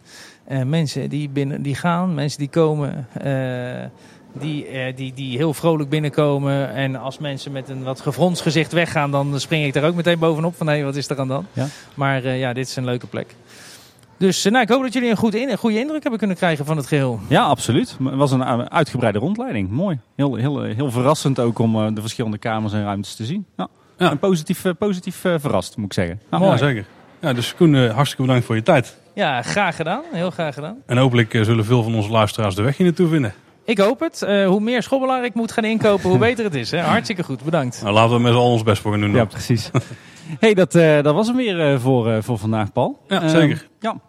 [0.65, 3.07] mensen die, binnen, die gaan, mensen die komen
[4.39, 6.75] die, uh, die, die heel vrolijk binnenkomen.
[6.75, 10.19] En als mensen met een wat gefronst gezicht weggaan, dan spring ik daar ook meteen
[10.19, 11.47] bovenop van hé, hey, wat is er aan dan?
[11.53, 11.67] Ja.
[11.95, 13.35] Maar uh, ja, dit is een leuke plek.
[14.17, 16.37] Dus uh, nou, ik hoop dat jullie een, goed in, een goede indruk hebben kunnen
[16.37, 17.21] krijgen van het geheel.
[17.29, 17.97] Ja, absoluut.
[18.05, 19.71] Het was een uitgebreide rondleiding.
[19.71, 19.99] Mooi.
[20.17, 23.47] Heel, heel, heel verrassend ook om de verschillende kamers en ruimtes te zien.
[23.57, 23.69] Ja.
[23.99, 24.11] ja.
[24.11, 26.21] En positief, positief verrast, moet ik zeggen.
[26.31, 26.87] Ja, ja zeker.
[27.21, 28.97] Ja, dus Koen, hartstikke bedankt voor je tijd.
[29.15, 30.03] Ja, graag gedaan.
[30.13, 30.77] Heel graag gedaan.
[30.87, 33.35] En hopelijk zullen veel van onze luisteraars de weg hier naartoe vinden.
[33.67, 34.23] Ik hoop het.
[34.23, 36.71] Uh, hoe meer schobbelaar ik moet gaan inkopen, hoe beter het is.
[36.71, 36.81] Hè?
[36.81, 37.81] Hartstikke goed, bedankt.
[37.83, 39.15] Nou, laten we met z'n allen ons best voor gaan doen.
[39.15, 39.71] Ja, precies.
[40.41, 42.99] hey, dat, uh, dat was hem weer uh, voor, voor vandaag, Paul.
[43.09, 43.67] Ja, zeker.
[43.81, 44.01] Ja.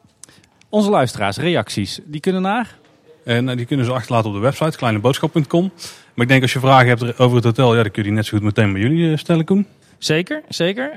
[0.70, 2.78] Onze luisteraars, reacties, die kunnen naar?
[3.24, 5.72] En die kunnen ze achterlaten op de website, kleineboodschap.com.
[6.14, 8.18] Maar ik denk als je vragen hebt over het hotel, ja, dan kun je die
[8.18, 9.68] net zo goed meteen bij jullie stellen, Koen.
[9.98, 10.92] Zeker, zeker.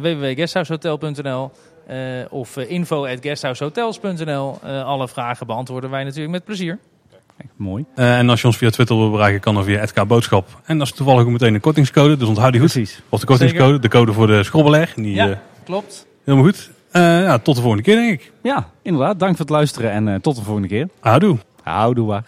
[0.00, 1.50] www.guesthoushotels.nl
[1.90, 1.96] Uh,
[2.30, 4.58] of info.guesthoushotels.nl.
[4.64, 6.78] Uh, alle vragen beantwoorden wij natuurlijk met plezier.
[7.36, 7.84] Kijk, mooi.
[7.94, 10.60] en als je ons via Twitter wil bereiken, kan dan via @k boodschap.
[10.64, 12.72] En dat is toevallig ook meteen een kortingscode, dus onthoud die goed.
[12.72, 13.02] Precies.
[13.08, 13.80] Of de kortingscode, Zeker.
[13.80, 14.92] de code voor de schrobbelaar.
[14.96, 16.06] Die, ja, klopt.
[16.24, 16.70] Helemaal goed.
[16.92, 18.32] ja, tot de volgende keer, denk ik.
[18.42, 19.18] Ja, inderdaad.
[19.18, 20.88] Dank voor het luisteren en tot de volgende keer.
[21.00, 21.38] Houdoe.
[21.62, 22.24] Houdoe waar.